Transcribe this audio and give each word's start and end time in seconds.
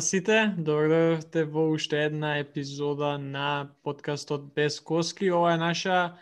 Здраво 0.00 0.06
на 0.06 0.08
сите, 0.08 0.54
добро 0.56 0.86
дојдовте 0.88 1.42
во 1.44 1.62
уште 1.74 1.98
една 2.06 2.38
епизода 2.40 3.18
на 3.18 3.68
подкастот 3.84 4.46
Без 4.54 4.80
Коски. 4.80 5.28
Ова 5.30 5.52
е 5.52 5.56
наша 5.60 6.16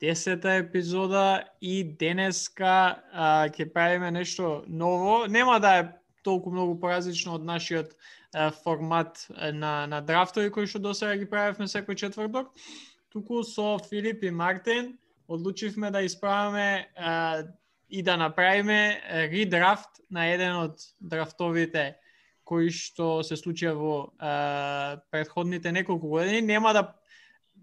десета 0.00 0.52
епизода 0.60 1.44
и 1.60 1.84
денеска 1.84 3.00
а, 3.12 3.48
ќе 3.48 3.72
правиме 3.72 4.10
нешто 4.10 4.64
ново. 4.68 5.24
Нема 5.26 5.56
да 5.60 5.72
е 5.78 5.88
толку 6.22 6.52
многу 6.52 6.76
поразлично 6.80 7.38
од 7.40 7.48
нашиот 7.48 7.96
а, 8.34 8.50
формат 8.50 9.24
на, 9.32 9.86
на 9.86 10.02
драфтови 10.04 10.52
кои 10.52 10.68
што 10.68 10.84
досега 10.84 11.16
ги 11.16 11.24
правевме 11.24 11.64
секој 11.64 11.96
четврток. 11.96 12.52
Туку 13.08 13.40
со 13.40 13.78
Филип 13.88 14.28
и 14.28 14.30
Мартин 14.30 14.98
одлучивме 15.28 15.90
да 15.90 16.04
исправаме 16.04 16.92
а, 16.92 17.42
и 17.88 18.02
да 18.02 18.20
направиме 18.20 19.00
редрафт 19.32 20.04
на 20.10 20.28
еден 20.28 20.68
од 20.68 20.90
драфтовите 21.00 22.03
кои 22.44 22.70
што 22.70 23.22
се 23.24 23.38
случија 23.40 23.72
во 23.76 23.94
а, 24.18 25.00
предходните 25.10 25.72
неколку 25.72 26.08
години, 26.08 26.42
нема 26.42 26.72
да 26.72 26.92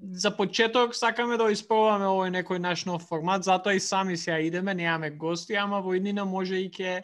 за 0.02 0.32
почеток 0.38 0.96
сакаме 0.96 1.38
да 1.38 1.52
испробаме 1.54 2.08
овој 2.10 2.32
некој 2.34 2.58
наш 2.58 2.86
нов 2.90 3.06
формат, 3.06 3.44
затоа 3.46 3.76
и 3.78 3.80
сами 3.80 4.18
сега 4.18 4.40
идеме, 4.40 4.74
немаме 4.74 5.12
гости, 5.12 5.54
ама 5.54 5.82
во 5.82 5.94
иднина 5.94 6.26
може 6.26 6.58
и 6.58 6.72
ке 6.72 7.04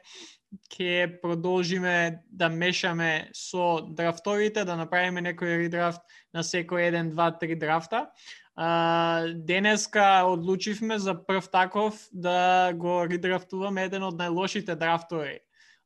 ќе 0.72 1.22
продолжиме 1.22 2.24
да 2.32 2.50
мешаме 2.50 3.30
со 3.36 3.82
драфтовите, 3.82 4.66
да 4.66 4.78
направиме 4.80 5.22
некој 5.22 5.68
редрафт 5.68 6.02
на 6.34 6.44
секој 6.44 6.88
еден, 6.88 7.12
два, 7.12 7.32
три 7.32 7.56
драфта. 7.56 8.08
А, 8.56 9.28
денеска 9.36 10.24
одлучивме 10.26 10.98
за 11.00 11.14
прв 11.14 11.52
таков 11.52 12.08
да 12.12 12.74
го 12.74 13.04
редрафтуваме 13.06 13.86
еден 13.86 14.08
од 14.10 14.18
најлошите 14.18 14.76
драфтови 14.76 15.38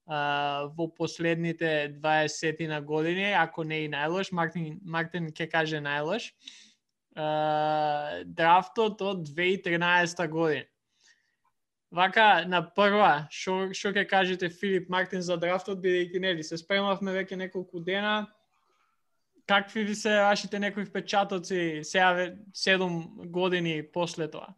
а, 0.08 0.70
во 0.78 0.88
последните 0.88 1.94
20 2.02 2.68
на 2.68 2.82
години, 2.82 3.32
ако 3.34 3.64
не 3.64 3.86
и 3.86 3.90
најлош, 3.90 4.32
Мартин, 4.32 4.80
Мартин 4.84 5.32
ќе 5.32 5.50
каже 5.52 5.82
најлош, 5.82 6.32
а, 7.16 8.24
драфтот 8.26 9.02
од 9.02 9.28
2013 9.30 10.28
година. 10.28 10.66
Вака, 11.92 12.46
на 12.48 12.62
прва, 12.64 13.28
што 13.36 13.74
шо 13.76 13.92
ќе 13.92 14.06
кажете 14.08 14.50
Филип 14.50 14.88
Мартин 14.90 15.22
за 15.22 15.36
драфтот, 15.36 15.82
бидејќи 15.84 16.22
нели 16.24 16.44
се 16.44 16.58
спремавме 16.58 17.12
веќе 17.12 17.36
неколку 17.36 17.84
дена, 17.84 18.32
какви 19.48 19.84
ви 19.84 19.96
се 19.96 20.22
вашите 20.24 20.60
некои 20.60 20.86
впечатоци 20.86 21.82
сега 21.84 22.32
7 22.56 23.28
години 23.28 23.84
после 23.94 24.32
тоа? 24.32 24.56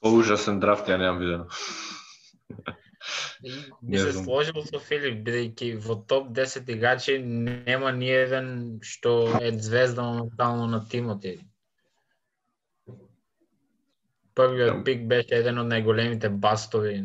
По 0.00 0.12
ужасен 0.12 0.60
драфт 0.60 0.86
ја 0.86 0.98
немам 1.00 1.18
видено. 1.18 1.46
Би 3.82 3.98
се 3.98 4.12
сложил 4.12 4.64
со 4.66 4.80
Филип, 4.82 5.20
бидејќи 5.26 5.68
во 5.84 5.96
топ 6.10 6.32
10 6.38 6.72
играчи 6.74 7.18
нема 7.18 7.92
ни 7.92 8.10
еден 8.12 8.48
што 8.82 9.12
е 9.40 9.52
звезда 9.68 10.02
моментално 10.02 10.66
на 10.66 10.82
тимот. 10.88 11.24
Првиот 14.34 14.84
пик 14.84 15.06
беше 15.10 15.40
еден 15.40 15.62
од 15.64 15.70
најголемите 15.72 16.28
бастови 16.28 16.98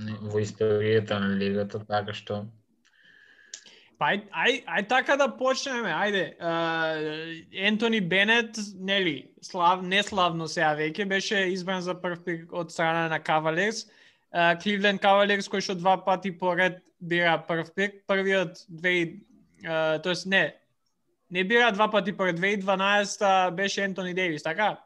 во 0.00 0.42
историјата 0.42 1.20
на 1.22 1.36
лигата, 1.36 1.84
така 1.86 2.16
што 2.16 2.42
Па 4.02 4.08
ај, 4.10 4.22
ај, 4.34 4.54
ај 4.66 4.86
така 4.90 5.14
да 5.14 5.28
почнеме, 5.30 5.92
ајде. 5.94 6.22
Uh, 6.42 7.44
Ентони 7.54 8.00
Бенет, 8.00 8.58
нели, 8.74 9.30
слав, 9.40 9.84
неславно 9.86 10.48
сега 10.50 10.72
веќе, 10.74 11.06
беше 11.06 11.44
избран 11.52 11.84
за 11.86 11.94
прв 11.94 12.24
пик 12.24 12.52
од 12.52 12.72
страна 12.74 13.06
на 13.12 13.20
Кавалерс. 13.22 13.84
Uh, 13.84 14.01
Кливленд 14.32 15.00
Кавалерс 15.00 15.48
кој 15.52 15.60
што 15.60 15.76
два 15.76 15.98
пати 16.04 16.32
поред 16.32 16.80
бира 17.00 17.36
прв 17.48 17.68
пик, 17.76 18.00
првиот 18.08 18.64
две 18.68 19.20
тоест 20.02 20.26
не, 20.26 20.54
не 21.30 21.44
бира 21.44 21.72
два 21.72 21.90
пати 21.90 22.16
поред 22.16 22.40
2012 22.40 23.50
беше 23.54 23.84
Ентони 23.84 24.14
Дейвис, 24.14 24.42
така? 24.42 24.78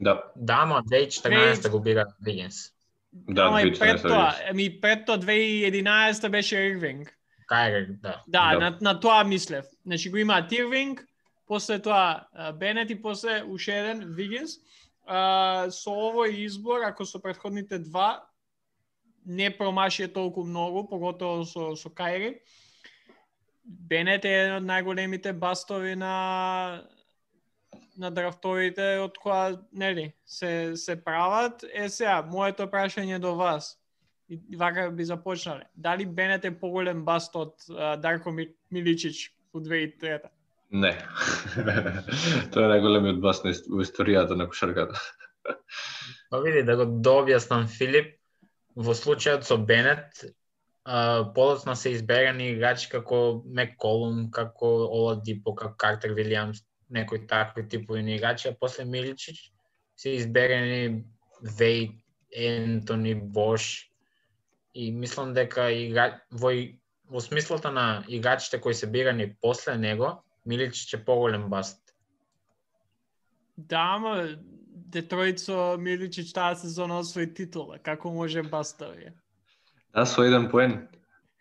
Да. 0.00 0.22
Да, 0.36 0.64
ма 0.66 0.82
2014 0.82 1.70
го 1.70 1.80
бира 1.80 2.06
Вигенс. 2.20 2.72
Да, 3.12 3.42
Ама 3.42 3.62
и 3.62 3.78
пред 3.78 4.02
тоа, 4.02 4.34
ами 4.50 4.80
пред 4.80 5.06
тоа 5.06 5.18
2011 5.18 6.28
беше 6.28 6.56
Ирвинг. 6.56 7.14
Кај 7.50 7.86
да. 8.02 8.22
Да, 8.28 8.52
да. 8.52 8.58
На, 8.58 8.78
на 8.80 9.00
тоа 9.00 9.24
мислев. 9.24 9.64
Значи 9.86 10.10
го 10.10 10.16
има 10.16 10.46
Тирвинг, 10.46 11.04
после 11.46 11.78
тоа 11.82 12.28
Бенет 12.54 12.90
и 12.90 13.02
после 13.02 13.42
уште 13.48 13.72
еден 13.72 14.04
Вигенс. 14.14 14.60
со 15.08 15.90
овој 15.90 16.44
избор, 16.44 16.84
ако 16.84 17.06
со 17.06 17.18
предходните 17.18 17.78
два, 17.78 18.27
не 19.28 19.50
промаши 19.50 20.08
толку 20.08 20.44
многу, 20.44 20.86
поготово 20.88 21.44
со, 21.44 21.74
со 21.76 21.90
Кајри. 21.92 22.38
Бенет 23.64 24.24
е 24.24 24.32
еден 24.32 24.54
од 24.62 24.68
најголемите 24.68 25.34
бастови 25.36 25.92
на 25.96 26.14
на 27.98 28.12
драфтовите 28.14 28.86
од 29.02 29.16
која 29.18 29.58
нели 29.72 30.12
се 30.24 30.76
се 30.76 30.96
прават. 30.96 31.64
Е 31.74 31.88
сега, 31.88 32.22
моето 32.22 32.68
прашање 32.70 33.18
до 33.18 33.34
вас 33.36 33.76
и 34.28 34.56
вака 34.56 34.90
би 34.90 35.04
започнале. 35.04 35.66
Дали 35.74 36.06
Бенет 36.06 36.44
е 36.44 36.54
поголем 36.60 37.04
баст 37.04 37.36
од 37.36 37.68
Дарко 38.00 38.32
Миличич 38.70 39.32
во 39.52 39.60
2003 39.60 40.30
Не. 40.70 40.92
Тоа 42.52 42.66
е 42.66 42.70
најголемиот 42.74 43.20
баст 43.24 43.46
во 43.68 43.82
историјата 43.84 44.36
на 44.36 44.46
кошарката. 44.48 45.00
Па 46.30 46.40
види 46.44 46.62
да 46.62 46.76
го 46.76 46.84
дообјаснам 46.84 47.64
Филип, 47.72 48.17
во 48.78 48.94
случајот 48.94 49.46
со 49.46 49.58
Бенет, 49.58 50.24
подоцна 51.34 51.74
се 51.76 51.92
изберани 51.96 52.52
играчи 52.54 52.88
како 52.88 53.42
Мек 53.44 53.76
Колум, 53.76 54.28
како 54.30 55.18
Дипо, 55.24 55.54
како 55.54 55.74
Картер 55.76 56.14
Вилиамс, 56.16 56.62
некои 56.90 57.26
такви 57.26 57.66
типови 57.68 58.02
на 58.02 58.14
играчи, 58.14 58.48
а 58.48 58.56
после 58.60 58.84
Миличич 58.84 59.52
се 59.96 60.10
изберани 60.10 61.04
Вейт, 61.58 61.98
Ентони, 62.32 63.14
Бош 63.14 63.90
и 64.74 64.92
мислам 64.92 65.34
дека 65.34 65.70
игра... 65.72 66.22
во, 66.30 66.52
во 67.10 67.20
смислата 67.20 67.70
на 67.72 68.04
играчите 68.08 68.60
кои 68.60 68.74
се 68.74 68.86
бирани 68.86 69.34
после 69.40 69.76
него, 69.76 70.22
Миличич 70.46 70.94
е 70.94 71.04
поголем 71.04 71.48
баст. 71.48 71.80
Да, 73.58 73.98
ама 73.98 74.38
Детройт 74.88 75.40
со 75.40 75.76
Миличич 75.78 76.32
таа 76.32 76.54
сезона 76.56 76.98
освои 76.98 77.28
титула. 77.34 77.78
Како 77.78 78.10
може 78.12 78.42
Бастовија? 78.42 79.12
Да, 79.92 80.06
со 80.06 80.24
еден 80.24 80.48
поен. 80.48 80.88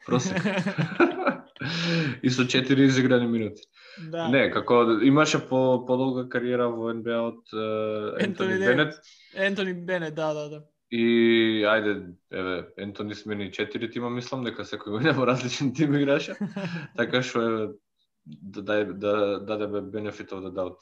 Просек. 0.05 0.35
и 2.23 2.29
со 2.29 2.47
четири 2.47 2.85
изиграни 2.85 3.27
минути. 3.27 3.63
Да. 4.11 4.27
Не, 4.27 4.49
како 4.51 4.99
имаше 5.03 5.39
по 5.49 5.85
подолга 5.85 6.27
кариера 6.29 6.67
во 6.69 6.91
НБА 6.93 7.21
од 7.31 7.53
uh, 7.53 8.17
Ентони 8.21 8.59
Бенет. 8.61 8.99
Ентони 9.33 9.73
Бенет, 9.73 10.15
да, 10.15 10.33
да, 10.33 10.49
да. 10.49 10.61
И 10.91 11.63
ајде, 11.67 12.13
еве, 12.31 12.67
Ентони 12.77 13.15
смени 13.15 13.51
четири 13.51 13.89
тима, 13.91 14.09
мислам 14.09 14.43
дека 14.43 14.67
секој 14.67 14.99
година 14.99 15.15
во 15.17 15.25
различен 15.25 15.73
тим 15.73 15.95
играше. 15.95 16.37
така 16.99 17.23
што 17.23 17.41
е 17.41 17.57
да 18.27 18.61
даде 18.61 18.93
да, 18.93 19.39
да, 19.39 19.57
да, 19.57 19.81
benefit 19.81 20.31
of 20.31 20.43
the 20.45 20.51
doubt. 20.51 20.79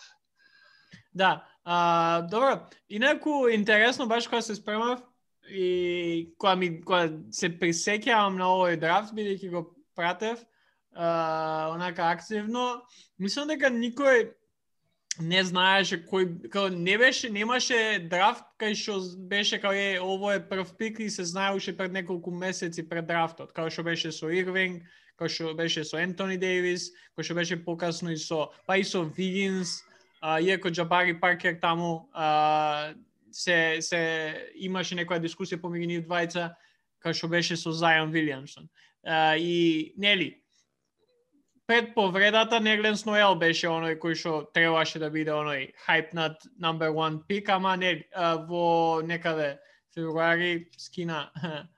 Да, 1.14 1.46
а, 1.64 2.22
добро. 2.22 2.68
Инаку 2.90 3.48
интересно 3.48 4.08
баш 4.08 4.28
кога 4.28 4.42
се 4.42 4.56
спремав 4.56 5.00
и 5.50 6.34
кога 6.38 6.56
ми 6.56 6.82
кога 6.82 7.10
се 7.32 7.50
присеќавам 7.50 8.38
на 8.38 8.50
овој 8.50 8.80
драфт 8.82 9.14
бидејќи 9.14 9.52
го 9.54 9.76
пратев 9.96 10.42
а, 10.96 11.70
онака 11.74 12.10
активно, 12.10 12.82
мислам 13.20 13.48
дека 13.48 13.70
никој 13.70 14.32
не 15.20 15.44
знаеше 15.44 16.02
кој 16.04 16.50
као 16.52 16.70
не 16.70 16.98
беше 16.98 17.30
немаше 17.32 17.78
драфт 18.12 18.44
кај 18.60 18.76
што 18.76 19.00
беше 19.30 19.60
као 19.62 19.72
е 19.72 20.00
ово 20.02 20.32
е 20.32 20.42
прв 20.50 20.76
пик 20.78 21.00
и 21.00 21.10
се 21.10 21.24
знаеше 21.24 21.78
пред 21.78 21.92
неколку 21.92 22.32
месеци 22.32 22.88
пред 22.90 23.08
драфтот, 23.08 23.54
као 23.54 23.70
што 23.70 23.84
беше 23.84 24.12
со 24.12 24.28
Ирвинг, 24.28 24.84
као 25.16 25.30
што 25.30 25.54
беше 25.56 25.84
со 25.84 26.02
Ентони 26.04 26.38
Дейвис, 26.38 26.92
као 27.16 27.24
што 27.24 27.36
беше 27.36 27.64
покасно 27.64 28.12
и 28.12 28.18
со 28.18 28.50
па 28.68 28.78
и 28.78 28.84
со 28.84 29.04
Вигинс, 29.04 29.84
а, 30.22 30.40
иако 30.42 30.70
Джабари 30.70 31.20
Паркер 31.20 31.60
таму 31.62 32.10
а, 32.14 32.94
се, 33.32 33.78
се 33.82 34.02
имаше 34.56 34.96
некоја 34.96 35.20
дискусија 35.24 35.60
помеѓу 35.62 35.92
нив 35.92 36.08
двајца, 36.08 36.54
кај 37.04 37.14
што 37.14 37.30
беше 37.30 37.58
со 37.60 37.74
Зајан 37.76 38.14
Вилијамсон. 38.14 38.70
А, 39.04 39.36
и, 39.38 39.94
нели, 39.98 40.42
пред 41.68 41.94
повредата 41.96 42.60
Нерленс 42.60 43.06
Ноел 43.06 43.36
беше 43.36 43.68
оној 43.68 44.00
кој 44.02 44.18
што 44.18 44.34
требаше 44.54 45.00
да 45.00 45.10
биде 45.10 45.32
оној 45.36 45.72
над 46.14 46.42
number 46.60 46.92
one 46.94 47.22
пик, 47.28 47.50
ама 47.50 47.76
не, 47.78 48.04
во 48.48 49.02
некаде 49.02 49.58
февруари 49.94 50.70
скина 50.78 51.32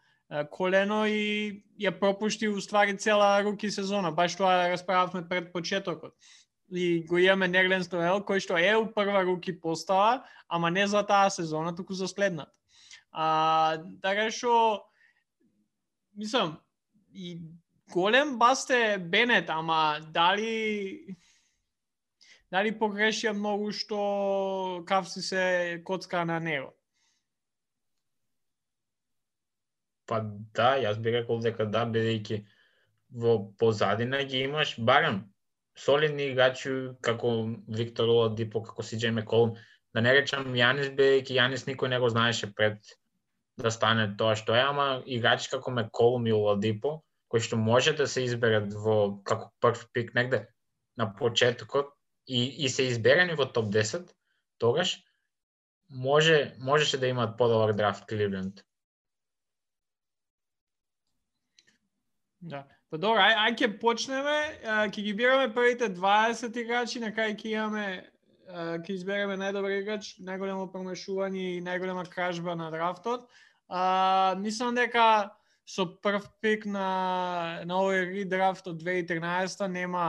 колено 0.51 1.05
и 1.07 1.63
ја 1.79 1.91
пропушти 1.99 2.47
уствари 2.47 2.97
цела 2.97 3.41
руки 3.43 3.71
сезона. 3.71 4.11
Баш 4.11 4.35
тоа 4.35 4.63
да 4.63 4.69
расправавме 4.69 5.27
пред 5.27 5.53
почетокот 5.53 6.13
и 6.71 7.05
го 7.05 7.17
имаме 7.17 7.47
Нерлен 7.47 7.83
Стоел, 7.83 8.19
кој 8.27 8.43
што 8.43 8.57
е 8.59 8.75
у 8.75 8.87
прва 8.91 9.23
руки 9.23 9.53
постава, 9.55 10.25
ама 10.47 10.71
не 10.71 10.87
за 10.87 11.03
таа 11.03 11.29
сезона, 11.29 11.75
туку 11.75 11.93
за 11.93 12.07
следната. 12.07 12.51
А, 13.11 13.79
така 14.01 14.27
што, 14.31 14.83
мислам, 16.15 16.59
и 17.13 17.39
голем 17.93 18.37
басте 18.37 18.97
Бенет, 18.99 19.49
ама 19.49 19.99
дали 20.11 21.15
дали 22.51 22.71
погрешија 22.71 23.33
многу 23.35 23.71
што 23.71 24.83
Кавси 24.87 25.21
се 25.21 25.81
коцка 25.85 26.25
на 26.25 26.39
него? 26.39 26.73
Па 30.07 30.21
да, 30.55 30.75
јас 30.79 30.99
би 30.99 31.11
рекол 31.11 31.41
дека 31.43 31.65
да, 31.67 31.83
бидејќи 31.87 32.43
во 33.11 33.39
позадина 33.59 34.23
ги 34.23 34.43
имаш 34.47 34.75
барем 34.79 35.23
солидни 35.77 36.31
играчи 36.31 36.69
како 37.01 37.33
Виктор 37.67 38.09
Оладипо, 38.09 38.63
како 38.63 38.83
си 38.83 38.97
Джейме 38.97 39.25
Колм. 39.25 39.55
Да 39.93 40.01
не 40.01 40.13
речам 40.13 40.53
Јанис, 40.57 40.93
бејќи 40.97 41.37
Јанис 41.37 41.67
никој 41.69 41.93
не 41.93 41.99
го 41.99 42.09
знаеше 42.09 42.49
пред 42.53 42.97
да 43.57 43.71
стане 43.71 44.07
тоа 44.17 44.35
што 44.37 44.55
е, 44.55 44.61
ама 44.61 45.03
играчи 45.05 45.49
како 45.49 45.73
Меколум 45.73 46.27
и 46.27 46.33
Оладипо, 46.33 47.01
кои 47.27 47.41
што 47.41 47.57
може 47.57 47.93
да 47.97 48.07
се 48.07 48.23
изберат 48.27 48.73
во 48.73 49.17
како 49.25 49.51
прв 49.61 49.87
пик 49.93 50.13
негде 50.17 50.45
на 50.97 51.09
почетокот 51.15 51.93
и, 52.27 52.43
и 52.65 52.69
се 52.69 52.89
изберени 52.91 53.37
во 53.39 53.49
топ 53.49 53.71
10, 53.73 54.09
тогаш 54.57 54.97
може 55.89 56.55
можеше 56.59 56.97
да 56.97 57.07
имаат 57.07 57.37
подобар 57.37 57.73
драфт 57.73 58.05
Кливленд. 58.05 58.63
Да. 62.41 62.65
Па 62.87 62.97
добро, 62.97 63.19
ај, 63.19 63.33
ај 63.43 63.55
ќе 63.59 63.67
почнеме, 63.81 64.37
ќе 64.63 65.03
ги 65.03 65.13
бираме 65.17 65.49
првите 65.51 65.89
20 65.91 66.61
играчи, 66.61 67.01
на 67.03 67.11
кај 67.11 67.35
ќе 67.35 67.49
имаме 67.51 67.87
ќе 68.47 68.93
избереме 68.95 69.35
најдобар 69.39 69.73
играч, 69.81 70.13
најголемо 70.23 70.69
промешување 70.71 71.43
и 71.57 71.65
најголема 71.65 72.05
кражба 72.07 72.55
на 72.55 72.69
драфтот. 72.71 73.27
А, 73.67 74.35
мислам 74.39 74.75
дека 74.75 75.35
со 75.67 75.83
прв 75.99 76.29
пик 76.39 76.63
на, 76.65 77.59
на 77.67 77.81
овој 77.81 78.05
редрафт 78.13 78.69
од 78.71 78.79
2013 78.79 79.67
нема 79.67 80.07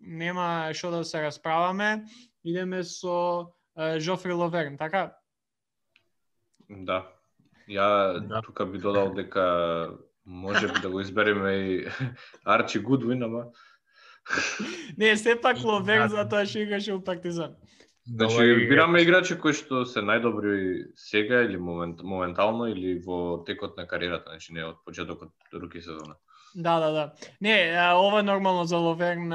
нема 0.00 0.74
што 0.74 0.90
да 0.90 1.04
се 1.04 1.22
расправаме. 1.22 2.04
Идеме 2.44 2.82
со 2.84 3.54
Жофри 3.98 4.32
Ловерн, 4.32 4.76
така? 4.76 5.16
Да. 6.68 7.06
Ја 7.70 8.20
да. 8.20 8.42
тука 8.42 8.66
би 8.66 8.78
додал 8.78 9.14
дека 9.14 9.96
може 10.26 10.72
би 10.72 10.80
да 10.80 10.90
го 10.90 11.00
избереме 11.00 11.52
и 11.52 11.86
Арчи 12.44 12.78
Гудвин, 12.78 13.22
ама... 13.22 13.44
Не, 14.98 15.16
сепак 15.16 15.58
Ловерн 15.64 16.08
затоа 16.12 16.46
што 16.46 16.60
играше 16.62 16.92
во 16.94 17.00
Партизан. 17.04 17.56
Значи, 18.06 18.66
бираме 18.68 19.02
играчи 19.02 19.36
кои 19.38 19.54
што 19.56 19.84
се 19.88 20.02
најдобри 20.04 20.92
сега 20.96 21.42
или 21.46 21.56
момент, 21.56 22.02
моментално 22.02 22.68
или 22.70 22.98
во 23.04 23.40
текот 23.46 23.76
на 23.76 23.86
кариерата, 23.86 24.30
значи 24.30 24.52
не 24.52 24.64
од 24.64 24.84
почетокот 24.84 25.32
руки 25.54 25.80
сезона. 25.80 26.16
Да, 26.54 26.78
да, 26.80 26.90
да. 26.92 27.04
Не, 27.40 27.74
ова 27.94 28.22
нормално 28.22 28.64
за 28.64 28.76
Ловерн 28.76 29.32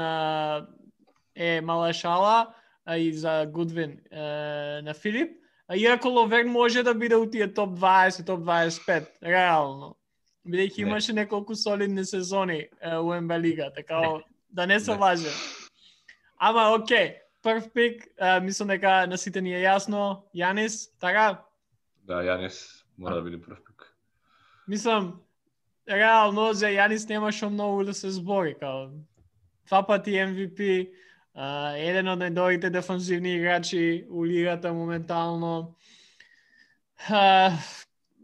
е 1.34 1.60
мала 1.60 1.92
шала 1.92 2.54
и 2.96 3.12
за 3.12 3.46
Гудвин 3.48 3.98
на 4.12 4.94
Филип. 4.94 5.30
Иако 5.74 6.08
Ловерн 6.08 6.48
може 6.48 6.82
да 6.82 6.94
биде 6.94 7.16
у 7.16 7.30
тие 7.30 7.52
топ 7.54 7.78
20, 7.78 8.26
топ 8.26 8.40
25, 8.40 9.06
реално 9.22 9.96
бидејќи 10.46 10.86
имаше 10.86 11.12
неколку 11.12 11.54
солидни 11.54 12.04
сезони 12.04 12.68
у 13.02 13.14
НБ 13.14 13.38
лига, 13.42 13.70
така 13.74 14.22
да 14.50 14.66
не 14.66 14.80
се 14.80 14.94
лаже. 14.94 15.30
Ама 16.38 16.76
окей, 16.78 17.16
прв 17.42 17.72
пик, 17.74 18.06
мислам 18.42 18.68
дека 18.68 19.06
на 19.06 19.18
сите 19.18 19.40
ни 19.40 19.54
е 19.54 19.64
јасно, 19.64 20.22
Јанис, 20.34 20.90
така? 21.00 21.42
Да, 22.06 22.22
Јанис 22.22 22.84
мора 22.98 23.14
да 23.14 23.22
биде 23.22 23.40
прв 23.42 23.58
пик. 23.66 23.90
Мислам, 24.68 25.20
реално 25.88 26.52
за 26.52 26.66
Јанис 26.66 27.08
немаше 27.08 27.48
многу 27.48 27.84
да 27.84 27.94
се 27.94 28.10
збори, 28.10 28.54
као 28.54 28.90
два 29.66 29.82
пати 29.86 30.10
MVP, 30.10 30.90
еден 31.76 32.08
од 32.08 32.20
најдобрите 32.22 32.70
дефанзивни 32.70 33.34
играчи 33.36 34.06
у 34.08 34.24
лигата 34.24 34.72
моментално 34.72 35.74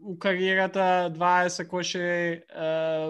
у 0.03 0.19
кариерата 0.19 1.11
20 1.15 1.67
коше 1.67 2.43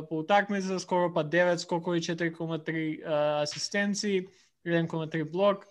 по 0.09 0.19
утакмица, 0.19 0.79
скоро 0.79 1.13
па 1.13 1.23
9 1.23 1.57
скокови, 1.57 2.01
4,3 2.01 3.41
асистенции, 3.41 4.27
1,3 4.67 5.31
блок. 5.31 5.65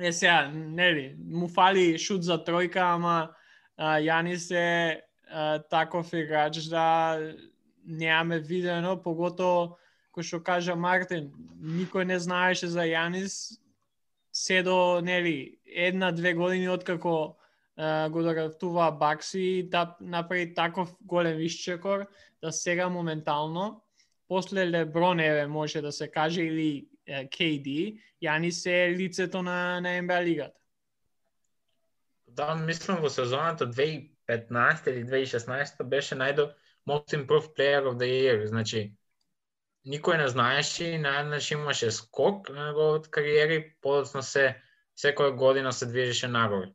Е 0.00 0.12
сега, 0.12 0.50
нели, 0.54 1.16
му 1.30 1.48
фали 1.48 1.98
шут 1.98 2.24
за 2.24 2.38
тројка, 2.42 2.82
ама 2.96 3.30
а, 3.76 4.00
Јанис 4.02 4.50
е 4.50 5.00
а, 5.30 5.62
таков 5.62 6.12
играч 6.12 6.66
да 6.66 7.18
неаме 7.86 8.40
видено, 8.40 8.96
погото 8.98 9.76
кој 10.14 10.26
што 10.26 10.40
кажа 10.42 10.74
Мартин, 10.74 11.30
никој 11.62 12.10
не 12.10 12.18
знаеше 12.18 12.66
за 12.66 12.86
Јанис 12.90 13.60
се 14.34 14.62
до, 14.62 15.00
нели, 15.02 15.58
една-две 15.66 16.34
години 16.34 16.68
откако 16.68 17.36
го 18.10 18.22
дорафтува 18.22 18.92
Бакси 18.92 19.68
да 19.70 19.96
направи 20.00 20.54
таков 20.54 20.94
голем 21.00 21.40
исчекор 21.40 22.06
да 22.42 22.52
сега 22.52 22.88
моментално 22.88 23.84
после 24.28 24.70
Леброн 24.70 25.20
еве 25.20 25.46
може 25.46 25.80
да 25.80 25.92
се 25.92 26.10
каже 26.10 26.42
или 26.42 26.88
KD, 27.08 28.00
Јани 28.22 28.50
се 28.50 28.94
лицето 28.96 29.42
на 29.42 29.80
на 29.80 30.02
НБА 30.02 30.22
лигата. 30.24 30.58
Да, 32.28 32.54
мислам 32.54 33.02
во 33.02 33.10
сезоната 33.10 33.66
2015 33.70 34.88
или 34.88 35.04
2016 35.04 35.84
беше 35.84 36.14
најдо 36.14 36.54
Most 36.88 37.14
Improved 37.14 37.54
Player 37.56 37.84
of 37.84 37.98
the 38.00 38.08
Year, 38.08 38.46
значи 38.46 38.94
никој 39.86 40.18
не 40.18 40.28
знаеше 40.28 40.84
и 40.94 41.00
најднаш 41.00 41.52
имаше 41.52 41.90
скок 41.90 42.48
на 42.48 42.66
неговата 42.66 43.10
кариера 43.10 43.54
и 43.54 43.72
подоцна 43.80 44.22
се 44.22 44.56
секоја 44.96 45.36
година 45.36 45.72
се 45.72 45.86
движеше 45.86 46.28
нагоре. 46.28 46.72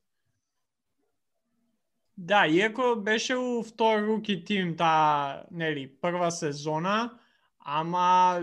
Да, 2.22 2.48
иако 2.48 2.96
беше 2.98 3.36
у 3.36 3.64
втор 3.64 4.02
руки 4.04 4.44
тим 4.44 4.76
таа, 4.78 5.44
нели, 5.52 5.88
прва 6.02 6.32
сезона, 6.32 7.20
ама 7.60 8.42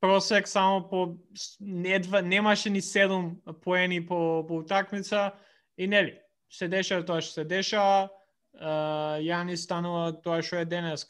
просек 0.00 0.48
само 0.48 0.88
по 0.88 1.16
недва 1.60 2.22
немаше 2.22 2.70
ни 2.70 2.80
7 2.80 3.52
поени 3.60 4.06
по 4.06 4.46
по 4.48 4.56
утакмица 4.56 5.32
и 5.78 5.86
нели 5.86 6.18
се 6.50 6.68
деша 6.68 7.04
тоа 7.04 7.20
што 7.20 7.32
се 7.32 7.44
деша 7.44 8.08
Јани 8.56 9.56
станува 9.56 10.16
тоа 10.24 10.40
што 10.42 10.64
е 10.64 10.64
денес. 10.64 11.04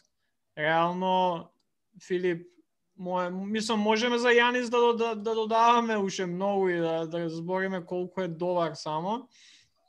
Реално 0.59 1.47
Филип 2.03 2.43
мое, 2.99 3.31
мислам 3.31 3.81
можеме 3.81 4.19
за 4.19 4.35
Јанис 4.35 4.67
да, 4.71 4.97
да, 4.99 5.15
да 5.15 5.35
додаваме 5.35 5.97
уште 5.97 6.27
многу 6.27 6.69
и 6.69 6.79
да, 6.79 7.07
да 7.07 7.29
збориме 7.31 7.87
колку 7.87 8.21
е 8.21 8.29
добар 8.29 8.75
само, 8.75 9.29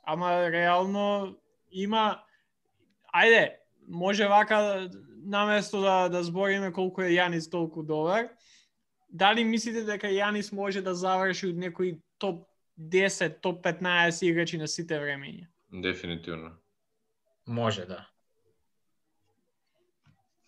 ама 0.06 0.50
реално 0.50 1.34
има 1.74 2.22
ајде, 3.14 3.58
може 3.88 4.28
вака 4.28 4.88
наместо 5.24 5.80
да 5.80 6.08
да 6.08 6.22
збориме 6.22 6.72
колку 6.72 7.02
е 7.02 7.12
Јанис 7.16 7.50
толку 7.50 7.82
добар, 7.82 8.28
дали 9.08 9.44
мислите 9.44 9.84
дека 9.84 10.06
Јанис 10.06 10.52
може 10.52 10.82
да 10.82 10.94
заврши 10.94 11.50
од 11.52 11.58
некој 11.58 11.98
топ 12.18 12.46
10, 12.78 13.40
топ 13.40 13.62
15 13.64 14.24
играчи 14.26 14.58
на 14.58 14.68
сите 14.68 14.98
времења? 14.98 15.46
Дефинитивно. 15.72 16.54
Може, 17.46 17.86
да. 17.86 18.06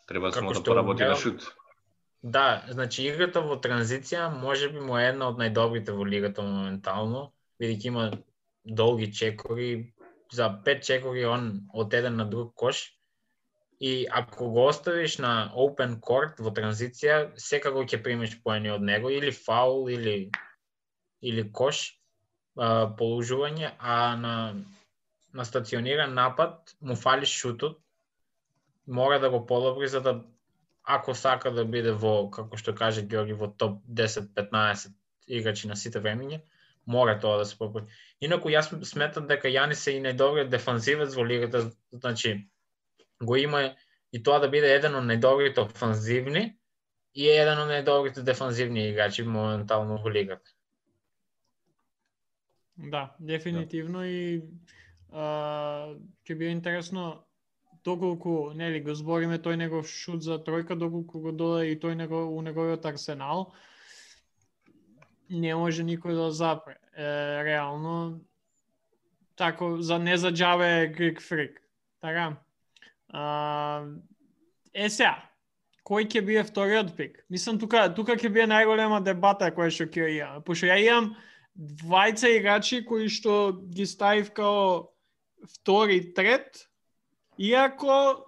Треба 0.07 0.33
само 0.33 0.53
да 0.53 0.63
поработи 0.63 1.05
на 1.05 1.17
шут. 1.17 1.55
Да, 2.23 2.65
значи 2.69 3.05
играта 3.07 3.41
во 3.43 3.59
транзиција 3.61 4.31
може 4.35 4.69
би 4.73 4.81
му 4.81 4.97
е 4.99 5.11
една 5.13 5.29
од 5.31 5.39
најдобрите 5.39 5.95
во 5.95 6.07
лигата 6.07 6.43
моментално, 6.43 7.31
бидејќи 7.61 7.87
има 7.87 8.11
долги 8.65 9.13
чекори, 9.13 9.95
за 10.33 10.49
пет 10.65 10.83
чекови 10.85 11.25
он 11.27 11.69
од 11.73 11.95
еден 11.95 12.17
на 12.17 12.27
друг 12.27 12.55
кош. 12.55 12.93
И 13.81 14.07
ако 14.11 14.51
го 14.51 14.67
оставиш 14.67 15.19
на 15.19 15.53
open 15.55 15.99
court 16.01 16.41
во 16.41 16.51
транзиција, 16.51 17.37
секако 17.37 17.85
ќе 17.85 18.03
примиш 18.03 18.39
поени 18.43 18.71
од 18.73 18.83
него 18.83 19.11
или 19.13 19.31
фаул 19.31 19.91
или 19.93 20.31
или 21.21 21.45
кош 21.53 21.83
а, 22.57 22.89
положување, 22.99 23.73
а 23.79 24.17
на 24.17 24.35
на 25.37 25.45
стациониран 25.45 26.15
напад 26.15 26.73
му 26.81 26.97
фали 26.97 27.27
шутот, 27.27 27.79
мора 28.87 29.21
да 29.21 29.31
го 29.31 29.47
подобри 29.47 29.89
за 29.89 30.01
да 30.01 30.25
ако 30.83 31.15
сака 31.15 31.51
да 31.51 31.65
биде 31.65 31.93
во, 31.93 32.31
како 32.31 32.57
што 32.57 32.73
каже 32.75 33.03
Георги, 33.03 33.35
во 33.35 33.49
топ 33.49 33.83
10-15 33.91 34.95
играчи 35.27 35.69
на 35.69 35.77
сите 35.77 36.01
времиња 36.01 36.41
мора 36.87 37.19
тоа 37.21 37.39
да 37.39 37.45
се 37.45 37.59
поправи. 37.59 37.87
Инаку 38.21 38.49
јас 38.49 38.71
сметам 38.85 39.27
дека 39.27 39.49
Јанис 39.49 39.87
е 39.91 39.97
и 39.99 40.03
најдобриот 40.05 40.49
дефанзивец 40.49 41.15
во 41.15 41.25
лигата, 41.25 41.71
значи 41.93 42.49
го 43.23 43.37
има 43.37 43.75
и 44.13 44.23
тоа 44.23 44.39
да 44.41 44.49
биде 44.49 44.71
еден 44.75 44.95
од 44.95 45.05
најдобрите 45.05 45.65
офанзивни 45.65 46.45
и 47.15 47.29
е 47.29 47.37
еден 47.43 47.59
од 47.65 47.73
најдобрите 47.73 48.23
дефанзивни 48.23 48.89
играчи 48.91 49.25
моментално 49.25 49.99
во 50.03 50.11
лигата. 50.11 50.51
Да, 52.77 53.17
дефинитивно 53.19 54.01
да. 54.01 54.07
и 54.07 54.43
а, 55.11 55.95
ќе 56.25 56.35
биде 56.35 56.53
интересно 56.53 57.27
доколку 57.85 58.53
нели 58.55 58.83
го 58.85 58.95
збориме 58.95 59.39
тој 59.39 59.57
негов 59.57 59.89
шут 59.89 60.23
за 60.27 60.39
тројка 60.43 60.77
доколку 60.77 61.23
го 61.23 61.33
додаде 61.33 61.73
и 61.73 61.81
тој 61.81 61.95
него 61.95 62.27
у 62.29 62.43
неговиот 62.43 62.87
арсенал 62.87 63.53
не 65.31 65.55
може 65.55 65.85
никој 65.85 66.15
да 66.15 66.31
запре. 66.31 66.77
Е, 66.97 67.45
реално 67.45 68.21
тако 69.37 69.77
за 69.83 69.99
не 69.99 70.17
за 70.17 70.33
џаве 70.33 70.93
Грик 70.93 71.23
Фрик. 71.23 71.61
Така. 72.01 72.37
А, 73.09 73.85
е 74.75 74.91
сега, 74.91 75.23
кој 75.85 76.09
ќе 76.09 76.25
биде 76.25 76.45
вториот 76.45 76.97
пик? 76.97 77.25
Мислам 77.31 77.59
тука 77.59 77.87
тука 77.95 78.17
ќе 78.17 78.29
биде 78.29 78.49
најголема 78.51 79.03
дебата 79.05 79.51
која 79.53 79.71
што 79.71 79.89
ќе 79.91 80.09
имам. 80.17 80.43
Пошто 80.43 80.71
ја 80.71 80.79
имам 80.83 81.15
двајца 81.57 82.31
играчи 82.37 82.85
кои 82.85 83.09
што 83.09 83.61
ги 83.73 83.87
ставив 83.87 84.33
као 84.37 84.89
втори, 85.47 86.13
трет, 86.15 86.67
иако 87.39 88.27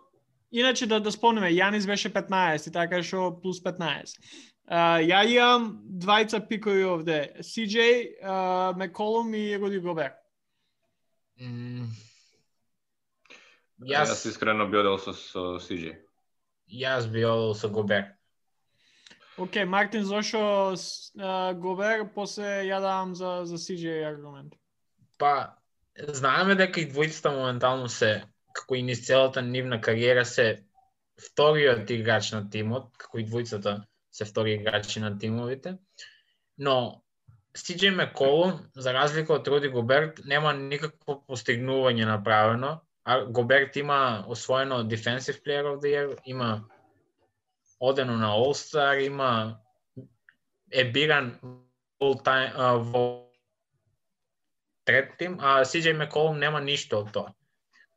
Иначе 0.52 0.87
да 0.87 1.00
да 1.00 1.12
спомнеме, 1.12 1.50
Јанис 1.52 1.87
беше 1.87 2.09
15, 2.12 2.73
така 2.73 3.02
што 3.02 3.35
плюс 3.43 3.61
15. 3.61 4.17
Uh, 4.68 5.00
ја 5.00 5.22
имам 5.25 5.70
двајца 5.96 6.42
пикови 6.44 6.82
овде. 6.84 7.18
CJ, 7.40 7.84
uh, 8.20 8.76
Меколум 8.76 9.32
и 9.34 9.56
Руди 9.56 9.80
Гобер. 9.80 10.12
Mm. 11.40 11.88
Јас... 13.80 14.12
Јас 14.12 14.26
искрено 14.28 14.66
би 14.68 14.76
одел 14.76 14.98
со, 15.00 15.16
со 15.16 15.46
CJ. 15.64 15.96
Јас 16.68 17.08
би 17.08 17.25
одел 17.25 17.56
со 17.56 17.72
Гобер. 17.72 18.12
Океј, 19.38 19.64
okay, 19.64 19.64
Мартин 19.64 20.04
зошо 20.04 20.44
uh, 20.76 21.54
Гобер, 21.56 22.04
после 22.12 22.68
ја 22.68 22.84
давам 22.84 23.16
за, 23.16 23.46
за 23.48 23.56
CJ 23.56 24.04
аргумент. 24.04 24.52
Па, 25.16 25.56
знаеме 25.96 26.60
дека 26.60 26.84
и 26.84 26.90
двојцата 26.92 27.32
моментално 27.32 27.88
се, 27.88 28.18
како 28.52 28.76
и 28.76 28.84
низ 28.84 29.06
целата 29.06 29.40
нивна 29.40 29.80
кариера 29.80 30.28
се 30.28 30.66
вториот 31.16 31.88
играч 31.88 32.34
на 32.37 32.50
тимот, 32.50 32.92
како 33.00 33.25
и 33.25 33.25
двојцата 33.25 33.80
се 34.12 34.25
втори 34.25 34.53
играчи 34.53 35.00
на 35.00 35.19
тимовите. 35.19 35.77
Но 36.59 37.03
Сиджей 37.57 37.91
Меколум, 37.91 38.61
за 38.77 38.95
разлика 38.95 39.33
од 39.33 39.49
Руди 39.49 39.69
Гоберт, 39.69 40.21
нема 40.25 40.53
никакво 40.53 41.25
постигнување 41.29 42.05
направено. 42.07 42.81
А 43.05 43.25
Гоберт 43.25 43.77
има 43.77 44.25
освоено 44.29 44.85
Defensive 44.85 45.43
Player 45.45 45.65
of 45.65 45.81
the 45.81 45.91
Year, 45.95 46.19
има 46.25 46.65
одено 47.81 48.17
на 48.17 48.37
All-Star, 48.37 49.00
има 49.07 49.59
е 50.71 50.93
биран 50.93 51.38
all 52.00 52.23
time, 52.23 52.55
uh, 52.55 52.79
во 52.79 53.31
трет 54.85 55.19
тим, 55.19 55.38
а 55.41 55.65
CJ 55.65 55.97
McCollum 55.97 56.38
нема 56.38 56.61
ништо 56.61 57.00
од 57.00 57.12
тоа. 57.12 57.33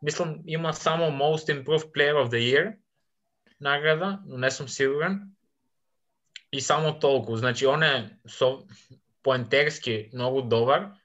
Мислам, 0.01 0.39
има 0.45 0.73
само 0.73 1.11
Most 1.11 1.51
Improved 1.53 1.91
Player 1.93 2.17
of 2.23 2.29
the 2.29 2.41
Year 2.41 2.73
награда, 3.61 4.19
но 4.25 4.37
не 4.37 4.51
сум 4.51 4.67
сигурен. 4.67 5.21
И 6.51 6.61
само 6.61 6.99
толку. 6.99 7.35
Значи, 7.35 7.65
он 7.65 7.83
е 7.83 8.19
со 8.27 8.65
поентерски 9.23 10.09
многу 10.13 10.41
добар, 10.41 10.95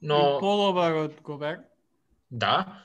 но... 0.00 0.36
И 0.36 0.40
подобар 0.40 0.92
од 0.92 1.20
Гобер. 1.22 1.58
Да, 2.30 2.82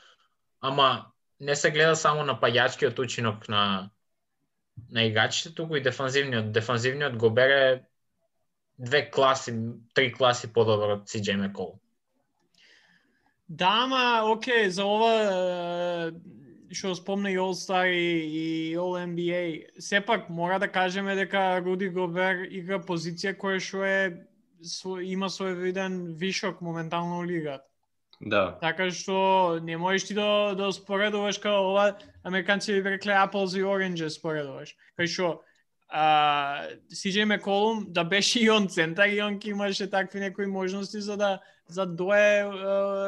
ама 0.61 1.11
не 1.39 1.55
се 1.55 1.71
гледа 1.71 1.95
само 1.95 2.23
на 2.23 2.33
пајачкиот 2.39 2.99
учинок 2.99 3.47
на 3.49 3.91
на 4.89 5.07
играчите, 5.07 5.53
туку 5.55 5.75
и 5.75 5.81
дефанзивниот. 5.81 6.51
Дефанзивниот 6.51 7.15
Гобер 7.17 7.49
е 7.49 7.83
две 8.77 9.09
класи, 9.11 9.53
три 9.93 10.11
класи 10.11 10.47
подобар 10.53 10.97
од 10.97 11.07
CJ 11.07 11.35
Мекол. 11.37 11.79
Да, 13.47 13.83
ама, 13.83 14.23
окей, 14.31 14.69
за 14.69 14.85
ова 14.85 16.11
што 16.73 16.95
спомна 16.95 17.31
и 17.31 17.37
All 17.37 17.53
Star 17.53 17.87
и, 17.91 18.71
и 18.71 18.77
All 18.77 18.99
NBA, 18.99 19.79
сепак 19.79 20.29
мора 20.29 20.59
да 20.59 20.67
кажеме 20.67 21.15
дека 21.15 21.61
Руди 21.65 21.89
Гобер 21.89 22.47
игра 22.49 22.79
позиција 22.79 23.35
која 23.37 23.59
што 23.59 23.83
е 23.83 24.27
има 25.03 25.29
свој 25.29 25.55
виден 25.57 26.15
вишок 26.15 26.61
моментално 26.61 27.19
у 27.19 27.25
лигата. 27.25 27.65
Да. 28.21 28.57
Така 28.61 28.91
што 28.93 29.59
не 29.63 29.77
можеш 29.77 30.07
ти 30.07 30.13
да, 30.13 30.53
да 30.55 30.71
споредуваш 30.71 31.39
као 31.41 31.71
ова, 31.71 31.97
американци 32.23 32.81
би 32.81 32.89
рекле 32.89 33.13
apples 33.13 33.57
и 33.57 33.63
oranges 33.63 34.19
споредуваш. 34.19 34.75
Кај 34.97 35.09
што 35.09 35.41
а, 35.89 36.69
CJ 36.93 37.25
Меколум 37.25 37.85
да 37.89 38.03
беше 38.03 38.39
и 38.39 38.49
он 38.49 38.69
центар 38.69 39.09
и 39.09 39.21
он 39.21 39.39
имаше 39.43 39.89
такви 39.89 40.19
некои 40.19 40.45
можности 40.45 41.01
за 41.01 41.17
да 41.17 41.39
за 41.67 41.85
дое 41.85 42.45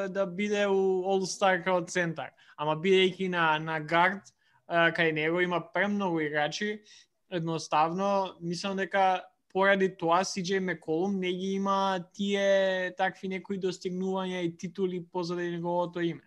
да 0.10 0.26
биде 0.26 0.68
у 0.68 1.06
All 1.06 1.22
Star 1.22 1.64
као 1.64 1.86
центар 1.86 2.32
ама 2.58 2.76
бидејќи 2.76 3.30
на 3.30 3.60
на 3.60 3.80
гард 3.80 4.34
кај 4.70 5.12
него 5.14 5.42
има 5.42 5.60
премногу 5.74 6.22
играчи, 6.22 6.84
едноставно 7.30 8.36
мислам 8.42 8.78
дека 8.78 9.24
поради 9.54 9.90
тоа 9.98 10.24
CJ 10.24 10.60
Меколум 10.60 11.20
не 11.20 11.34
ги 11.34 11.54
има 11.54 12.00
тие 12.14 12.94
такви 12.98 13.28
некои 13.28 13.60
достигнувања 13.60 14.42
и 14.42 14.58
титули 14.58 15.06
позади 15.06 15.52
неговото 15.52 16.02
име. 16.02 16.24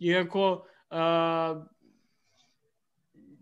Иако 0.00 0.64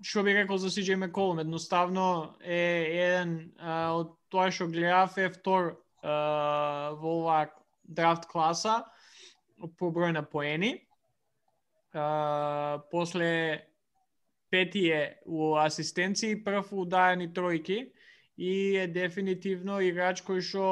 што 0.03 0.23
би 0.27 0.35
рекол 0.35 0.59
за 0.59 0.71
CJ 0.71 0.97
Меколум, 0.97 1.39
едноставно 1.39 2.35
е 2.43 2.87
еден 2.91 3.53
а, 3.59 3.95
од 3.95 4.15
тоа 4.31 4.51
што 4.51 4.67
гледав 4.67 5.17
е 5.19 5.31
втор 5.31 5.75
а, 6.03 6.95
во 6.99 7.23
оваа 7.23 7.51
драфт 7.85 8.27
класа 8.27 8.83
по 9.79 9.93
број 9.95 10.13
на 10.13 10.25
поени 10.27 10.83
а, 11.95 12.83
после 12.91 13.67
петије 14.53 15.19
у 15.27 15.57
асистенции, 15.57 16.37
прв 16.45 16.73
у 16.73 16.85
дајани 16.85 17.33
тројки 17.33 17.93
и 18.37 18.77
е 18.77 18.87
дефинитивно 18.87 19.81
играч 19.81 20.23
кој 20.27 20.41
што 20.41 20.67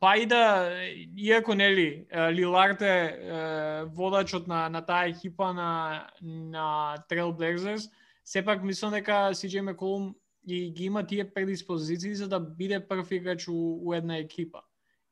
па 0.00 0.16
и 0.16 0.26
да 0.26 0.72
иако 1.16 1.54
нели 1.54 2.06
Лилард 2.32 2.82
е 2.82 3.84
водачот 3.94 4.46
на 4.46 4.68
на 4.68 4.82
таа 4.86 5.08
екипа 5.08 5.52
на 5.52 6.10
на 6.22 6.96
Trail 7.10 7.36
Blazers, 7.36 7.90
сепак 8.24 8.64
мислам 8.64 8.92
дека 8.92 9.30
CJ 9.32 9.60
Меколум 9.60 10.14
и 10.46 10.72
ги 10.72 10.84
има 10.84 11.06
тие 11.06 11.24
предиспозиции 11.24 12.14
за 12.14 12.28
да 12.28 12.40
биде 12.40 12.80
прв 12.88 13.10
играч 13.10 13.48
у, 13.48 13.78
у 13.82 13.94
една 13.94 14.18
екипа. 14.18 14.60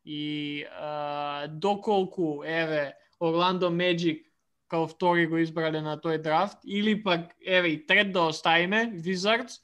И 0.04 0.64
а, 0.80 1.46
доколку 1.48 2.42
еве 2.44 2.94
Орландо 3.20 3.70
Меджик 3.70 4.25
као 4.68 4.86
втори 4.88 5.26
го 5.26 5.38
избрале 5.38 5.80
на 5.80 5.96
тој 5.96 6.22
драфт, 6.22 6.58
или 6.66 7.02
пак, 7.02 7.34
еве, 7.46 7.68
и 7.68 7.86
трет 7.86 8.12
да 8.12 8.26
оставиме, 8.26 8.92
Wizards, 8.98 9.60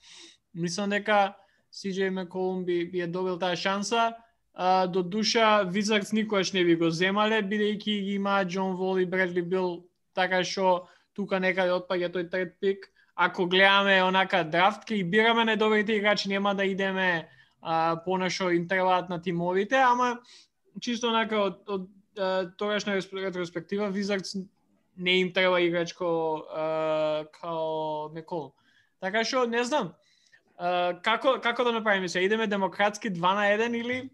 мислам 0.55 0.91
дека 0.91 1.35
CJ 1.73 2.11
McCollum 2.11 2.65
би, 2.65 2.91
би 2.91 3.01
е 3.01 3.07
добил 3.07 3.39
таа 3.39 3.57
шанса, 3.57 4.15
а, 4.55 4.87
до 4.87 5.03
душа 5.03 5.65
Wizards 5.65 6.13
никогаш 6.13 6.53
не 6.53 6.65
би 6.65 6.77
го 6.77 6.91
земале, 6.91 7.43
бидејќи 7.43 8.01
ги 8.05 8.15
има 8.15 8.45
Джон 8.45 8.77
Вол 8.77 8.99
и 8.99 9.07
Бредли 9.07 9.43
Бил, 9.43 9.85
така 10.15 10.45
што 10.45 10.89
тука 11.17 11.41
некаде 11.41 11.73
отпаѓа 11.73 12.13
тој 12.13 12.31
трет 12.31 12.61
пик. 12.61 12.89
Ако 13.15 13.47
гледаме 13.47 14.03
онака 14.03 14.45
драфт, 14.45 14.85
ке 14.85 14.97
и 15.01 15.05
бираме 15.05 15.45
најдобрите 15.45 15.99
играчи, 15.99 16.29
нема 16.29 16.55
да 16.55 16.65
идеме 16.65 17.29
а, 17.61 18.01
понашо 18.05 18.51
им 18.51 18.69
требаат 18.69 19.09
на 19.09 19.23
тимовите, 19.23 19.77
ама 19.77 20.21
чисто 20.81 21.09
онака 21.09 21.41
од, 21.41 21.61
од, 21.67 21.89
од 22.19 22.57
тогашна 22.57 22.97
ретроспектива, 22.97 23.93
Wizards 23.93 24.37
не 24.97 25.21
им 25.21 25.33
треба 25.33 25.61
играч 25.61 25.93
ко, 25.93 26.05
uh, 26.57 27.27
као 27.41 28.13
Мекол. 28.15 28.55
Така 29.01 29.25
што 29.25 29.47
не 29.47 29.65
знам. 29.65 29.95
Uh, 30.61 31.01
како 31.03 31.41
како 31.41 31.65
да 31.65 31.73
направиме 31.73 32.09
се? 32.09 32.21
Идеме 32.21 32.47
демократски 32.47 33.11
2 33.11 33.35
на 33.35 33.47
1 33.57 33.77
или 33.77 34.11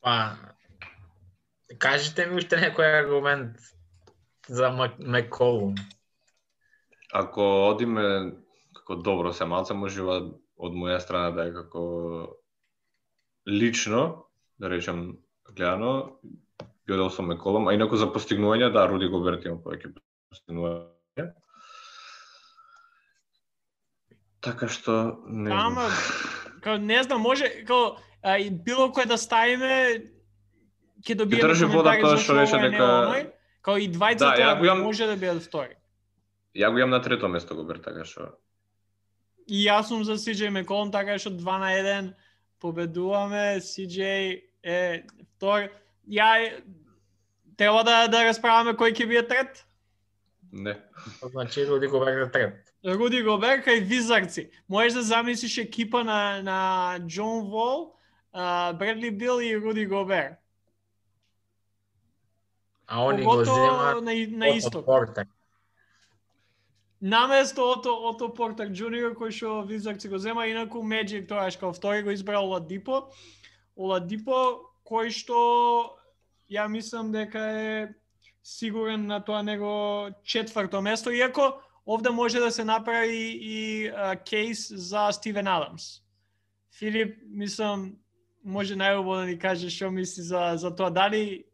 Па 0.00 0.36
кажете 1.78 2.26
ми 2.26 2.40
уште 2.40 2.56
некој 2.56 3.04
аргумент 3.04 3.60
за 4.48 4.70
Мекол. 4.98 5.74
Ако 7.12 7.68
одиме 7.68 8.32
како 8.74 8.96
добро 8.96 9.32
се 9.36 9.44
малце 9.44 9.76
можева 9.76 10.16
од 10.56 10.76
моја 10.76 10.98
страна 11.04 11.34
да 11.36 11.46
е 11.48 11.52
како 11.52 11.82
лично, 13.48 14.26
да 14.58 14.70
речем 14.72 15.18
гледано, 15.52 16.16
ги 16.90 16.94
одел 16.98 17.10
со 17.10 17.22
Меколом, 17.22 17.68
а 17.70 17.74
инаку 17.74 17.96
за 17.96 18.10
постигнување, 18.10 18.72
да, 18.74 18.88
Руди 18.90 19.06
Гоберт 19.06 19.46
има 19.46 19.60
повеќе 19.62 19.92
постигнување. 20.32 21.30
Така 24.42 24.68
што 24.72 24.96
не 25.26 25.52
Ама, 25.54 25.86
као, 26.64 26.78
не 26.78 27.02
знам, 27.04 27.22
може, 27.22 27.50
као, 27.68 27.94
а, 28.22 28.38
било 28.50 28.88
кој 28.90 29.06
да 29.06 29.18
ставиме, 29.20 30.10
ќе 31.06 31.18
добиеме 31.22 31.54
коментари 31.54 32.02
тоа 32.02 32.18
што 32.18 32.38
рече 32.40 32.62
дека 32.66 32.88
као 33.62 33.76
и 33.78 33.90
двајцата 33.92 34.34
да, 34.34 34.48
ја 34.48 34.54
имам... 34.64 34.82
може 34.88 35.06
да 35.06 35.16
бидат 35.16 35.44
втори. 35.46 35.76
Ја 36.56 36.72
го 36.72 36.82
имам 36.82 36.96
на 36.96 37.02
трето 37.02 37.28
место 37.28 37.54
Гоберт, 37.54 37.84
така 37.86 38.04
што 38.04 38.34
И 39.46 39.64
јас 39.66 39.88
сум 39.90 40.04
за 40.04 40.14
CJ 40.14 40.50
Меколом, 40.54 40.90
така 40.94 41.18
што 41.18 41.30
2 41.34 41.58
на 41.58 41.70
1 41.74 42.10
победуваме, 42.60 43.58
CJ 43.58 44.42
е 44.62 45.02
втор. 45.36 45.70
Ја 46.08 46.62
треба 47.56 47.84
да 47.84 48.08
да 48.08 48.24
расправаме 48.24 48.72
кој 48.72 48.94
ќе 48.96 49.06
биде 49.06 49.26
трет? 49.28 49.66
Не. 50.52 50.76
Значи 51.22 51.66
Руди 51.66 51.86
Гобер 51.86 52.24
да 52.24 52.30
трет. 52.30 52.74
Руди 52.84 53.22
Гобер 53.22 53.62
кај 53.64 53.84
Визарци. 53.84 54.50
Можеш 54.68 54.92
да 54.92 55.02
замислиш 55.02 55.58
екипа 55.58 56.04
на, 56.04 56.42
на 56.42 56.98
Джон 57.06 57.50
Вол, 57.50 57.94
Бредли 58.74 59.10
Бил 59.10 59.40
и 59.40 59.56
Руди 59.56 59.86
Гобер. 59.86 60.36
А 62.86 63.08
они 63.08 63.22
го 63.22 63.44
земаат 63.44 64.02
на, 64.02 64.12
на 64.38 64.48
исток. 64.48 64.86
Портер. 64.86 65.26
Наместо 67.00 67.70
Ото, 67.70 67.94
Ото 68.08 68.34
Портер 68.34 68.68
Джуниор, 68.68 69.14
кој 69.16 69.30
што 69.32 69.62
Визарци 69.64 70.08
го 70.08 70.18
зема, 70.18 70.44
инаку 70.50 70.82
Меджик 70.82 71.28
тоа 71.28 71.48
као 71.50 71.72
втори 71.72 72.02
го 72.02 72.10
избрал 72.10 72.44
Оладипо. 72.44 73.08
Оладипо, 73.76 74.68
кој 74.90 75.14
што 75.14 75.38
ја 76.50 76.66
мислам 76.68 77.12
дека 77.14 77.38
е 77.38 77.94
сигурен 78.42 79.06
на 79.06 79.20
тоа 79.24 79.42
него 79.42 80.10
четврто 80.24 80.80
место, 80.82 81.10
иако 81.14 81.60
овде 81.86 82.10
може 82.10 82.38
да 82.38 82.50
се 82.50 82.64
направи 82.64 83.38
и 83.40 83.86
а, 83.88 84.16
кейс 84.16 84.68
за 84.72 85.12
Стивен 85.12 85.46
Адамс. 85.46 86.02
Филип, 86.78 87.18
мислам, 87.26 87.92
може 88.44 88.74
најубаво 88.74 89.20
да 89.20 89.26
ни 89.26 89.38
каже 89.38 89.70
што 89.70 89.90
мисли 89.90 90.22
за, 90.22 90.56
за 90.56 90.74
тоа. 90.74 90.90
Дали 90.90 91.44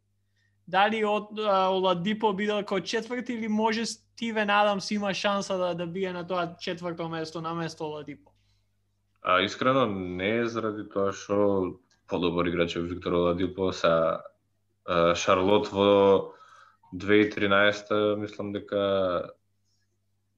дали 0.66 1.04
од 1.04 1.38
Оладипо 1.38 2.32
бидел 2.32 2.62
како 2.62 2.80
четврти 2.80 3.34
или 3.34 3.48
може 3.48 3.86
Стивен 3.86 4.50
Адамс 4.50 4.90
има 4.90 5.14
шанса 5.14 5.58
да, 5.58 5.74
да 5.74 5.86
бие 5.86 6.12
на 6.12 6.26
тоа 6.26 6.56
четврто 6.60 7.08
место 7.08 7.40
на 7.40 7.54
место 7.54 7.84
Оладипо? 7.84 8.32
А 9.22 9.40
искрено 9.42 9.86
не 9.86 10.38
е 10.38 10.46
заради 10.46 10.88
тоа 10.88 11.12
што 11.12 11.78
подобар 12.06 12.46
играч 12.46 12.76
е 12.76 12.80
Виктор 12.80 13.12
Оладипо 13.12 13.72
са 13.72 14.20
Шарлот 15.14 15.68
во 15.68 16.32
2013 16.94 18.16
мислам 18.16 18.52
дека 18.52 19.30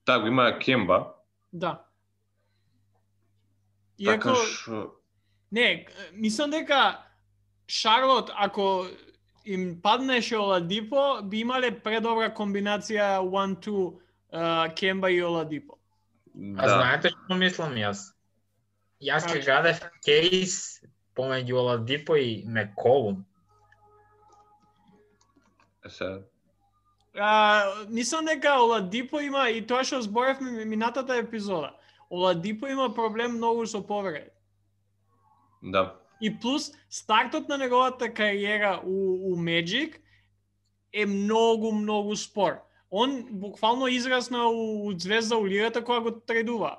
так 0.04 0.26
има 0.26 0.58
Кемба. 0.58 1.14
Да. 1.52 1.84
Така 4.04 4.34
шо... 4.34 4.90
Не, 5.52 5.86
мислам 6.12 6.50
дека 6.50 7.04
Шарлот, 7.68 8.30
ако 8.36 8.86
им 9.44 9.80
паднеше 9.82 10.36
Оладипо, 10.36 11.20
би 11.22 11.40
имале 11.44 11.70
предобра 11.80 12.30
комбинација 12.34 13.20
1-2 13.20 14.00
uh, 14.32 14.74
Кемба 14.74 15.10
и 15.10 15.22
Оладипо. 15.22 15.76
Да. 16.34 16.64
А 16.64 16.68
знаете 16.68 17.12
што 17.12 17.34
мислам 17.34 17.76
јас? 17.76 18.14
Јас 19.02 19.28
ќе 19.28 19.44
гадев 19.44 19.80
кейс 20.04 20.77
помеѓу 21.18 21.58
Оладипо 21.58 22.16
и 22.16 22.44
Меколум. 22.46 23.24
Се. 25.88 26.22
А, 27.18 27.64
мислам 27.88 28.24
дека 28.24 28.58
Оладипо 28.62 29.20
има 29.20 29.48
и 29.50 29.66
тоа 29.66 29.84
што 29.84 30.02
зборевме 30.02 30.64
минатата 30.64 31.16
епизода. 31.18 31.74
Оладипо 32.10 32.66
има 32.66 32.94
проблем 32.94 33.36
многу 33.36 33.66
со 33.66 33.82
повреди. 33.82 34.30
Да. 35.62 35.96
И 36.20 36.30
плюс, 36.40 36.72
стартот 36.88 37.48
на 37.48 37.58
неговата 37.58 38.14
кариера 38.14 38.80
у, 38.84 39.32
у 39.32 39.36
Magic 39.36 39.96
е 40.92 41.06
многу, 41.06 41.72
многу 41.72 42.16
спор. 42.16 42.60
Он 42.90 43.26
буквално 43.30 43.86
израсна 43.86 44.48
у, 44.48 44.86
у 44.86 44.92
звезда 44.98 45.36
у 45.36 45.46
лигата 45.46 45.82
која 45.84 46.02
го 46.02 46.10
тредува. 46.20 46.78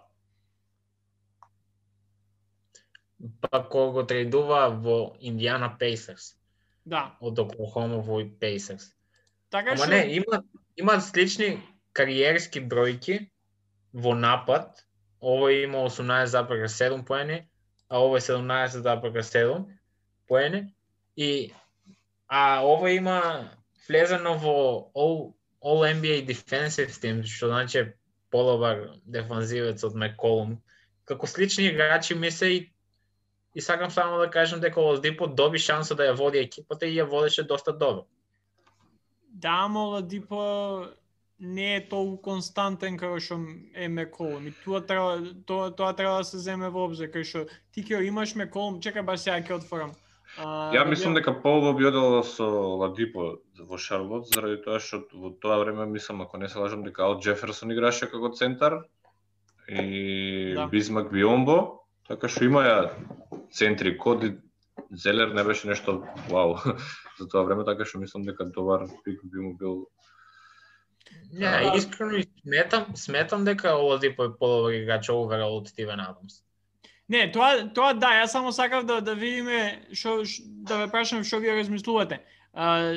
Па 3.41 3.63
кога 3.69 3.91
го 3.91 4.03
тредува 4.07 4.69
во 4.69 5.15
Индиана 5.19 5.75
Пейсерс. 5.79 6.35
Да. 6.85 7.15
Од 7.19 7.39
Оклахома 7.39 7.99
во 7.99 8.21
Пейсерс. 8.39 8.93
Така 9.49 9.71
Ама 9.71 9.85
шо... 9.85 9.91
не, 9.91 10.15
има, 10.15 10.43
има 10.77 11.01
слични 11.01 11.59
кариерски 11.93 12.61
бројки 12.61 13.29
во 13.93 14.13
напад. 14.15 14.85
Овој 15.19 15.65
има 15.65 15.83
18,7 15.89 17.03
поени, 17.03 17.41
а 17.89 17.99
ова 17.99 18.17
е 18.17 18.21
17,7 18.21 19.65
поени. 20.27 20.73
И 21.17 21.51
а 22.27 22.61
ова 22.63 22.91
има 22.91 23.49
влезено 23.87 24.37
во 24.37 24.91
All, 24.95 25.33
All 25.61 25.83
NBA 25.83 26.25
Defensive 26.25 26.93
Team, 26.93 27.23
што 27.25 27.49
значи 27.49 27.83
полобар 28.31 28.93
дефанзивец 29.05 29.83
од 29.83 29.95
Меколум. 29.95 30.59
Како 31.05 31.27
слични 31.27 31.65
играчи 31.67 32.15
ми 32.15 32.31
се 32.31 32.47
и 32.53 32.59
и 33.55 33.61
сакам 33.61 33.91
само 33.91 34.17
да 34.17 34.29
кажам 34.29 34.59
дека 34.59 34.81
Олдипо 34.81 35.27
доби 35.27 35.57
шанса 35.57 35.95
да 35.95 36.03
ја 36.03 36.17
води 36.17 36.37
екипата 36.37 36.85
и 36.85 36.95
ја 36.95 37.09
водеше 37.09 37.43
доста 37.43 37.73
добро. 37.73 38.05
Да, 39.29 39.67
мола 39.67 40.01
Дипо 40.01 40.85
не 41.39 41.75
е 41.75 41.87
толку 41.89 42.17
константен 42.21 42.97
како 42.99 43.19
што 43.23 43.39
е 43.73 43.87
Меколум. 43.87 44.47
И 44.47 44.53
тоа 44.65 44.81
треба 44.81 45.23
тоа 45.47 45.71
тоа 45.71 45.93
треба 45.95 46.17
да 46.19 46.23
се 46.23 46.37
земе 46.37 46.69
во 46.69 46.85
обзир 46.85 47.09
кај 47.13 47.23
што 47.23 47.45
ти 47.71 47.83
ќе 47.83 48.03
имаш 48.07 48.35
Меколум, 48.35 48.81
чекај 48.83 49.05
баш 49.07 49.23
сега 49.23 49.39
ќе 49.39 49.55
отворам. 49.61 49.95
А, 50.37 50.69
Ја 50.75 50.83
мислам 50.85 51.15
дека 51.15 51.33
Пол 51.41 51.73
би 51.73 51.87
одел 51.87 52.21
со 52.23 52.45
Ладипо 52.83 53.39
во 53.57 53.77
Шарлот 53.77 54.27
заради 54.27 54.61
тоа 54.61 54.79
што 54.79 55.01
во 55.13 55.31
тоа 55.31 55.57
време 55.63 55.85
мислам 55.85 56.21
ако 56.21 56.37
не 56.37 56.49
се 56.49 56.59
лажам 56.59 56.83
дека 56.83 57.03
Ал 57.07 57.19
Джеферсон 57.19 57.71
играше 57.71 58.11
како 58.11 58.29
центар 58.35 58.83
и 59.67 60.53
да. 60.55 60.67
Бисмак 60.67 61.11
Биомбо, 61.11 61.78
така 62.09 62.27
што 62.27 62.45
имаја 62.49 62.89
центри 63.53 63.97
коди 63.97 64.35
Зелер 64.91 65.33
не 65.35 65.43
беше 65.43 65.67
нешто 65.67 66.03
вау 66.29 66.57
за 67.19 67.27
тоа 67.27 67.45
време, 67.45 67.65
така 67.65 67.85
што 67.85 68.01
мислам 68.01 68.25
дека 68.25 68.45
добар 68.45 68.87
пик 69.05 69.21
би 69.23 69.39
му 69.39 69.53
бил 69.57 69.87
Не, 71.31 71.71
искрено 71.75 72.21
сметам, 72.41 72.85
сметам 72.95 73.45
дека 73.45 73.75
Оладипо 73.75 74.23
е 74.23 74.37
подобар 74.37 74.73
играч 74.73 75.09
оверал 75.09 75.57
од 75.57 75.67
Стивен 75.67 75.99
Адамс. 75.99 76.41
Не, 77.09 77.31
тоа 77.33 77.69
тоа 77.73 77.93
да, 77.93 78.11
јас 78.21 78.33
само 78.33 78.51
сакав 78.51 78.85
да 78.85 78.99
да 79.01 79.15
видиме 79.15 79.81
што 79.93 80.23
да 80.69 80.83
ве 80.83 80.91
прашам 80.91 81.23
што 81.23 81.39
вие 81.41 81.57
размислувате. 81.57 82.21
А, 82.53 82.93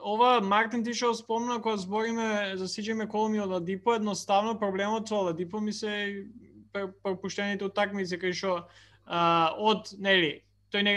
ова 0.00 0.40
Мартин 0.40 0.84
ти 0.84 0.92
што 0.92 1.14
спомна 1.14 1.60
кога 1.60 1.76
збориме 1.76 2.56
за 2.56 2.68
CJ 2.68 2.96
McCollum 3.00 3.36
и 3.36 3.40
Оладипо, 3.40 3.94
едноставно 3.94 4.58
проблемот 4.58 5.08
со 5.08 5.16
Оладипо 5.16 5.60
ми 5.60 5.72
се 5.72 6.26
пропуштените 7.02 7.64
утакмици 7.64 8.18
кај 8.18 8.34
што 8.36 8.56
од 9.06 9.92
нели 9.98 10.42
тој 10.74 10.82
не 10.82 10.96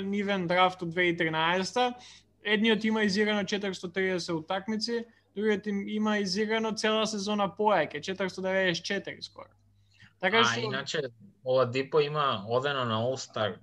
нивен 0.00 0.46
драфт 0.46 0.82
од 0.86 0.94
2013 0.94 1.94
едниот 2.46 2.84
има 2.84 3.02
изиграно 3.02 3.42
430 3.42 4.32
утакмици, 4.32 5.04
другиот 5.36 5.66
им 5.66 5.88
има 5.88 6.18
изиграно 6.18 6.72
цела 6.72 7.06
сезона 7.06 7.48
поеќе, 7.58 8.00
494 8.00 9.20
скоро. 9.22 9.50
Така 10.20 10.44
што... 10.44 10.60
А, 10.60 10.62
иначе, 10.62 11.02
Оладипо 11.44 12.00
има 12.00 12.44
одено 12.48 12.84
на 12.84 13.02
All-Star, 13.02 13.58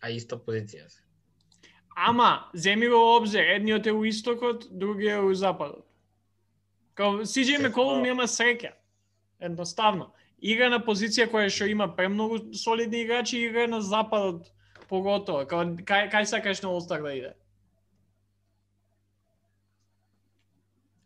а 0.00 0.10
иста 0.10 0.36
позиција 0.36 0.88
се. 0.88 1.02
Ама, 1.96 2.50
земи 2.54 2.88
го 2.88 3.16
обзир, 3.16 3.44
едниот 3.56 3.86
е 3.86 3.92
у 3.92 4.04
истокот, 4.04 4.68
другиот 4.70 5.24
е 5.24 5.24
у 5.24 5.34
западот. 5.34 5.84
Као 6.94 7.24
CJ 7.24 7.60
McCollum 7.60 8.02
нема 8.02 8.28
среќа. 8.28 8.72
Едноставно. 9.40 10.12
Игра 10.46 10.68
на 10.70 10.78
позиција 10.78 11.26
која 11.30 11.50
што 11.50 11.66
има 11.66 11.88
премногу 11.96 12.38
солидни 12.54 13.02
играчи, 13.02 13.40
игра 13.42 13.66
на 13.66 13.80
западот 13.82 14.52
поготово. 14.88 15.46
Кај, 15.50 15.82
кај, 15.82 16.10
кај 16.12 16.28
сакаш 16.30 16.62
на 16.62 16.70
Олстар 16.70 17.02
да 17.02 17.14
иде? 17.16 17.32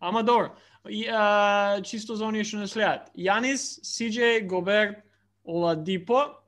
Ама 0.00 0.22
добро. 0.22 0.56
И, 0.88 1.06
а, 1.08 1.80
чисто 1.84 2.16
за 2.16 2.24
оние 2.24 2.44
што 2.44 2.60
не 2.60 2.68
следат. 2.68 3.10
Јанис, 3.16 3.80
Сиджеј, 3.84 4.46
Гоберт, 4.48 5.02
Оладипо. 5.44 6.40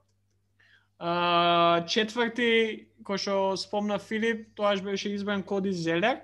А, 0.98 1.84
четврти, 1.88 2.88
кој 3.04 3.20
што 3.20 3.36
спомна 3.60 3.98
Филип, 3.98 4.54
тоаш 4.56 4.80
беше 4.80 5.12
избран 5.12 5.42
Коди 5.42 5.72
Зелер. 5.72 6.22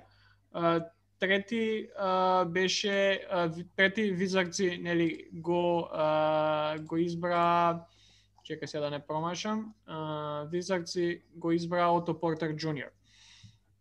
А, 0.53 0.81
трети 1.19 1.89
а, 1.99 2.45
беше 2.45 3.27
а, 3.31 3.53
трети 3.77 4.11
Визарци 4.11 4.79
нели 4.83 5.29
го 5.33 5.89
а, 5.93 6.79
го 6.79 6.97
избра 6.97 7.81
чека 8.45 8.69
се 8.69 8.79
да 8.79 8.91
не 8.91 9.07
промашам. 9.07 9.75
А, 9.87 10.45
Визарци 10.53 11.23
го 11.35 11.53
избра 11.53 11.87
Ото 11.87 12.21
Портер 12.21 12.57
Джуниор. 12.57 12.91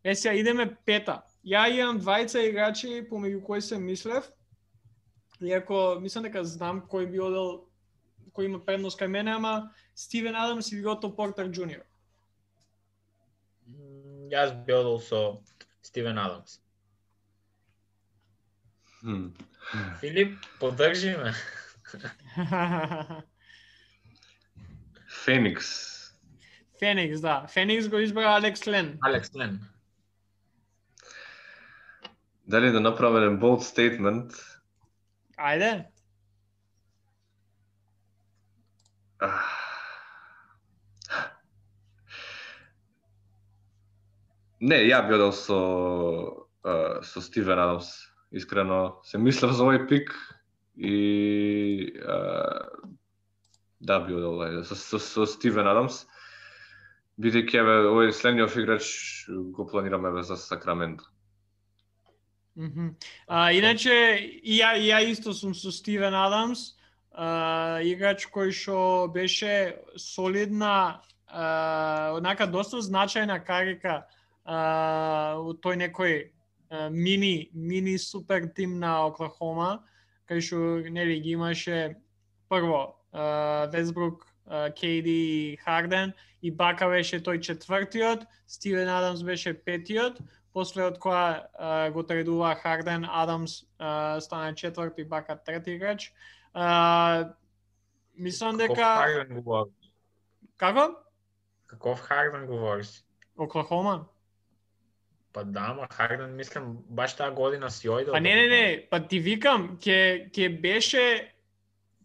Е 0.03 0.15
сега 0.15 0.33
идеме 0.33 0.75
пета. 0.85 1.21
Ја 1.47 1.67
имам 1.71 2.01
двајца 2.01 2.43
играчи 2.43 3.07
помеѓу 3.07 3.43
кои 3.43 3.61
се 3.61 3.79
мислев. 3.79 4.27
Иако 5.41 5.99
мислам 6.01 6.27
дека 6.27 6.43
знам 6.43 6.83
кој 6.91 7.07
би 7.11 7.19
одел 7.23 7.67
кој 8.35 8.51
има 8.51 8.59
предност 8.59 8.99
кај 8.99 9.07
мене, 9.07 9.31
ама 9.31 9.71
Стивен 9.95 10.35
Адамс 10.35 10.71
или 10.71 10.83
Гото 10.83 11.15
Портер 11.15 11.47
Джуниор. 11.51 11.85
Јас 14.31 14.51
би 14.65 14.73
одел 14.73 14.99
со 14.99 15.39
Стивен 15.81 16.17
Адамс. 16.17 16.59
Филип, 19.99 20.39
поддржи 20.59 21.17
ме. 21.17 21.33
Феникс. 25.25 25.67
Феникс, 26.79 27.21
да. 27.21 27.47
Феникс 27.47 27.87
го 27.89 27.97
избра 27.97 28.35
Алекс 28.35 28.67
Лен. 28.67 28.97
Алекс 29.01 29.35
Лен 29.35 29.59
дали 32.47 32.71
да 32.71 32.79
направам 32.79 33.17
еден 33.17 33.39
bold 33.39 33.61
statement 33.61 34.33
Ајде. 35.37 35.85
Не, 44.59 44.79
ја 44.89 45.03
би 45.05 45.13
одел 45.13 45.31
со 45.31 45.59
со 47.03 47.21
Стивен 47.21 47.59
Адамс. 47.59 47.91
Искрено 48.31 48.99
се 49.03 49.17
мислев 49.17 49.51
за 49.55 49.63
овој 49.63 49.87
пик 49.87 50.11
и 50.77 51.93
да 53.79 53.99
би 53.99 54.13
одел 54.13 54.37
да, 54.37 54.63
со, 54.63 54.75
со, 54.75 54.99
со 54.99 55.25
Стивен 55.25 55.67
Адамс. 55.67 56.05
Бидејќи 57.17 57.57
еве 57.57 57.75
овој 57.89 58.11
следниот 58.13 58.55
играч 58.57 58.89
го 59.53 59.65
планираме 59.65 60.09
еве 60.09 60.23
за 60.23 60.37
Сакраменто. 60.37 61.03
Mm 62.57 62.71
-hmm. 62.73 62.95
а, 63.27 63.51
иначе, 63.51 63.91
ја, 64.43 64.73
ја 64.77 65.09
исто 65.11 65.33
сум 65.33 65.53
со 65.53 65.71
Стивен 65.71 66.13
Адамс, 66.13 66.59
а, 67.11 67.79
играч 67.81 68.27
кој 68.27 68.51
што 68.51 69.07
беше 69.13 69.77
солидна, 69.95 71.01
а, 71.27 72.11
однака 72.13 72.47
доста 72.47 72.77
значајна 72.77 73.45
карика 73.45 74.07
у 75.37 75.53
тој 75.53 75.75
некој 75.75 76.31
мини 76.91 77.49
мини 77.53 77.97
супер 77.97 78.49
тим 78.55 78.79
на 78.79 79.07
Оклахома, 79.07 79.83
кај 80.27 80.41
што 80.41 80.57
нели 80.89 81.19
ги 81.19 81.31
имаше 81.37 81.95
прво 82.49 82.97
Весбрук, 83.71 84.27
Кейди 84.75 85.53
и 85.53 85.57
Харден 85.57 86.13
и 86.41 86.51
Бака 86.51 86.87
беше 86.87 87.19
тој 87.19 87.39
четвртиот, 87.39 88.27
Стивен 88.47 88.89
Адамс 88.89 89.23
беше 89.23 89.53
петиот, 89.53 90.19
после 90.53 90.85
од 90.87 90.99
која 90.99 91.91
го 91.91 92.03
тредува 92.03 92.55
Харден, 92.55 93.05
Адамс 93.05 93.63
стана 94.23 94.55
четврти, 94.55 95.03
Бака 95.03 95.35
трети 95.35 95.71
играч. 95.75 96.13
Мислам 98.17 98.57
дека... 98.57 98.73
Каков 98.73 99.03
Харден 99.03 99.41
говориш? 99.41 99.73
Како? 100.57 100.95
Каков 101.67 101.99
Харден 101.99 102.45
говориш? 102.47 103.03
Оклахома. 103.37 104.07
Па 105.33 105.43
да, 105.43 105.73
ма 105.73 105.87
Харден 105.91 106.35
мислам 106.35 106.77
баш 106.89 107.13
таа 107.15 107.31
година 107.31 107.69
си 107.71 107.89
ојде. 107.89 108.11
Па 108.11 108.19
не, 108.19 108.35
не, 108.35 108.47
не, 108.47 108.87
па 108.89 108.99
ти 108.99 109.19
викам, 109.19 109.77
ќе 109.77 110.29
ќе 110.33 110.49
беше 110.61 111.03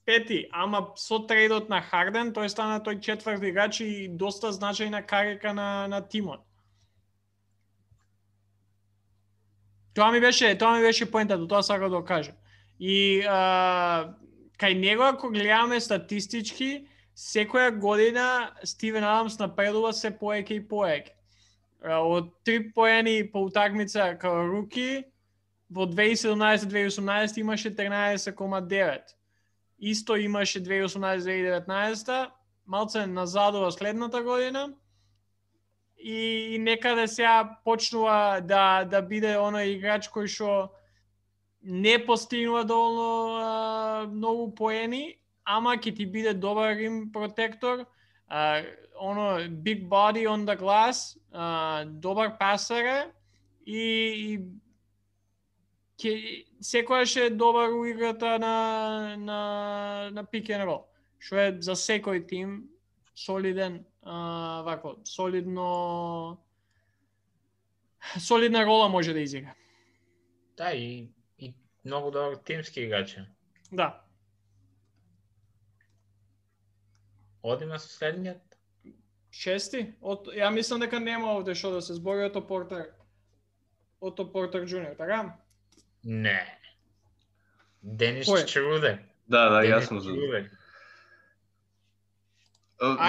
пети, 0.04 0.46
ама 0.52 0.92
со 0.96 1.22
трейдот 1.26 1.70
на 1.70 1.80
Харден 1.80 2.32
тој 2.34 2.50
стана 2.52 2.80
тој 2.84 3.00
четврти 3.00 3.52
играч 3.52 3.80
и 3.80 4.08
доста 4.08 4.52
значајна 4.52 5.04
карика 5.06 5.54
на 5.54 5.86
на 5.88 6.02
тимот. 6.02 6.42
Тоа 9.94 10.10
ми 10.12 10.20
беше, 10.20 10.58
тоа 10.58 10.76
ми 10.76 10.82
беше 10.82 11.10
поентата, 11.10 11.48
тоа 11.48 11.62
сакам 11.62 11.90
да 11.90 12.04
кажа. 12.04 12.32
И 12.80 13.22
а, 13.28 14.14
кај 14.58 14.78
него 14.78 15.02
ако 15.02 15.30
гледаме 15.30 15.80
статистички, 15.80 16.88
секоја 17.16 17.70
година 17.78 18.52
Стивен 18.64 19.04
Адамс 19.04 19.38
напредува 19.38 19.92
се 19.92 20.10
поеќе 20.10 20.58
и 20.58 20.68
поеќе. 20.68 21.12
Од 21.82 22.30
три 22.44 22.72
поени 22.72 23.22
по 23.32 23.42
утакмица 23.48 24.14
као 24.18 24.46
руки, 24.46 25.04
во 25.70 25.86
2017-2018 25.86 27.38
имаше 27.38 27.74
13,9. 27.74 29.00
Исто 29.78 30.16
имаше 30.16 30.62
2018-2019, 30.62 32.30
малце 32.66 33.06
назадува 33.06 33.72
следната 33.72 34.22
година, 34.22 34.74
и, 35.98 36.54
и 36.54 36.58
некаде 36.58 37.08
сега 37.08 37.58
почнува 37.64 38.40
да 38.42 38.84
да 38.84 39.02
биде 39.02 39.36
оној 39.38 39.76
играч 39.76 40.10
кој 40.10 40.26
што 40.26 40.70
не 41.62 41.98
постигнува 41.98 42.64
доволно 42.64 43.38
а, 43.38 44.06
многу 44.10 44.50
поени, 44.54 45.18
ама 45.44 45.76
ќе 45.78 45.94
ти 45.96 46.06
биде 46.06 46.34
добар 46.34 46.74
рим 46.76 47.12
протектор, 47.12 47.86
а, 48.28 48.62
оно 49.02 49.38
big 49.48 49.88
body 49.88 50.26
on 50.26 50.46
the 50.46 50.56
glass, 50.56 51.18
а, 51.32 51.84
добар 51.84 52.38
пасер 52.38 52.84
е 52.84 53.10
и, 53.66 53.82
и 54.32 54.38
ќе 55.98 56.12
секојаш 56.62 57.16
е 57.26 57.30
добар 57.30 57.74
у 57.74 57.84
играта 57.86 58.38
на 58.38 59.16
на 59.16 60.10
на 60.12 60.24
pick 60.24 60.50
and 60.50 60.66
roll, 60.66 60.84
што 61.18 61.38
е 61.38 61.56
за 61.60 61.74
секој 61.74 62.26
тим 62.26 62.68
солиден 63.14 63.84
а, 64.02 64.62
вако, 64.62 64.96
солидно 65.04 66.38
солидна 68.18 68.66
рола 68.66 68.88
може 68.88 69.12
да 69.12 69.20
изигра. 69.20 69.54
Да, 70.56 70.72
и, 70.72 71.10
и 71.38 71.54
многу 71.84 72.10
добар 72.10 72.36
тимски 72.36 72.80
играч. 72.80 73.16
Да. 73.72 74.02
Одиме 77.42 77.78
со 77.78 77.88
следниот. 77.88 78.51
Шести? 79.32 79.94
От, 80.00 80.28
ја 80.28 80.50
мислам 80.52 80.80
дека 80.80 81.00
нема 81.00 81.32
овде 81.38 81.54
што 81.56 81.70
да 81.72 81.82
се 81.82 81.94
збори 81.96 82.26
Ото 82.28 82.46
Портер. 82.46 82.90
Ото 84.00 84.32
Портер 84.32 84.66
Джуниор, 84.66 84.94
така? 84.98 85.34
Не. 86.04 86.58
Денис 87.82 88.28
Чрудер. 88.46 88.98
Да, 89.28 89.48
да, 89.48 89.62
јасно 89.64 89.98
за. 89.98 90.12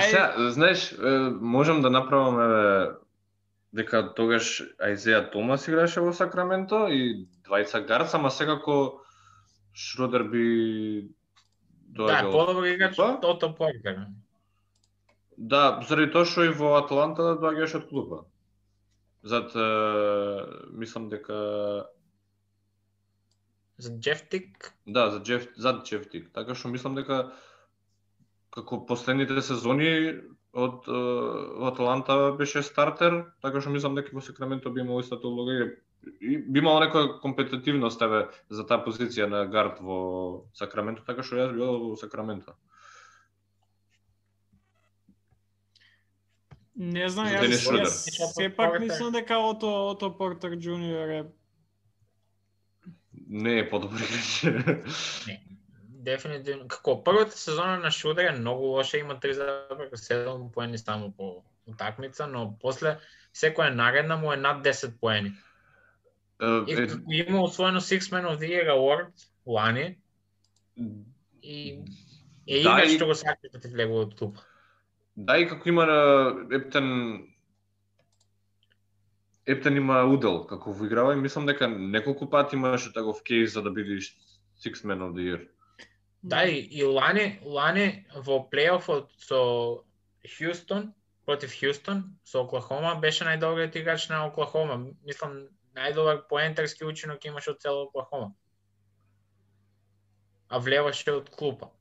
Сега, 0.05 0.49
знаеш, 0.51 0.95
можам 1.41 1.81
да 1.81 1.89
направам 1.89 2.95
дека 3.73 4.13
тогаш 4.15 4.61
Аизеја 4.77 5.31
Томас 5.33 5.67
играше 5.67 6.01
во 6.05 6.13
Сакраменто 6.13 6.87
и 6.93 7.25
двајца 7.43 7.81
гарца, 7.85 8.17
ама 8.17 8.29
секако 8.31 9.01
Шродер 9.73 10.23
би 10.29 11.09
доаѓал. 11.97 12.29
Да, 12.29 12.31
подобро 12.31 12.69
играч 12.69 12.99
од 13.01 13.25
Ото. 13.25 13.49
Да, 15.37 15.81
заради 15.87 16.11
тоа 16.11 16.25
што 16.29 16.45
и 16.45 16.53
во 16.53 16.75
Атланта 16.77 17.33
доаѓаш 17.41 17.75
од 17.81 17.89
клуба. 17.89 18.23
Зад 19.23 19.53
мислам 20.75 21.09
дека 21.09 21.87
за 23.77 23.97
Джефтик? 23.97 24.73
Да, 24.85 25.09
за 25.11 25.19
Джеф, 25.19 25.47
за 25.55 25.81
Джефтик. 25.83 26.29
Така 26.33 26.55
што 26.55 26.69
мислам 26.69 26.95
дека 26.95 27.33
како 28.53 28.83
последните 28.85 29.41
сезони 29.41 30.21
од 30.53 30.85
во 30.87 31.71
Атланта 31.71 32.35
беше 32.37 32.61
стартер, 32.63 33.23
така 33.41 33.61
што 33.61 33.73
мислам 33.73 33.97
дека 33.97 34.13
во 34.13 34.21
Сакраменто 34.21 34.69
би 34.69 34.81
имал 34.85 35.01
истата 35.01 35.27
улога 35.27 35.73
и 36.21 36.37
би 36.37 36.59
имал 36.59 36.79
некоја 36.83 37.19
компетитивност 37.23 38.01
еве 38.01 38.27
за 38.49 38.65
таа 38.67 38.83
позиција 38.85 39.27
на 39.31 39.45
гард 39.47 39.81
во 39.81 40.45
Сакраменто, 40.53 41.03
така 41.07 41.23
што 41.23 41.41
јас 41.41 41.55
би 41.55 41.63
во 41.63 41.95
Сакраменто. 41.97 42.53
Не 46.75 47.09
знам, 47.09 47.27
јас, 47.27 47.67
јас 47.69 48.33
сепак 48.33 48.79
мислам 48.81 49.13
дека 49.13 49.37
Ото, 49.37 49.69
Ото 49.91 50.09
Портер 50.17 50.57
Джуниор 50.57 51.09
е 51.09 51.23
не 53.33 53.59
е 53.59 53.69
подобар 53.69 53.99
играч. 53.99 54.45
Дефинитивно. 56.03 56.67
Како 56.67 56.97
првата 57.03 57.37
сезона 57.37 57.79
на 57.79 57.91
Шудер 57.91 58.29
е 58.29 58.37
многу 58.37 58.75
лоша, 58.75 58.97
има 58.97 59.15
3,7 59.15 60.51
поени 60.51 60.77
само 60.77 61.11
по 61.11 61.43
утакмица, 61.65 62.27
но 62.27 62.57
после 62.61 62.97
секоја 63.33 63.73
наредна 63.73 64.17
му 64.17 64.33
е 64.33 64.37
над 64.37 64.65
10 64.65 64.99
поени. 64.99 65.33
Uh, 66.39 66.67
и 66.67 66.75
како 66.75 66.99
има 67.07 67.43
освоено 67.43 67.81
Six 67.81 68.11
Man 68.11 68.27
of 68.27 68.41
the 68.41 68.49
Year 68.51 68.69
Award 68.73 69.13
лани 69.47 69.97
и 71.41 71.79
е 72.47 72.63
да, 72.63 72.83
име 72.83 72.89
што 72.89 73.07
го 73.07 73.15
сакаш 73.15 73.53
да 73.53 73.59
ти 73.59 73.71
влегува 73.71 74.09
од 74.09 74.17
клуб. 74.19 74.41
Да, 75.15 75.37
и 75.37 75.47
како 75.47 75.69
има 75.69 75.85
на 75.85 75.99
Ептен 76.55 76.87
Ептен 79.45 79.77
има 79.77 80.03
удел 80.07 80.45
како 80.47 80.71
во 80.73 80.85
играва 80.87 81.13
и 81.13 81.19
мислам 81.19 81.45
дека 81.45 81.67
неколку 81.67 82.29
пати 82.29 82.55
имаше 82.55 82.93
таков 82.93 83.23
кейс 83.23 83.53
за 83.53 83.61
да 83.61 83.71
бидеш 83.71 84.15
Six 84.63 84.85
Man 84.87 85.03
of 85.03 85.13
the 85.13 85.25
Year. 85.27 85.47
Да, 86.23 86.43
и, 86.45 86.59
и 86.71 86.83
лани, 86.83 87.39
лани 87.43 88.05
во 88.15 88.39
плейофот 88.49 89.11
со 89.19 89.83
Хјустон, 90.23 90.93
против 91.25 91.51
Хјустон, 91.51 92.03
со 92.23 92.45
Оклахома, 92.47 92.95
беше 92.95 93.25
најдобриот 93.27 93.75
играч 93.75 94.07
на 94.07 94.25
Оклахома. 94.27 94.79
Мислам, 95.03 95.49
најдобар 95.75 96.23
поентерски 96.29 96.85
учинок 96.87 97.25
имаше 97.25 97.51
од 97.51 97.59
цела 97.59 97.83
Оклахома. 97.83 98.31
А 100.47 100.59
влеваше 100.59 101.11
од 101.11 101.29
клупа. 101.29 101.73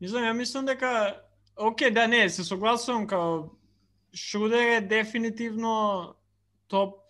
Мислам, 0.00 0.28
ја 0.28 0.36
мислам 0.36 0.68
дека 0.68 1.23
Океј, 1.56 1.90
да 1.94 2.06
не, 2.08 2.28
се 2.28 2.44
согласувам 2.44 3.06
као 3.06 3.50
Шрудер 4.14 4.76
е 4.76 4.80
дефинитивно 4.80 6.14
топ 6.68 7.00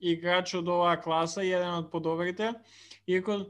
играч 0.00 0.54
од 0.54 0.68
оваа 0.68 0.98
класа 1.00 1.42
и 1.42 1.52
еден 1.54 1.82
од 1.82 1.90
подобрите. 1.90 2.54
Иако 3.06 3.46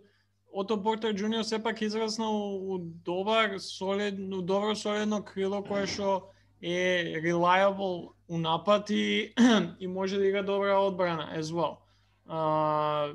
Ото 0.55 0.77
Портер 0.83 1.15
Джуниор 1.15 1.43
сепак 1.43 1.81
израсна 1.83 2.31
у, 2.31 2.75
у 2.75 2.79
добар, 2.79 3.59
солидно, 3.59 4.43
добро 4.43 4.77
солидно 4.77 5.25
крило 5.25 5.65
кое 5.65 5.87
што 5.87 6.31
е 6.63 7.19
reliable 7.19 8.15
у 8.29 8.39
напад 8.39 8.91
и, 8.91 9.35
и 9.81 9.87
може 9.87 10.19
да 10.19 10.27
игра 10.29 10.43
добра 10.43 10.79
одбрана 10.79 11.33
as 11.35 11.51
well. 11.51 11.83
А, 12.27 13.13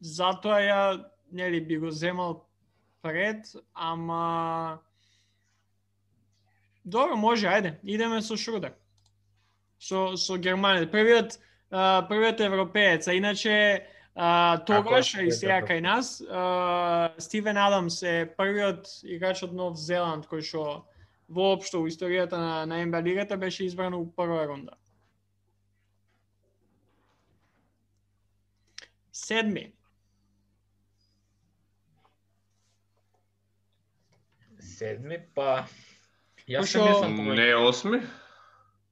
затоа 0.00 0.58
ја 0.62 1.04
нели 1.32 1.60
би 1.60 1.78
го 1.78 1.90
земал 1.90 2.48
пред, 3.02 3.52
ама 3.74 4.80
Добро, 6.88 7.16
може, 7.16 7.46
ајде, 7.46 7.74
идеме 7.82 8.22
со 8.24 8.36
Шрудер. 8.40 8.72
Со, 9.78 10.16
со 10.16 10.38
Германија. 10.40 10.88
Првиот, 10.88 11.34
а, 11.70 12.02
првиот 12.08 12.40
европеец, 12.40 13.08
а 13.08 13.14
иначе 13.14 13.86
а, 14.14 14.56
тогаш, 14.64 15.12
и 15.20 15.28
сега 15.30 15.60
кај 15.68 15.82
нас, 15.84 16.22
а, 16.24 17.12
Стивен 17.20 17.60
Адамс 17.60 18.02
е 18.02 18.14
првиот 18.38 18.88
играч 19.04 19.42
од 19.44 19.52
Нов 19.52 19.76
Зеланд 19.76 20.24
кој 20.30 20.40
што 20.40 20.62
воопшто 21.28 21.82
во 21.82 21.90
историјата 21.92 22.40
на, 22.40 22.64
на 22.64 22.80
НБА 22.86 23.02
лигата 23.04 23.36
беше 23.36 23.68
избран 23.68 23.94
у 23.94 24.06
прва 24.08 24.46
рунда. 24.48 24.72
Седми. 29.12 29.74
Седми, 34.58 35.20
па 35.34 35.66
Јас 36.48 36.60
Пошо... 36.60 36.84
мислам 36.88 37.34
Не 37.34 37.48
е 37.48 37.56
осми? 37.56 38.00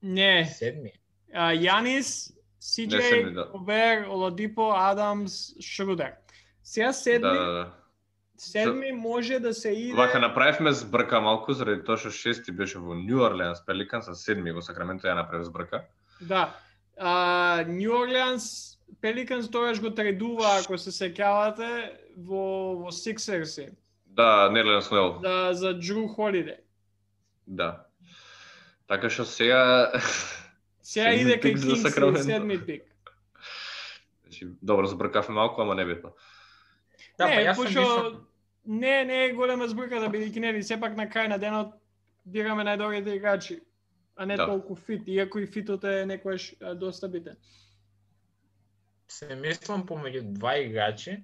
Не. 0.03 0.45
седми. 0.45 0.93
А, 1.33 1.53
Јанис, 1.55 2.33
седми, 2.61 3.33
да. 3.35 3.49
Обер, 3.55 4.07
Оладипо, 4.09 4.73
Адамс, 4.77 5.57
Шрудер. 5.61 6.13
Сега 6.63 6.93
седми, 6.93 7.29
Да, 7.29 7.35
да, 7.35 7.53
да. 7.53 7.73
седми 8.37 8.93
може 8.93 9.39
да 9.39 9.55
се 9.55 9.71
иде... 9.71 9.95
Вака 9.95 10.19
направивме 10.19 10.73
збрка 10.73 11.21
малку 11.21 11.53
заради 11.53 11.85
тоа 11.85 11.97
што 11.97 12.11
шести 12.11 12.53
беше 12.53 12.79
во 12.79 12.95
Нью 12.95 13.25
Орлеанс 13.25 13.65
Пеликанс, 13.67 14.09
а 14.09 14.15
седми 14.15 14.53
во 14.53 14.61
Сакраменто 14.61 15.09
ја 15.09 15.17
направи 15.17 15.45
збрка. 15.45 15.85
Да. 16.21 16.53
А, 16.99 17.65
Нью 17.69 17.97
Орлеанс, 18.03 18.77
Пеликанс 19.01 19.51
тогаш 19.51 19.81
го 19.81 19.91
тредува, 19.91 20.61
ако 20.61 20.77
се 20.79 20.93
сеќавате, 20.93 21.97
во, 22.17 22.77
во 22.85 22.93
Сиксерси. 22.93 23.71
Да, 24.07 24.51
Нерлен 24.51 24.83
Снел. 24.83 25.19
За, 25.23 25.51
за 25.53 25.73
Джру 25.73 26.09
Холидей. 26.09 26.66
Да. 27.47 27.87
Така 28.87 29.11
што 29.11 29.25
сега 29.25 29.93
Сега 30.87 31.13
иде 31.15 31.41
кај 31.43 31.59
Кингс 31.59 32.23
седми 32.25 32.59
пик. 32.59 32.85
Значи, 34.23 34.49
добро 34.63 34.87
збркавме 34.87 35.35
малку, 35.35 35.63
ама 35.63 35.75
не 35.75 35.85
битно. 35.85 36.13
Да, 37.19 37.27
не, 37.27 37.37
па 37.37 37.43
јас 37.43 37.55
сум 37.55 37.65
пошто 37.65 37.81
мислам, 37.81 38.27
не, 38.67 39.05
не 39.05 39.25
е 39.25 39.33
голема 39.33 39.69
збрка 39.69 40.01
да 40.01 40.11
бидејќи 40.13 40.43
нели 40.43 40.63
сепак 40.63 40.97
на 40.97 41.09
крај 41.11 41.29
на 41.33 41.39
денот 41.43 41.75
бираме 42.25 42.65
најдобрите 42.67 43.17
играчи, 43.17 43.61
а 44.17 44.27
не 44.27 44.37
Да. 44.37 44.47
толку 44.47 44.77
фит, 44.77 45.09
иако 45.09 45.39
и 45.39 45.47
фитот 45.47 45.85
е 45.85 46.05
некојаш 46.07 46.55
а, 46.61 46.75
доста 46.75 47.09
битен. 47.09 47.37
се 49.09 49.35
мислам 49.37 49.87
помеѓу 49.87 50.23
два 50.23 50.59
играчи, 50.59 51.23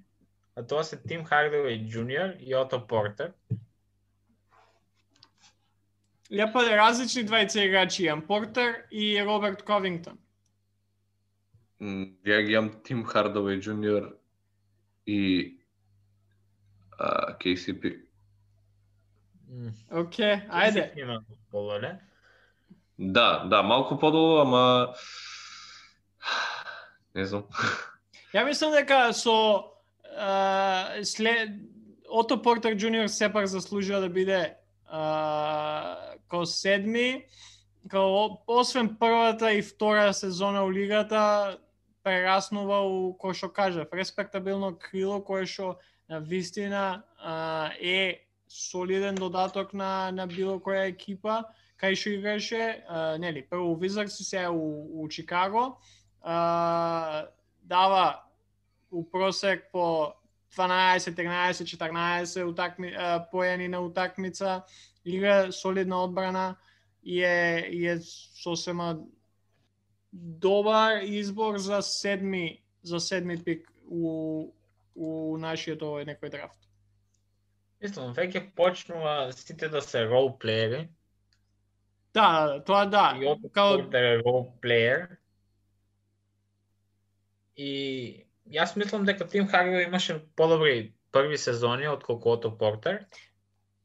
а 0.55 0.63
тоа 0.63 0.85
се 0.85 0.97
Тим 0.97 1.25
Хардавеј 1.25 1.89
Джуниор 1.89 2.35
и 2.41 2.55
Ото 2.55 2.87
Портер. 2.87 3.33
Лепо 6.33 6.63
е 6.65 6.77
различни 6.77 7.27
двајца 7.29 7.61
играчи, 7.61 8.07
Јан 8.07 8.23
Портер 8.27 8.87
и 8.91 9.21
Роберт 9.21 9.67
Ковингтон. 9.69 10.17
Ја 12.25 12.39
ги 12.47 12.55
имам 12.55 12.71
Тим 12.87 13.03
Хардовеј 13.05 13.61
Джуниор 13.61 14.07
и 15.07 15.59
а, 16.99 17.35
KCP. 17.37 17.99
Океј, 19.91 20.49
ајде. 20.49 20.87
Има 20.97 21.21
пололе. 21.51 21.99
Да, 22.97 23.45
да, 23.51 23.63
малку 23.63 23.99
подолу, 23.99 24.41
ама 24.41 24.95
не 27.15 27.27
знам. 27.27 27.45
Ја 28.35 28.47
мислам 28.49 28.73
дека 28.73 29.13
со 29.13 29.37
а, 30.17 31.05
след 31.05 31.51
Ото 32.09 32.41
Портер 32.43 32.77
Джуниор 32.77 33.07
сепак 33.07 33.47
заслужува 33.47 34.01
да 34.01 34.09
биде 34.09 34.57
а, 34.87 36.12
као 36.33 36.47
седми, 36.49 37.27
као 37.93 38.41
освен 38.47 38.97
првата 38.97 39.53
и 39.53 39.63
втора 39.63 40.13
сезона 40.15 40.65
у 40.65 40.71
лигата 40.73 41.59
прераснува 42.03 42.81
у 42.89 43.13
кој 43.21 43.37
што 43.37 43.49
кажав, 43.53 43.93
респектабилно 43.93 44.73
крило 44.73 45.21
кое 45.21 45.45
што 45.47 45.77
на 46.09 46.21
вистина 46.21 47.05
а, 47.19 47.71
е 47.79 48.25
солиден 48.49 49.15
додаток 49.15 49.73
на 49.73 50.11
на 50.11 50.27
било 50.27 50.57
која 50.57 50.89
екипа 50.89 51.45
кај 51.77 51.95
што 51.99 52.15
играше, 52.17 52.83
а, 52.89 53.19
нели, 53.19 53.43
прво 53.43 53.75
у 53.75 53.77
Wizards 53.77 54.21
и 54.21 54.25
сега 54.25 54.51
у, 54.51 55.03
у 55.03 55.09
Чикаго, 55.09 55.79
а, 56.23 57.29
дава 57.63 58.25
у 58.91 59.05
просек 59.05 59.71
по 59.71 60.15
12, 60.57 61.17
13, 61.17 61.67
14 61.67 62.45
утакми, 62.45 62.95
а, 62.97 63.21
поени 63.31 63.69
на 63.69 63.81
утакмица, 63.81 64.65
игра 65.05 65.53
солидна 65.53 66.03
одбрана 66.05 66.57
и 67.03 67.23
е, 67.23 67.69
и 67.71 67.87
е 67.89 67.99
сосема 68.01 68.99
добар 70.13 71.01
избор 71.03 71.59
за 71.59 71.83
седми 71.83 72.63
за 72.83 73.01
седми 73.01 73.45
пик 73.45 73.73
у 73.87 74.53
у 74.95 75.37
нашиот 75.41 75.83
овој 75.83 76.05
некој 76.05 76.31
драфт. 76.33 76.59
Мислам, 77.81 78.13
веќе 78.15 78.43
почнува 78.55 79.33
сите 79.33 79.69
да 79.73 79.81
се 79.83 80.05
ролплеери. 80.05 80.89
Да, 82.15 82.27
да, 82.47 82.59
тоа 82.65 82.85
да. 82.87 83.07
И 83.21 83.27
Ото 83.27 83.49
Као 83.49 83.79
Портер 83.79 84.05
е 84.05 84.19
ролплеер. 84.21 85.07
И 87.57 88.27
јас 88.53 88.77
мислам 88.77 89.09
дека 89.09 89.27
Тим 89.27 89.49
Хардавеј 89.49 89.89
имаше 89.89 90.21
подобри 90.37 90.93
први 91.13 91.39
сезони 91.39 91.89
отколку 91.89 92.37
Ото 92.37 92.53
Портер. 92.59 93.07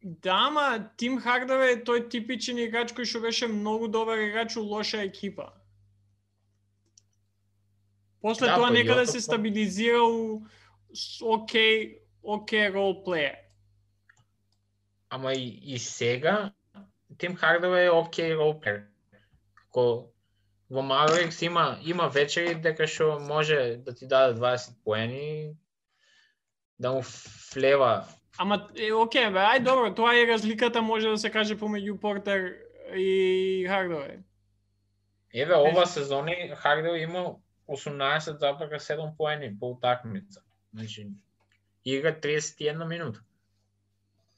Да, 0.09 0.35
ама 0.47 0.89
Тим 0.95 1.17
Хардаве 1.19 1.73
е 1.73 1.79
тој 1.83 2.05
типичен 2.07 2.59
играч 2.63 2.93
кој 2.95 3.03
што 3.03 3.19
беше 3.19 3.49
многу 3.51 3.89
добар 3.91 4.21
играч 4.23 4.55
у 4.55 4.61
лоша 4.63 5.01
екипа. 5.03 5.49
После 8.23 8.47
Да, 8.47 8.55
тоа 8.55 8.69
па 8.69 8.71
некаде 8.71 9.03
се 9.05 9.17
Пор- 9.17 9.25
стабилизира 9.25 9.99
у 9.99 10.47
окей, 11.21 11.99
окей 12.23 12.69
рол 12.71 13.03
плеер. 13.03 13.35
Ама 15.09 15.33
и, 15.33 15.75
и 15.75 15.79
сега 15.79 16.53
Тим 17.17 17.35
Хардавеј 17.35 17.91
е 17.91 17.91
окей 17.91 18.31
ролплеер. 18.31 18.87
Ко 19.75 20.07
во 20.71 20.81
Mavericks 20.87 21.43
има 21.43 21.79
има 21.83 22.07
вечери 22.07 22.55
дека 22.55 22.87
што 22.87 23.19
може 23.19 23.83
да 23.83 23.91
ти 23.91 24.07
даде 24.07 24.39
20 24.39 24.83
поени 24.83 25.57
да 26.79 26.91
му 26.91 27.01
флева 27.01 28.07
Ама 28.37 28.67
е 28.75 28.91
окей, 28.93 29.29
бе, 29.29 29.39
ај 29.39 29.63
добро, 29.63 29.93
тоа 29.95 30.13
е 30.15 30.27
разликата 30.27 30.81
може 30.81 31.09
да 31.09 31.17
се 31.17 31.29
каже 31.31 31.55
помеѓу 31.57 31.99
Портер 31.99 32.57
и 32.95 33.65
Хардаве. 33.69 34.19
Еве 35.33 35.55
ова 35.55 35.85
сезони 35.85 36.53
Хардавеј 36.55 37.03
има 37.03 37.35
18,7 37.67 39.15
поени 39.17 39.59
по 39.59 39.71
утакмица. 39.71 40.41
Значи 40.73 41.07
игра 41.85 42.11
31 42.13 42.85
минута. 42.87 43.21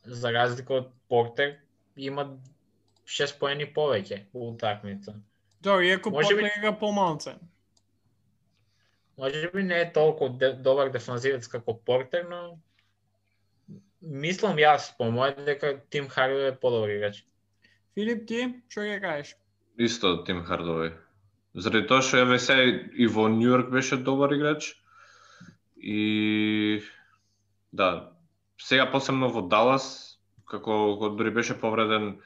За 0.05 0.33
разлика 0.33 0.73
од 0.73 0.93
Портер 1.09 1.57
има 1.97 2.38
6 3.05 3.39
поени 3.39 3.65
повеќе 3.73 4.23
по 4.31 4.49
утакмица. 4.49 5.15
Добро, 5.62 5.81
иако 5.81 6.09
Може 6.09 6.35
би- 6.35 6.41
Портер 6.41 6.57
игра 6.57 6.79
помалце. 6.79 7.35
Може 9.17 9.51
би 9.51 9.63
не 9.63 9.81
е 9.81 9.93
толку 9.93 10.29
добар 10.29 10.89
дефанзивец 10.89 11.47
како 11.47 11.77
Портер, 11.77 12.23
но 12.29 12.57
мислам 14.01 14.57
јас 14.59 14.91
по 14.97 15.09
моје 15.12 15.45
дека 15.45 15.73
Тим 15.89 16.07
Хардавеј 16.07 16.53
е 16.53 16.59
подобар 16.59 16.95
играч. 16.95 17.23
Филип, 17.95 18.25
ти, 18.27 18.41
што 18.71 18.85
ќе 18.88 18.99
кажеш? 19.03 19.35
Исто 19.79 20.23
Тим 20.27 20.43
Хардовеј. 20.47 20.93
Заради 21.55 21.88
тоа 21.88 22.03
што 22.05 22.21
еве 22.23 22.39
се 22.39 22.55
и 22.93 23.07
во 23.07 23.27
Йорк 23.29 23.71
беше 23.73 23.97
добар 23.97 24.31
играч. 24.35 24.75
И 25.75 26.81
да, 27.71 28.12
сега 28.62 28.89
посебно 28.91 29.29
во 29.29 29.41
Далас, 29.41 30.19
како 30.45 30.95
кога 30.97 31.15
дури 31.15 31.31
беше 31.31 31.59
повреден 31.59 32.19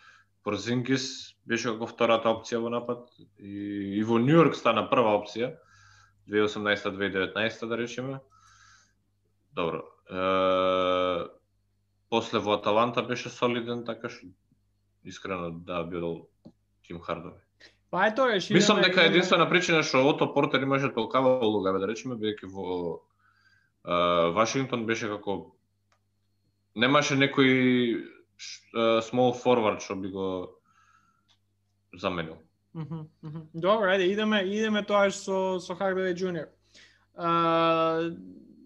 Порзингис, 0.43 1.35
беше 1.47 1.73
како 1.73 1.87
втората 1.87 2.29
опција 2.29 2.59
во 2.59 2.69
напад 2.69 3.07
и, 3.39 3.97
и 3.99 4.03
во 4.03 4.19
Йорк 4.19 4.55
стана 4.55 4.89
прва 4.89 5.17
опција 5.21 5.53
2018-2019 6.29 7.67
да 7.67 7.77
речеме. 7.77 8.19
Добро. 9.53 9.83
Е, 10.09 11.33
после 12.13 12.37
во 12.39 12.53
Аталанта 12.53 13.01
беше 13.01 13.29
солиден, 13.33 13.79
така 13.85 14.05
што 14.05 14.27
искрено 15.03 15.49
да 15.65 15.79
бил 15.83 16.27
Тим 16.85 16.99
Хардовеј. 17.01 17.41
Па 17.89 18.03
ето 18.05 18.27
реш. 18.29 18.49
Мислам 18.53 18.77
идеме- 18.77 18.89
дека 18.89 19.05
единствена 19.09 19.47
причина 19.49 19.81
што 19.83 20.05
Ото 20.05 20.27
Портер 20.33 20.61
имаше 20.61 20.93
толкава 20.93 21.39
улога, 21.41 21.73
да 21.79 21.87
речеме, 21.87 22.13
бидејќи 22.15 22.51
во 22.53 23.01
а, 23.83 24.29
Вашингтон 24.29 24.85
беше 24.85 25.09
како 25.09 25.55
немаше 26.75 27.17
некој 27.17 28.05
small 29.01 29.33
forward 29.33 29.81
што 29.81 29.95
би 29.95 30.11
го 30.13 30.53
заменил. 31.97 32.37
Мгм, 32.73 33.07
мгм. 33.23 33.41
Добро, 33.53 33.89
ајде, 33.89 34.05
идеме, 34.13 34.43
идеме 34.45 34.83
тоа 34.85 35.09
со, 35.09 35.57
со 35.59 35.73
Хардаве 35.73 36.13
Джуниор. 36.13 36.45
А, 37.17 38.13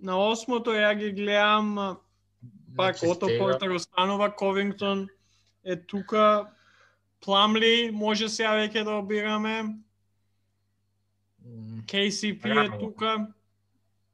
на 0.03 0.19
осмото 0.19 0.75
ја 0.75 0.91
ги 0.99 1.11
гледам 1.11 1.97
пак 2.77 2.97
Значи, 2.97 3.11
Ото 3.11 3.27
Портер 3.39 3.69
останува, 3.69 4.35
Ковингтон 4.35 5.07
е 5.65 5.85
тука, 5.85 6.47
Пламли 7.25 7.91
може 7.93 8.29
сега 8.29 8.53
веќе 8.55 8.83
да 8.83 8.99
обираме, 9.01 9.77
KCP 11.89 12.45
е 12.45 12.79
тука. 12.79 13.27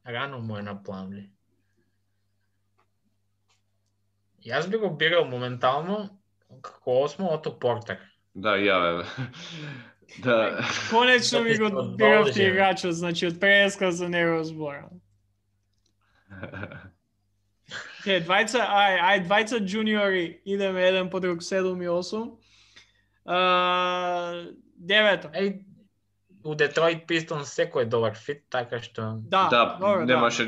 Рано 0.08 0.40
му 0.40 0.58
е 0.58 0.62
на 0.62 0.84
Пламли. 0.84 1.30
Јас 4.44 4.68
би 4.68 4.78
го 4.78 4.90
бирал 4.98 5.26
моментално 5.26 6.10
како 6.62 7.04
осмо 7.04 7.32
Ото 7.34 7.60
Портер. 7.60 8.00
Да, 8.36 8.58
ја 8.60 8.80
бе. 8.98 9.06
Да. 10.24 10.68
Конечно 10.90 11.44
ми 11.44 11.58
го 11.58 11.96
биравте 11.98 12.44
играчот, 12.44 12.96
значи 12.96 13.28
од 13.28 13.40
преска 13.40 13.92
за 13.92 14.10
него 14.10 14.44
збора. 14.44 14.90
Е, 18.06 18.20
двајца, 18.22 18.66
ај, 18.68 18.98
ај, 19.00 19.22
двајца 19.28 19.60
джуниори, 19.64 20.42
идеме 20.46 20.82
еден 20.84 21.10
по 21.10 21.20
друг, 21.20 21.40
7 21.42 21.84
и 21.84 21.88
8. 21.88 22.32
А, 23.26 24.46
девето. 24.76 25.30
Еј, 25.32 25.64
у 26.44 26.56
Детройт 26.56 27.06
Пистон 27.08 27.46
секој 27.48 27.86
е 27.86 27.90
добар 27.90 28.18
фит, 28.20 28.44
така 28.52 28.82
што 28.84 29.14
Да, 29.32 29.48
Да, 29.52 29.62
добро, 29.80 30.04
немаше 30.06 30.46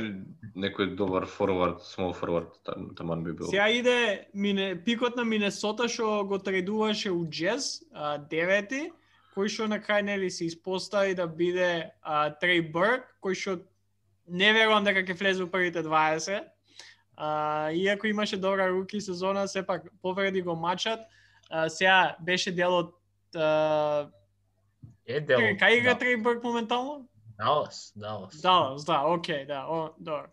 некој 0.55 0.95
добар 0.95 1.25
форвард, 1.25 1.81
смол 1.87 2.13
форвард, 2.13 2.51
там- 2.65 2.89
таман 2.95 3.23
би 3.23 3.31
бил. 3.31 3.47
Сега 3.47 3.69
иде 3.69 4.27
мине, 4.33 4.75
пикот 4.75 5.15
на 5.15 5.23
Минесота 5.23 5.87
што 5.87 6.25
го 6.25 6.37
тредуваше 6.39 7.11
у 7.11 7.25
Джез, 7.29 7.83
а, 7.93 8.17
девети, 8.17 8.91
кој 9.35 9.47
што 9.47 9.67
на 9.67 9.79
крај 9.79 10.01
нели 10.01 10.29
се 10.29 10.45
испостави 10.45 11.15
да 11.15 11.27
биде 11.27 11.91
а, 12.01 12.29
Трей 12.29 12.61
Бърк, 12.61 13.07
кој 13.23 13.35
што 13.35 13.59
не 14.27 14.51
верувам 14.53 14.83
дека 14.83 14.99
ќе 14.99 15.15
влезе 15.15 15.43
у 15.43 15.47
првите 15.47 15.83
20. 15.83 16.43
А, 17.17 17.71
иако 17.71 18.07
имаше 18.07 18.37
добра 18.37 18.69
руки 18.69 19.01
сезона, 19.01 19.47
сепак 19.47 19.81
повреди 20.01 20.41
го 20.41 20.55
мачат. 20.55 20.99
А, 21.49 21.69
сега 21.69 22.15
беше 22.21 22.51
дел 22.51 22.77
од 22.77 22.95
а, 23.35 24.09
е 25.05 25.19
дел. 25.21 25.39
кај 25.39 25.59
кај 25.59 25.77
игра 25.77 25.93
да. 25.93 25.99
Трей 25.99 26.17
Бърк 26.17 26.43
моментално? 26.43 27.07
Далас, 27.37 27.93
Далас. 27.95 28.41
Далас, 28.41 28.85
да, 28.85 29.03
окей, 29.05 29.45
да, 29.45 29.65
о, 29.69 29.89
добро. 29.99 30.25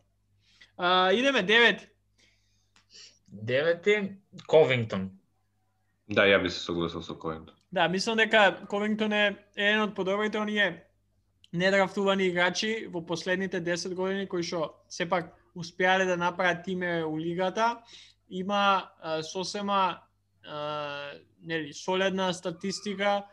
А, 0.77 1.13
идеме 1.13 1.43
девети. 1.43 1.89
Девети 3.29 4.13
Ковингтон. 4.47 5.11
Да, 6.09 6.27
ја 6.27 6.43
би 6.43 6.51
се 6.51 6.61
согласил 6.61 7.03
со 7.03 7.19
Ковингтон. 7.19 7.57
Да, 7.73 7.89
мислам 7.89 8.17
дека 8.17 8.67
Ковингтон 8.69 9.13
е 9.13 9.37
еден 9.57 9.81
од 9.81 9.95
подобрите 9.95 10.39
оние 10.39 10.85
недрафтувани 11.53 12.27
играчи 12.27 12.89
во 12.91 13.01
последните 13.07 13.61
10 13.61 13.95
години 13.95 14.29
кои 14.29 14.43
што 14.43 14.75
сепак 14.89 15.33
успеале 15.55 16.05
да 16.05 16.17
направат 16.17 16.65
тиме 16.65 17.05
у 17.05 17.19
лигата. 17.19 17.83
Има 18.31 18.91
сосема 19.23 19.99
нели 21.43 21.73
солидна 21.73 22.35
статистика 22.35 23.25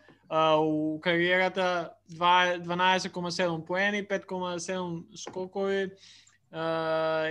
у 0.60 1.00
кариерата 1.00 1.90
два- 2.10 2.58
12,7 2.60 3.66
поени, 3.66 4.08
5,7 4.08 5.04
скокови, 5.16 5.92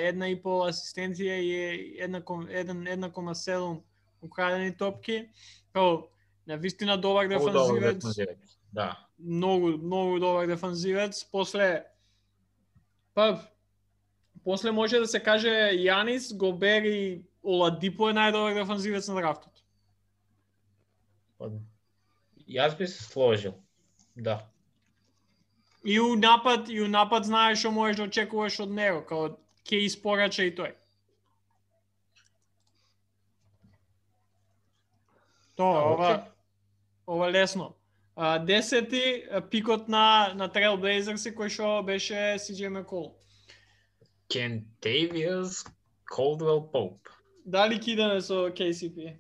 една 0.00 0.28
и 0.28 0.42
пол 0.42 0.66
асистенција 0.68 1.38
и 1.38 1.96
една 1.98 2.20
ком- 2.20 2.48
еден- 2.50 2.86
1,7 2.86 3.82
украдени 4.22 4.76
топки. 4.76 5.28
Као, 5.72 5.98
на 6.46 6.56
вистина 6.56 7.00
добар 7.00 7.26
дефанзивец. 7.28 8.04
Да. 8.72 9.06
многу 9.18 9.68
многу 9.68 10.18
добар 10.18 10.46
дефанзивец. 10.46 11.24
После 11.32 11.84
па 13.14 13.40
после 14.48 14.70
може 14.72 14.98
да 14.98 15.06
се 15.06 15.20
каже 15.20 15.48
Јанис, 15.76 16.32
Гобер 16.32 16.82
и 16.88 17.20
Оладипо 17.44 18.08
е 18.08 18.14
најдобар 18.16 18.54
дефанзивец 18.56 19.08
на 19.12 19.20
драфтот. 19.20 19.60
Па, 21.36 21.50
Јас 22.48 22.72
би 22.78 22.86
се 22.88 23.04
сложил. 23.04 23.52
Да. 24.16 24.46
И 25.84 26.00
у 26.00 26.16
напад, 26.16 26.72
и 26.72 26.80
у 26.80 26.88
напад 26.88 27.28
знаеш 27.28 27.60
што 27.60 27.74
можеш 27.76 28.00
да 28.00 28.08
очекуваш 28.08 28.56
од 28.64 28.72
него, 28.72 29.04
као 29.04 29.36
ќе 29.68 29.84
испорача 29.84 30.48
и 30.48 30.56
тој. 30.56 30.72
Тоа, 35.60 35.84
ова, 35.92 36.10
ова 37.04 37.28
лесно. 37.28 37.74
А, 38.16 38.38
десети, 38.38 39.28
пикот 39.52 39.92
на, 39.92 40.32
на 40.32 40.48
Trailblazers 40.48 41.28
кој 41.36 41.52
што 41.52 41.82
беше 41.84 42.40
CJ 42.40 42.72
McCollum. 42.72 43.12
Kentavious 44.28 45.64
Coldwell 46.10 46.70
Pope. 46.72 47.08
Дали 47.44 47.78
кидаме 47.80 48.20
со 48.20 48.50
KCP? 48.50 49.16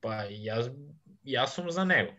Па 0.00 0.28
јас 0.30 0.70
јас 1.26 1.54
сум 1.56 1.70
за 1.70 1.84
него. 1.84 2.12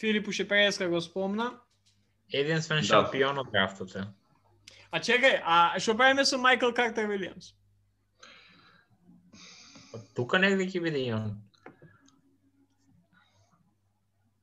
Филип 0.00 0.28
Ушепреска 0.28 0.88
го 0.88 1.00
спомна. 1.00 1.50
Единствен 2.32 2.80
Да. 2.80 2.86
шампион 2.86 3.38
од 3.38 3.50
драфтот 3.52 3.94
е. 3.96 4.04
А 4.90 4.98
чекај, 5.00 5.40
а 5.44 5.78
што 5.78 5.96
правиме 5.96 6.24
со 6.24 6.38
Майкл 6.38 6.70
Картер 6.72 7.06
Вилиамс? 7.06 7.52
Па 9.92 9.98
тука 10.14 10.38
негде 10.38 10.66
ќе 10.66 10.82
биде 10.82 10.98
и 11.06 11.12
он. 11.12 11.42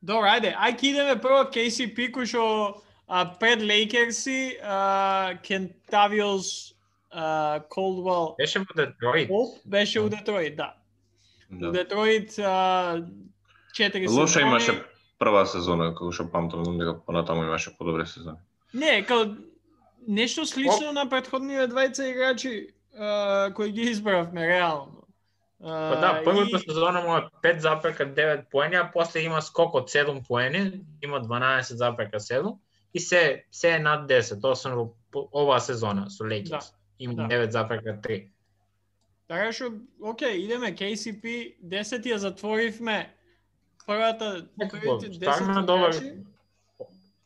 Добро, 0.01 0.27
ајде, 0.27 0.53
ај 0.55 0.75
ќе 0.77 0.91
идеме 0.91 1.15
прво 1.21 1.45
KCP 1.51 2.11
кој 2.11 2.25
што 2.27 2.83
а, 3.07 3.31
пред 3.39 3.61
Лейкерси, 3.61 4.57
Кентавиос 5.47 6.73
а, 7.11 7.59
Колдвел 7.69 8.35
Беше 8.37 8.59
во 8.59 8.65
Детройт. 8.75 9.29
Беше 9.65 9.99
у 9.99 10.09
Детройт, 10.09 10.55
да. 10.55 10.73
У 11.51 11.57
Да. 11.57 11.71
Детройт 11.71 12.29
четири 13.73 14.07
Лоша 14.07 14.27
сезони. 14.27 14.47
имаше 14.47 14.83
прва 15.19 15.45
сезона, 15.45 15.89
како 15.89 16.11
што 16.11 16.27
памтам, 16.31 16.63
но 16.63 16.73
дека 16.73 16.93
понатаму 16.99 17.43
имаше 17.43 17.77
подобри 17.77 18.05
сезони. 18.05 18.37
Не, 18.73 19.05
као 19.05 19.25
нешто 20.07 20.45
слично 20.45 20.91
на 20.91 21.09
претходниве 21.09 21.67
двајца 21.67 22.03
играчи 22.05 22.67
а, 22.93 23.53
кои 23.53 23.71
ги 23.71 23.81
избравме 23.83 24.47
реално. 24.47 25.03
А, 25.63 25.93
Па 25.93 25.95
да, 25.97 26.21
првата 26.23 26.57
и- 26.57 26.59
сезона 26.61 27.01
му 27.01 27.15
е 27.15 27.21
5,9 27.43 28.49
поени, 28.51 28.75
а 28.75 28.89
после 28.93 29.19
има 29.19 29.41
скок 29.41 29.75
од 29.75 29.89
7 29.89 30.21
поени, 30.21 30.71
има 31.01 31.21
12,7 31.21 32.57
и 32.93 32.99
се 32.99 33.45
се 33.51 33.75
е 33.75 33.79
над 33.79 34.09
10, 34.09 34.43
освен 34.43 34.75
во 34.75 34.93
по- 35.11 35.29
оваа 35.33 35.59
сезона 35.59 36.09
со 36.09 36.23
Lakers. 36.23 36.73
Има 36.99 37.27
да. 37.27 37.47
9,3. 37.47 38.29
Така 39.27 39.51
што, 39.51 39.71
окей, 40.01 40.39
идеме 40.45 40.75
KCP, 40.75 41.55
10 41.61 42.05
ја 42.05 42.15
затворивме 42.15 43.13
првата 43.85 44.47
првите 44.57 45.09
10 45.09 45.15
стварно 45.15 45.65
добар. 45.65 45.95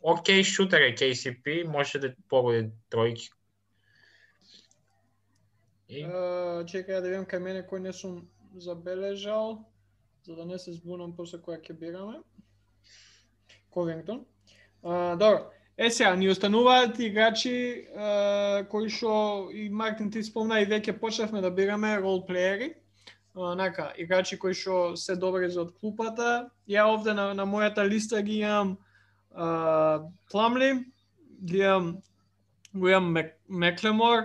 Окей, 0.02 0.43
шутер 0.43 0.82
е 0.82 0.95
KCP, 0.95 1.63
може 1.63 2.00
да 2.00 2.13
погоди 2.30 2.69
тројки. 2.89 3.30
И 5.89 6.06
Uh, 6.06 6.63
чекај 6.65 7.02
да 7.02 7.08
видам 7.10 7.25
кај 7.25 7.40
мене 7.40 7.62
кој 7.67 7.79
не 7.79 7.94
сум 7.94 8.27
забележал, 8.56 9.65
за 10.23 10.35
да 10.35 10.46
не 10.46 10.60
се 10.60 10.71
збунам 10.73 11.15
после 11.15 11.38
која 11.38 11.60
ќе 11.60 11.73
бираме. 11.73 12.21
Ковингтон. 13.69 14.25
Uh, 14.83 15.17
добро. 15.17 15.52
Е 15.78 15.90
сега, 15.90 16.15
ни 16.15 16.30
остануваат 16.30 17.00
играчи 17.00 17.88
uh, 17.98 18.67
кои 18.67 18.90
што 18.90 19.50
и 19.54 19.69
Мартин 19.69 20.12
ти 20.12 20.24
спомна 20.24 20.62
и 20.62 20.67
веќе 20.67 21.00
почнавме 21.00 21.42
да 21.42 21.52
бираме 21.52 21.98
ролплеери. 21.98 22.74
Uh, 23.36 23.56
нака, 23.56 23.94
играчи 23.98 24.40
кои 24.40 24.54
што 24.54 24.96
се 24.96 25.15
добри 25.15 25.50
за 25.50 25.62
од 25.62 25.74
клупата. 25.80 26.50
Ја 26.69 26.86
овде 26.92 27.13
на, 27.13 27.34
на 27.34 27.46
мојата 27.46 27.88
листа 27.88 28.22
ги 28.22 28.44
имам 28.44 28.78
Пламли, 30.32 30.86
ги 31.44 31.58
имам 31.58 32.02
го 32.76 32.88
имам 32.90 33.12
Мек, 33.12 33.38
Меклемор, 33.50 34.24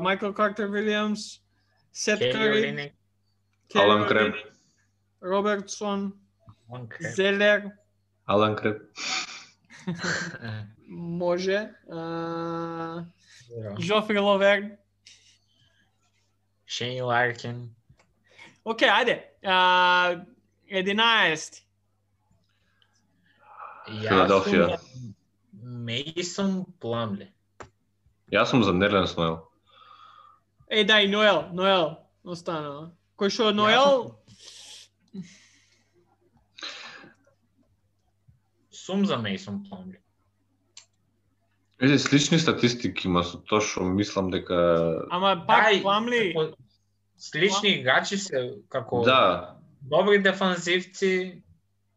Майкл 0.00 0.32
Картер 0.32 0.66
Вилиамс, 0.66 1.20
Сет 1.92 2.18
Кари, 2.32 2.92
Алан 3.74 4.08
Креб. 4.08 4.34
Робертсон, 5.22 6.14
он 6.68 6.88
креп. 6.88 7.14
Зелер, 7.14 7.72
Алан 8.26 8.56
Креп. 8.56 8.82
Може, 10.88 11.70
uh, 11.88 13.04
Добро. 13.50 13.80
Жофри 13.80 14.18
Ловерн. 14.18 14.70
Шейн 16.66 17.02
Ларкин. 17.04 17.74
Океј, 18.64 18.90
ајде. 18.94 19.16
Uh, 19.42 20.22
11. 20.70 21.62
Филаделфија. 23.90 24.78
Мейсон 25.60 26.64
Пламли. 26.78 27.26
Јас 28.30 28.52
сум 28.52 28.62
за 28.62 28.72
Нерлен 28.72 29.08
Снойл. 29.10 29.40
Е, 30.70 30.84
да, 30.84 31.00
и 31.02 31.08
Ноел, 31.10 31.48
Ноел 31.52 31.96
останува. 32.22 32.92
Кој 33.18 33.32
што 33.34 33.50
Ноел, 33.50 34.12
Сум 38.90 39.06
за 39.06 39.18
Мейсон 39.18 39.62
Пламли. 39.68 39.98
Еде, 41.80 41.98
слични 41.98 42.38
статистики 42.38 43.06
има 43.06 43.22
со 43.24 43.38
тоа 43.38 43.62
што 43.62 43.86
мислам 43.86 44.32
дека... 44.34 45.06
Ама 45.14 45.36
пак 45.46 45.70
Дај, 45.70 45.82
Пламли, 45.82 46.22
Слични 47.20 47.76
играчи 47.78 48.18
се 48.18 48.58
како 48.68 49.04
Да, 49.06 49.54
добри 49.82 50.18
дефанзивци, 50.18 51.42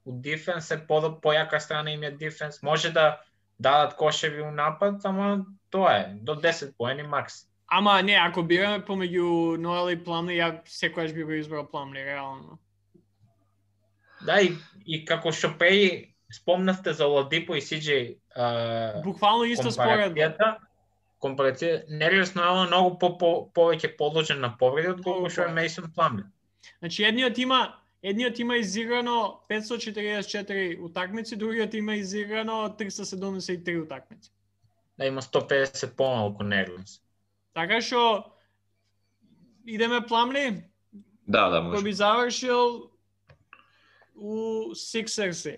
у 0.05 0.11
дефенс 0.11 0.69
е 0.71 0.77
по 0.87 1.01
појака 1.01 1.57
страна 1.57 1.91
им 1.91 2.03
е 2.03 2.11
дефенс, 2.11 2.61
може 2.61 2.91
да 2.91 3.21
дадат 3.59 3.95
кошеви 3.95 4.41
у 4.41 4.51
напад, 4.51 5.01
ама 5.03 5.45
тоа 5.69 5.97
е, 5.97 6.13
до 6.21 6.35
10 6.35 6.77
поени 6.77 7.03
макс. 7.03 7.47
ама 7.67 8.01
не, 8.03 8.13
ако 8.13 8.43
бираме 8.43 8.85
помеѓу 8.85 9.57
Ноел 9.57 9.89
и 9.89 10.03
Пламли, 10.03 10.37
ја 10.37 10.61
секојаш 10.69 11.13
би 11.13 11.23
го 11.23 11.31
избрал 11.31 11.65
Пламли, 11.65 12.05
реално. 12.05 12.59
Да, 14.21 14.41
и, 14.41 14.53
и 14.85 15.05
како 15.05 15.31
што 15.31 15.57
спомнавте 16.33 16.93
за 16.93 17.07
Оладипо 17.07 17.55
и 17.55 17.61
Сиджей 17.61 18.17
а, 18.35 19.01
Буквално 19.01 19.43
исто 19.43 19.71
според. 19.71 20.13
компарацијата, 20.13 20.57
компарација, 21.21 21.83
Нелиус 21.89 22.35
Ноел 22.35 22.63
е 22.63 22.67
многу 22.67 22.97
по, 22.99 23.17
по, 23.17 23.29
повеќе 23.55 23.95
подложен 23.97 24.41
на 24.41 24.57
повреди 24.57 24.89
отколку 24.89 25.29
што 25.29 25.47
е 25.47 25.53
Мейсон 25.53 25.91
Пламли. 25.95 26.23
Значи 26.79 27.03
едниот 27.03 27.37
има 27.37 27.75
едниот 28.03 28.39
има 28.39 28.57
изиграно 28.57 29.39
544 29.49 30.79
утакмици, 30.81 31.35
другиот 31.35 31.73
има 31.73 31.95
изиграно 31.95 32.75
373 32.79 33.83
утакмици. 33.83 34.31
Да 34.97 35.05
има 35.05 35.21
150 35.21 35.95
помалку 35.95 36.43
Нелиус. 36.43 37.01
Така 37.53 37.81
што 37.81 38.33
идеме 39.65 40.01
Пламли, 40.01 40.63
да, 41.27 41.49
да, 41.49 41.61
кој 41.61 41.79
може. 41.79 41.83
би 41.83 41.93
завршил 41.93 42.89
у 44.15 44.73
Сиксерси. 44.75 45.57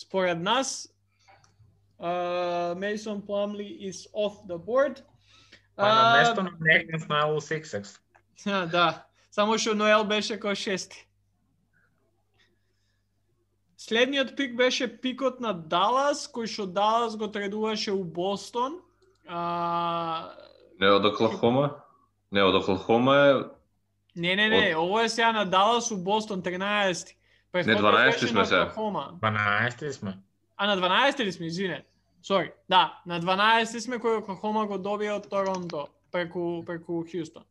Според 0.00 0.40
нас, 0.40 0.88
uh, 2.00 2.74
Mason 2.74 3.20
Plumlee 3.20 3.88
is 3.88 4.08
off 4.14 4.46
the 4.46 4.58
board. 4.58 5.02
Па 5.76 5.94
на 5.94 6.18
место 6.18 6.42
на 6.42 6.50
Нелиус 6.60 7.08
на 7.08 7.22
All 7.26 7.40
Sixers. 7.40 7.98
а, 8.46 8.66
да, 8.66 9.04
само 9.30 9.58
што 9.58 9.74
Ноел 9.74 10.04
беше 10.04 10.40
кој 10.40 10.56
шести. 10.56 11.04
Следниот 13.76 14.36
пик 14.36 14.56
беше 14.56 14.88
пикот 14.88 15.40
на 15.40 15.52
Далас, 15.52 16.24
кој 16.32 16.48
што 16.48 16.66
Далас 16.66 17.16
го 17.16 17.28
тредуваше 17.28 17.92
у 17.92 18.04
Бостон. 18.04 18.80
А, 19.28 20.32
Не 20.80 20.88
од 20.88 21.04
Оклахома? 21.04 21.84
Не 22.30 22.40
од 22.42 22.54
Оклахома 22.54 23.16
е... 23.16 23.34
не, 24.16 24.36
не, 24.36 24.48
не, 24.48 24.76
ово 24.76 25.00
е 25.00 25.08
сега 25.08 25.32
на 25.32 25.44
Далас 25.44 25.90
у 25.90 25.96
Бостон 25.96 26.42
13. 26.42 27.19
Претходно 27.52 27.88
12 27.88 28.06
беше 28.06 28.26
сме 28.26 28.40
на 28.40 28.46
сега. 28.46 28.62
Оклахома. 28.62 29.12
12 29.22 29.90
сме. 29.90 30.18
А 30.56 30.66
на 30.66 30.76
12 30.76 31.24
ли 31.24 31.32
сме, 31.32 31.46
извине? 31.46 31.84
Сори. 32.22 32.52
Да, 32.68 33.02
на 33.06 33.20
12 33.20 33.78
сме 33.78 33.96
кој 33.96 34.20
Оклахома 34.20 34.66
го 34.66 34.78
добија 34.78 35.16
од 35.16 35.28
Торонто 35.30 35.88
преку 36.12 36.62
преку 36.66 37.02
Хјустон. 37.04 37.44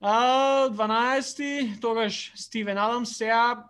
А 0.00 0.68
12 0.72 1.80
тогаш 1.80 2.32
Стивен 2.34 2.78
Адамс 2.78 3.16
сега 3.16 3.68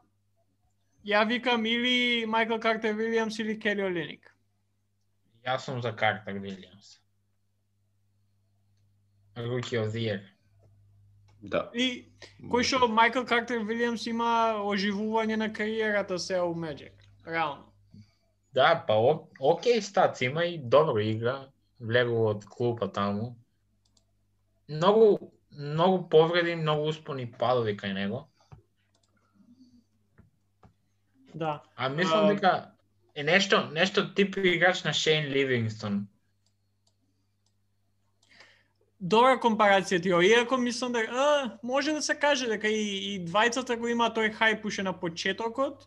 ја 1.06 1.26
викам 1.26 1.66
или 1.66 2.26
Майкл 2.26 2.58
Картер 2.58 2.94
Вилиамс 2.94 3.38
или 3.38 3.58
Кели 3.58 3.82
Олиник. 3.82 4.32
Јас 5.46 5.58
сум 5.58 5.82
за 5.82 5.92
Картер 5.96 6.38
Вилиамс. 6.38 7.00
Rookie 9.36 9.78
of 9.78 9.92
the 9.92 10.00
Year. 10.00 10.35
Да. 11.42 11.70
И 11.74 12.08
кој 12.50 12.64
што 12.64 12.88
Майкл 12.88 13.24
Картер 13.28 13.62
Вилиамс 13.64 14.06
има 14.06 14.58
оживување 14.64 15.36
на 15.36 15.52
кариерата 15.52 16.18
сега 16.18 16.44
у 16.44 16.54
Magic. 16.54 16.92
Реално. 17.26 17.72
Да, 18.54 18.84
па 18.88 18.94
о, 18.94 19.28
окей 19.40 19.82
стац 19.82 20.20
има 20.20 20.44
и 20.44 20.58
добро 20.58 21.00
игра. 21.00 21.48
Влегува 21.80 22.30
од 22.30 22.44
клупа 22.48 22.88
таму. 22.88 23.36
Многу 24.68 25.32
многу 25.56 26.08
повреди, 26.08 26.54
многу 26.56 26.88
успони 26.88 27.26
падови 27.26 27.76
кај 27.76 27.92
него. 27.92 28.28
Да. 31.34 31.62
А 31.76 31.88
мислам 31.88 32.26
А, 32.26 32.34
дека 32.34 32.72
е 33.14 33.22
нешто 33.22 33.68
нешто 33.72 34.14
тип 34.14 34.36
играч 34.36 34.84
на 34.84 34.92
Шейн 34.92 35.28
Ливингстон. 35.32 36.06
Добра 39.00 39.36
компарација 39.36 40.00
ти, 40.02 40.08
иако 40.08 40.56
мислам 40.56 40.92
дека 40.92 41.12
а, 41.12 41.58
може 41.62 41.92
да 41.92 42.02
се 42.02 42.14
каже 42.14 42.46
дека 42.48 42.68
и, 42.68 43.14
и 43.14 43.24
двајцата 43.26 43.76
го 43.76 43.88
има 43.92 44.08
тој 44.08 44.32
хајп 44.32 44.64
уште 44.64 44.82
на 44.82 44.94
почетокот, 44.96 45.84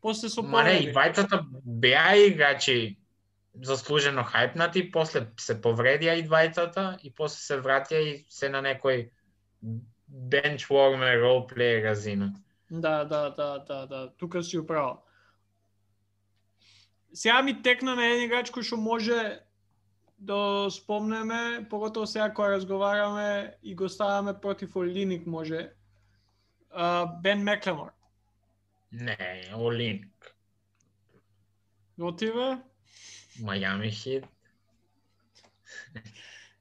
после 0.00 0.28
со 0.32 0.42
Ма 0.42 0.62
не, 0.64 0.78
и 0.78 0.92
двајцата 0.92 1.44
беа 1.64 2.16
играчи 2.16 2.96
заслужено 3.54 4.24
хајпнати, 4.24 4.90
после 4.92 5.26
се 5.40 5.60
повредија 5.60 6.16
и 6.16 6.24
двајцата 6.24 6.98
и 7.02 7.12
после 7.12 7.44
се 7.44 7.60
вратија 7.60 8.00
и 8.00 8.16
се 8.28 8.48
на 8.48 8.64
некој 8.64 9.10
warmer 10.70 11.20
role 11.20 11.46
player 11.46 11.84
разина. 11.84 12.32
Да, 12.70 13.04
да, 13.04 13.30
да, 13.30 13.58
да, 13.68 13.86
да, 13.86 14.12
тука 14.16 14.42
си 14.42 14.58
управо. 14.58 15.02
Сега 17.12 17.42
ми 17.42 17.62
текна 17.62 17.94
на 17.94 18.06
еден 18.06 18.24
играч 18.24 18.50
кој 18.50 18.64
што 18.64 18.76
може 18.76 19.44
да 20.24 20.70
спомнеме, 20.70 21.66
поготово 21.70 22.06
сега 22.06 22.34
кога 22.34 22.50
разговараме 22.50 23.54
и 23.62 23.74
го 23.74 23.88
ставаме 23.88 24.40
против 24.40 24.76
Олиник 24.76 25.26
може. 25.26 25.70
А, 26.70 27.06
Бен 27.06 27.42
Меклемор. 27.42 27.90
Не, 28.92 29.52
Олиник. 29.56 30.34
Готиве? 31.98 32.58
Мајами 33.42 33.90
хит. 33.90 34.24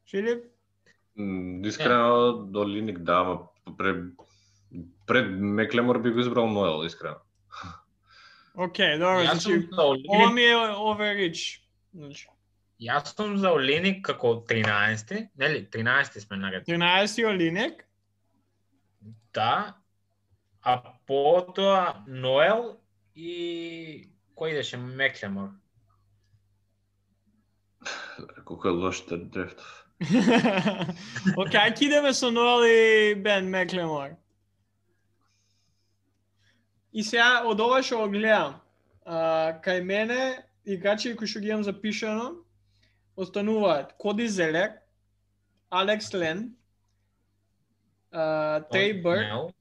Филип? 0.10 0.44
Искрено, 1.66 2.34
до 2.34 2.68
Линик 2.70 3.00
да, 3.00 3.14
ама 3.14 3.40
пред, 3.78 4.14
пред 5.06 5.26
Меклемор 5.30 6.02
би 6.02 6.12
го 6.12 6.20
избрал 6.20 6.48
Ноел, 6.48 6.86
искрено. 6.86 7.22
Океј, 8.54 9.00
добро, 9.02 9.24
Јас 9.26 9.42
сум 9.42 9.62
значи, 9.66 10.06
ова 10.10 10.30
ми 10.30 10.44
е 10.46 10.58
overreach. 10.78 11.62
Значи, 11.94 12.28
јас 12.82 13.16
сум 13.16 13.38
за 13.38 13.54
Олиник 13.54 14.06
како 14.06 14.36
13, 14.50 15.28
нели? 15.38 15.68
13 15.72 16.20
сме 16.20 16.38
наред. 16.38 16.68
13 16.68 17.28
Олинек, 17.28 17.86
Да. 19.34 19.76
А 20.62 20.82
потоа 21.08 22.06
Ноел 22.08 22.78
и 23.16 24.10
кој 24.38 24.54
идеше 24.54 24.78
Меклемор. 24.78 25.50
Колко 28.46 28.68
е 28.68 28.72
лош 28.72 29.02
та 29.10 29.18
дрефтов. 29.18 29.80
Океј, 31.42 31.60
ајде 31.60 31.90
идеме 31.90 32.14
со 32.14 32.32
Ноел 32.32 32.64
и 32.64 33.16
Бен 33.16 33.50
Меклемор. 33.50 34.16
И 36.94 37.04
сега 37.04 37.44
од 37.50 37.60
ова 37.60 37.82
што 37.84 38.06
го 38.06 38.14
гледам, 38.14 38.62
а, 39.04 39.60
кај 39.66 39.82
мене 39.84 40.46
играчи 40.64 41.16
кои 41.18 41.28
што 41.28 41.42
ги 41.42 41.52
имам 41.52 41.66
запишано 41.66 42.43
остануваат 43.18 43.94
Коди 43.98 44.28
Зелек, 44.28 44.72
Алекс 45.70 46.14
Лен, 46.14 46.56
Трей 48.72 49.02
Бърк, 49.02 49.20
Нел. 49.20 49.54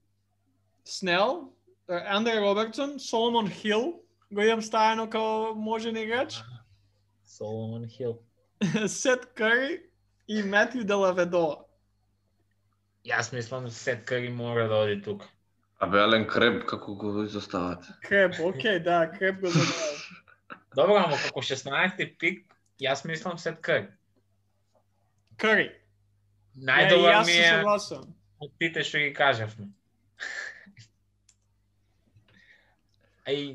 Снел, 0.84 1.53
Андре 1.88 2.40
Робертсон, 2.40 2.98
Соломон 2.98 3.50
Хил, 3.50 4.00
го 4.32 4.40
имам 4.40 4.62
ставено 4.62 5.11
као 5.11 5.55
можен 5.55 5.96
играч, 5.96 6.42
Соломон 7.24 7.88
Хил. 7.88 8.18
Сет 8.86 9.26
Кари 9.34 9.82
и 10.28 10.42
Метју 10.42 10.84
Делаведова. 10.84 11.64
Јас 13.05 13.32
мислам 13.34 13.70
Сет 13.70 14.05
Кари 14.05 14.28
мора 14.28 14.68
да 14.68 14.84
оди 14.84 15.03
тука. 15.03 15.26
Абе, 15.82 15.98
Ален 15.98 16.26
Креб, 16.28 16.62
како 16.66 16.94
го 16.94 17.24
изостават? 17.24 17.84
Креп, 18.03 18.34
окей, 18.40 18.78
да, 18.78 19.11
Креп 19.11 19.40
го 19.40 19.46
забравам. 19.50 19.98
Добро, 20.76 20.96
ама 20.96 21.16
како 21.16 21.42
16 21.42 22.18
пик, 22.18 22.51
јас 22.83 23.05
мислам 23.09 23.39
Сет 23.39 23.61
Кари. 23.61 23.89
Кари. 25.37 25.70
Најдобар 26.57 27.24
ми 27.26 27.33
се 27.33 27.95
е 27.97 28.03
од 28.43 28.51
тите 28.59 28.83
што 28.85 28.99
ги 28.99 29.12
кажавме. 29.14 29.70
А 33.24 33.33
и 33.33 33.55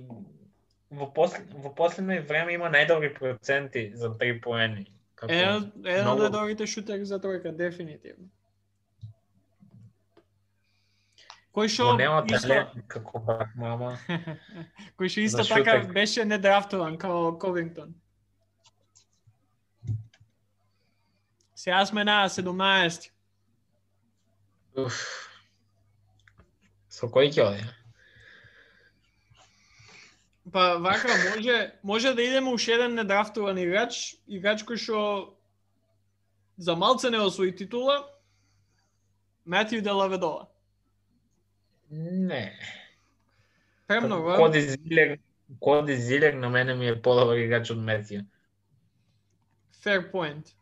во, 0.89 1.09
после, 1.11 1.43
во 1.51 1.73
последно 1.75 2.21
време 2.29 2.55
има 2.55 2.71
најдобри 2.71 3.11
проценти 3.17 3.89
за 3.95 4.13
три 4.17 4.39
поени. 4.41 4.87
Како... 5.17 5.33
Еден, 5.33 5.69
еден 5.83 6.07
од 6.13 6.23
редовите 6.27 6.67
шутери 6.69 7.05
за 7.05 7.19
тројка, 7.19 7.51
дефинитивно. 7.51 8.29
Кој 11.57 11.71
што 11.73 11.87
Мо 11.89 11.93
нема 11.97 12.17
исто, 12.29 12.41
талент 12.45 12.83
како 12.93 13.19
брат 13.25 13.55
мама. 13.57 13.95
кој 14.99 15.09
што 15.09 15.23
исто 15.25 15.45
така 15.49 15.79
шутер. 15.79 15.93
беше 15.93 16.25
недрафтован 16.25 16.99
као 17.01 17.31
Ковингтон. 17.41 17.95
Сега 21.57 21.85
сме 21.85 22.03
на 22.03 22.29
17. 22.29 23.09
Уф. 24.77 24.97
Со 26.93 27.07
кој 27.09 27.31
ќе 27.33 27.45
оди? 27.47 27.63
Па 30.53 30.77
вака 30.77 31.09
може 31.23 31.55
може 31.81 32.11
да 32.13 32.21
идеме 32.21 32.53
уште 32.53 32.75
еден 32.77 32.93
недрафтуван 32.93 33.57
играч, 33.57 34.19
играч 34.29 34.61
кој 34.69 34.77
што 34.77 34.99
за 36.61 36.75
малце 36.77 37.09
не 37.09 37.17
освои 37.17 37.49
титула, 37.49 38.05
Матију 39.49 39.81
Делаведова. 39.81 40.45
Не. 41.89 42.53
Премногу? 43.87 44.37
Коди 44.37 44.61
Зилер, 44.61 45.17
Коди 45.59 45.95
Зилер 45.95 46.33
на 46.33 46.49
мене 46.49 46.75
ми 46.75 46.87
е 46.87 47.01
подобар 47.01 47.41
играч 47.41 47.73
од 47.73 47.81
Метију. 47.81 48.21
Fair 49.81 50.05
point. 50.13 50.53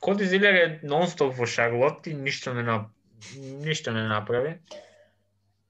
Коди 0.00 0.24
Зилер 0.24 0.54
е 0.54 0.80
нонстоп 0.82 1.34
во 1.34 1.46
Шарлот 1.46 2.06
и 2.06 2.14
ништо 2.14 2.54
не 2.54 2.62
на 2.62 2.90
ништо 3.36 3.92
не 3.92 4.02
направи. 4.08 4.58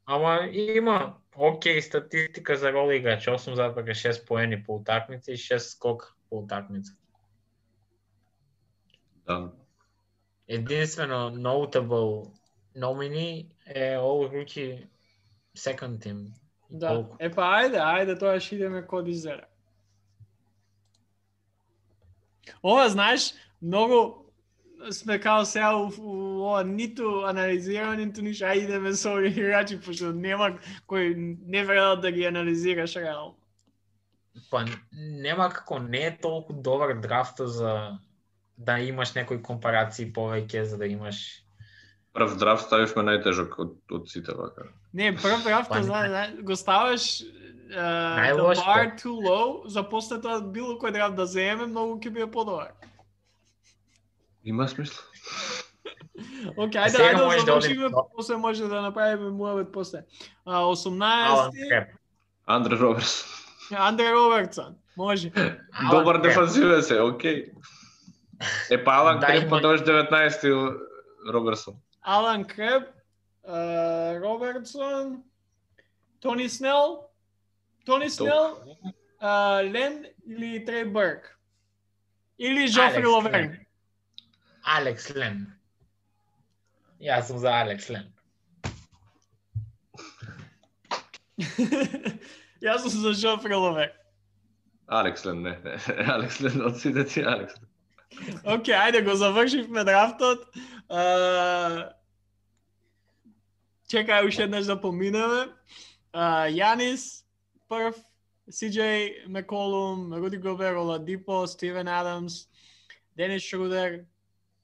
Ама 0.07 0.49
има 0.53 1.17
окей 1.37 1.83
статистика 1.83 2.57
за 2.57 2.73
рол 2.73 2.91
играч, 2.93 3.27
8,6 3.27 4.27
поени 4.27 4.65
по 4.65 4.77
утакмица 4.77 5.33
и 5.33 5.37
6 5.37 5.59
скок 5.59 6.17
по 6.31 6.39
утакмица. 6.39 6.93
Да. 9.27 9.53
Единствено 10.49 11.31
notable 11.31 12.31
номини 12.77 13.49
е 13.67 13.97
All 13.97 14.31
Rookie 14.31 14.87
Second 15.57 15.99
Team. 15.99 16.27
Да. 16.71 17.07
Епа 17.19 17.43
ајде, 17.43 17.79
ајде 17.79 18.19
тоа 18.19 18.39
ќе 18.39 18.55
идеме 18.55 18.83
код 18.87 19.09
изера. 19.09 19.47
Ова 22.63 22.89
знаеш, 22.89 23.35
многу 23.63 24.27
сме 24.91 25.19
као 25.21 25.45
сега 25.45 25.77
у, 25.77 25.91
у, 25.99 26.43
ова 26.43 26.65
ниту 26.65 27.25
анализираме, 27.25 27.97
ниту 28.07 28.23
ништо, 28.23 28.47
ајде 28.47 28.65
идеме 28.65 28.93
со 28.95 29.17
овие 29.17 29.33
играчи, 29.33 29.81
пошто 29.81 30.13
нема 30.13 30.59
кој 30.89 31.15
не 31.17 31.65
верува 31.65 31.97
да 31.97 32.13
ги 32.13 32.27
анализираш 32.27 32.97
реално. 32.97 33.37
Па 34.51 34.65
нема 34.93 35.49
како 35.51 35.79
не 35.79 36.07
е 36.07 36.19
толку 36.21 36.53
добар 36.53 36.95
драфт 37.01 37.41
за 37.41 37.99
да 38.57 38.79
имаш 38.79 39.15
некои 39.15 39.43
компарации 39.43 40.13
повеќе 40.13 40.63
за 40.63 40.79
да 40.79 40.87
имаш 40.87 41.47
Прв 42.17 42.39
драфт 42.41 42.65
ставивме 42.65 43.03
најтежок 43.05 43.59
од, 43.61 43.73
од 43.93 44.07
сите 44.09 44.33
вака. 44.33 44.71
Не, 44.97 45.11
прв 45.13 45.43
драфт, 45.45 45.69
Па, 45.69 45.83
зна, 45.85 46.07
зна, 46.09 46.23
го 46.41 46.57
ставаш 46.57 47.21
uh, 47.75 48.37
the 48.37 48.63
bar 48.65 48.97
too 48.97 49.21
low, 49.21 49.67
за 49.69 49.83
после 49.83 50.21
тоа 50.21 50.41
било 50.41 50.79
кој 50.79 50.93
драфт 50.93 51.17
да 51.17 51.27
земе, 51.27 51.67
многу 51.67 51.99
ќе 52.01 52.11
биде 52.11 52.27
подобар. 52.31 52.73
Има 54.45 54.69
смисла. 54.69 55.03
Океј, 56.57 56.81
ајде, 56.87 57.01
ајде 57.03 57.23
да 57.23 57.41
завршиме, 57.45 57.91
после 58.17 58.37
може 58.37 58.69
да 58.69 58.83
направиме 58.83 59.31
муавет 59.31 59.73
после. 59.73 60.05
А, 60.45 60.61
Алан 60.61 60.77
18 60.77 61.69
Креп. 61.69 61.89
Андре 62.47 62.79
Роберс. 62.79 63.25
Андре 63.71 64.13
Робертсон, 64.13 64.77
може. 64.97 65.31
Добар 65.91 66.15
Креп. 66.15 66.23
дефанзивен 66.23 66.83
се, 66.83 67.01
окей. 67.01 67.53
Е, 68.71 68.85
па 68.85 68.93
Алан 69.01 69.21
Креп 69.21 69.51
па 69.51 69.61
тоа 69.61 69.79
19 69.79 70.79
Роберсон. 71.33 71.75
Алан 72.03 72.45
Креб, 72.45 72.83
uh, 73.49 74.23
Робертсон, 74.23 75.23
Тони 76.21 76.49
Снел, 76.49 77.06
Тони 77.87 78.11
Снел, 78.11 78.59
uh, 79.23 79.73
Лен 79.73 80.07
или 80.27 80.65
Трей 80.65 80.85
Бърк? 80.85 81.39
Или 82.39 82.67
Жофри 82.67 83.07
Ловерн? 83.07 83.35
Лен. 83.35 83.67
Алекс 84.65 85.15
Лен. 85.15 85.47
Јас 87.01 87.29
сум 87.29 87.39
за 87.39 87.53
Алекс 87.55 87.87
Лен. 87.91 88.11
Јас 92.67 92.83
сум 92.83 92.91
за 92.91 93.13
Жофри 93.15 93.55
Ловерн. 93.55 93.95
Алекс 94.89 95.25
Лен, 95.25 95.43
не. 95.43 95.55
Алекс 96.15 96.41
Лен 96.41 96.67
од 96.67 96.81
сите 96.81 97.05
ти 97.07 97.23
Алекс. 97.23 97.55
Океј, 98.43 98.75
ајде 98.75 99.05
го 99.07 99.15
завршивме 99.15 99.85
драфтот. 99.87 100.43
Uh, 100.91 101.87
чекај 103.87 104.27
уште 104.27 104.51
еднаш 104.51 104.67
да 104.67 104.75
поминеме. 104.81 105.47
Uh, 106.11 106.51
Јанис, 106.51 107.26
прв, 107.69 107.95
CJ 108.51 109.27
Меколум, 109.29 110.15
Руди 110.15 110.37
Гобер, 110.37 110.75
Оладипо, 110.77 111.47
Стивен 111.47 111.89
Адамс, 111.89 112.47
Денис 113.17 113.43
Шрудер, 113.43 114.05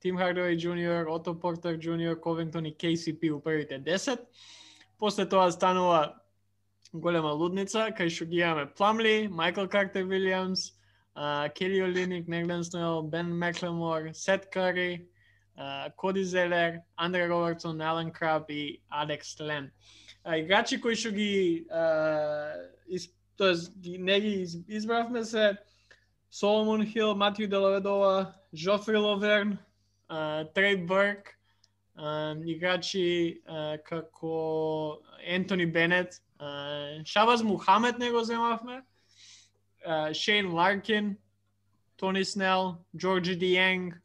Тим 0.01 0.17
Хардовей 0.17 0.57
Джуниор, 0.57 1.07
Ото 1.09 1.35
Портер 1.35 1.77
Джуниор, 1.77 2.17
Ковингтон 2.21 2.67
и 2.67 2.75
KCP 2.75 3.31
у 3.31 3.41
првите 3.41 3.79
10. 3.79 4.19
После 4.99 5.27
тоа 5.27 5.51
станува 5.51 6.23
голема 6.93 7.33
лудница, 7.33 7.89
кај 7.91 8.09
што 8.09 8.25
ги 8.27 8.39
имаме 8.39 8.67
Пламли, 8.67 9.29
Майкл 9.29 9.67
Картер 9.67 10.05
Вилиамс, 10.05 10.73
Кели 11.55 11.81
Олиник, 11.83 12.29
Неглен 12.29 12.63
Снел, 12.65 13.03
Бен 13.03 13.37
Меклемор, 13.39 14.13
Сет 14.15 14.47
Кари, 14.47 15.09
Коди 15.97 16.25
Зелер, 16.25 16.83
Андре 16.97 17.27
Робертсон, 17.27 17.81
Ален 17.81 18.13
Краб 18.13 18.51
и 18.51 18.81
Алекс 18.89 19.41
Лен. 19.41 19.73
А, 20.25 20.39
играчи 20.39 20.81
кои 20.81 20.95
што 20.95 21.11
ги, 21.11 21.67
а, 21.71 22.55
из, 22.87 23.11
тоест, 23.37 23.75
ги, 23.79 23.99
не 23.99 24.21
ги 24.21 24.33
из, 24.43 24.55
избравме 24.69 25.25
се 25.25 25.59
Соломон 26.31 26.87
Хил, 26.87 27.15
Матију 27.19 27.49
Делаведова, 27.49 28.35
Жофри 28.55 28.97
Ловерн, 28.97 29.59
а, 30.09 30.45
Трей 30.55 30.77
Бърк, 30.77 31.35
а, 31.97 32.35
играчи 32.47 33.43
а, 33.47 33.79
како 33.79 35.03
Ентони 35.27 35.67
Бенет, 35.67 36.23
а, 36.39 37.05
Шабаз 37.05 37.43
Мухамед 37.43 37.99
не 37.99 38.11
го 38.11 38.23
земавме, 38.25 38.83
а, 39.87 40.15
Шейн 40.15 40.55
Ларкин, 40.55 41.17
Тони 41.97 42.25
Снел, 42.25 42.77
Джорджи 42.97 43.37
Диенг, 43.37 43.99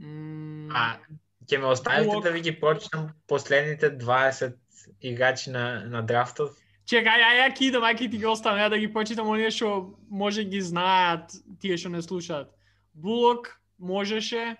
м, 0.00 0.70
А, 0.74 0.98
ќе 1.46 1.58
ме 1.58 1.66
оставите 1.66 2.20
да 2.22 2.30
ви 2.30 2.40
ги 2.40 2.52
прочитам 2.60 3.10
последните 3.26 3.90
20 3.98 4.56
играчи 5.00 5.50
на, 5.50 5.84
на 5.84 6.02
драфтот? 6.02 6.56
Чекај, 6.86 7.18
ај, 7.18 7.38
ја 7.40 7.46
ќе 7.50 7.64
идам, 7.66 7.82
ај 7.82 7.96
ќе 7.98 8.10
ти 8.10 8.18
ги 8.22 8.26
оставам, 8.30 8.60
ја 8.62 8.70
да 8.70 8.78
ги 8.78 8.86
прочитам 8.92 9.28
оние 9.28 9.50
што 9.50 9.98
може 10.08 10.44
ги 10.46 10.60
знаат, 10.62 11.34
тие 11.60 11.76
што 11.76 11.90
не 11.90 12.02
слушаат. 12.02 12.52
Булок 12.94 13.50
можеше, 13.78 14.56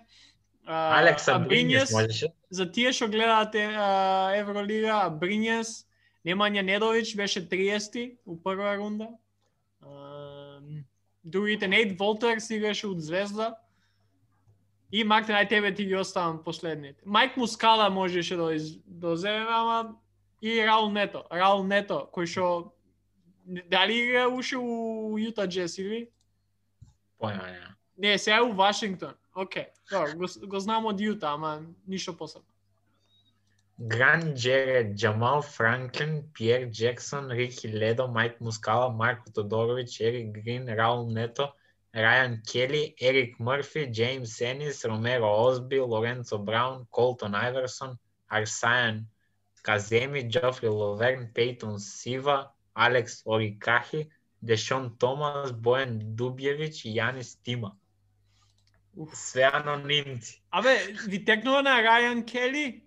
а, 0.65 0.99
Алекса 0.99 1.37
Бринјес 1.39 1.93
можеше. 1.95 2.33
за 2.49 2.65
тие 2.67 2.91
што 2.91 3.07
гледаат 3.07 3.55
Евролига, 3.55 5.07
Бринјес, 5.21 5.85
Немања 6.27 6.65
Недович 6.67 7.15
беше 7.15 7.39
30 7.47 8.17
у 8.25 8.35
прва 8.35 8.75
рунда. 8.75 9.07
А, 9.79 10.59
другите 11.23 11.67
Нейт 11.67 11.97
Волтерс 11.99 12.49
играше 12.51 12.87
од 12.87 12.99
Звезда. 12.99 13.55
И 14.91 15.03
Мартин, 15.03 15.35
ај 15.35 15.49
тебе 15.49 15.71
ти 15.75 15.85
ги 15.85 15.95
оставам 15.95 16.43
последните. 16.43 17.03
Мајк 17.05 17.37
Мускала 17.37 17.89
можеше 17.89 18.35
да 18.35 18.53
из, 18.55 18.79
да 18.85 19.15
земе, 19.15 19.45
ама 19.47 19.95
и 20.41 20.65
Раул 20.65 20.91
Нето. 20.91 21.25
Раул 21.31 21.63
Нето, 21.63 22.09
кој 22.13 22.25
што 22.25 22.73
дали 23.45 23.95
игра 24.03 24.27
уште 24.27 24.57
у 24.57 25.17
Јута 25.17 25.47
Джес 25.47 25.77
или? 25.77 26.07
Појма 27.19 27.47
нема. 27.51 27.75
Не, 27.97 28.17
сега 28.17 28.37
е 28.37 28.41
у 28.41 28.53
Вашингтон. 28.53 29.15
Океј, 29.35 29.69
добро, 29.91 30.13
го, 30.17 30.27
го 30.47 30.59
знам 30.59 30.85
од 30.85 31.01
Јута, 31.01 31.33
ама 31.33 31.61
ништо 31.87 32.13
посебно. 32.17 32.47
Гран 33.79 34.33
Джеред, 34.33 34.95
Джамал 34.95 35.41
Франклин, 35.41 36.23
Пиер 36.33 36.69
Джексон, 36.69 37.29
Рики 37.31 37.69
Ледо, 37.69 38.07
Майк 38.07 38.41
Мускала, 38.41 38.89
Марко 38.89 39.31
Тодорович, 39.31 39.99
Ерик 40.01 40.31
Грин, 40.33 40.67
Раул 40.69 41.11
Нето, 41.11 41.53
Рајан 41.93 42.41
Кели, 42.41 42.95
Ерик 43.01 43.39
Мърфи, 43.39 43.85
Джеймс 43.91 44.41
Енис, 44.41 44.85
Ромеро 44.85 45.29
Озби, 45.29 45.79
Лоренцо 45.79 46.39
Браун, 46.39 46.87
Колтон 46.89 47.35
Айверсон, 47.35 47.97
Арсајан 48.31 49.05
Каземи, 49.67 50.29
Джофри 50.29 50.67
Ловерн, 50.67 51.27
Пейтон 51.33 51.79
Сива, 51.79 52.51
Алекс 52.73 53.21
Орикахи, 53.25 54.07
Дешон 54.41 54.97
Томас, 54.97 55.51
Бојан 55.51 55.99
Дубјевич 56.15 56.85
и 56.87 56.93
Јанис 56.95 57.35
Тима. 57.43 57.73
Уф. 58.95 59.11
Све 59.13 59.43
анонимци. 59.43 60.39
Абе, 60.51 60.95
ви 61.07 61.19
текнува 61.25 61.61
на 61.61 61.81
Рајан 61.83 62.23
Кели? 62.23 62.83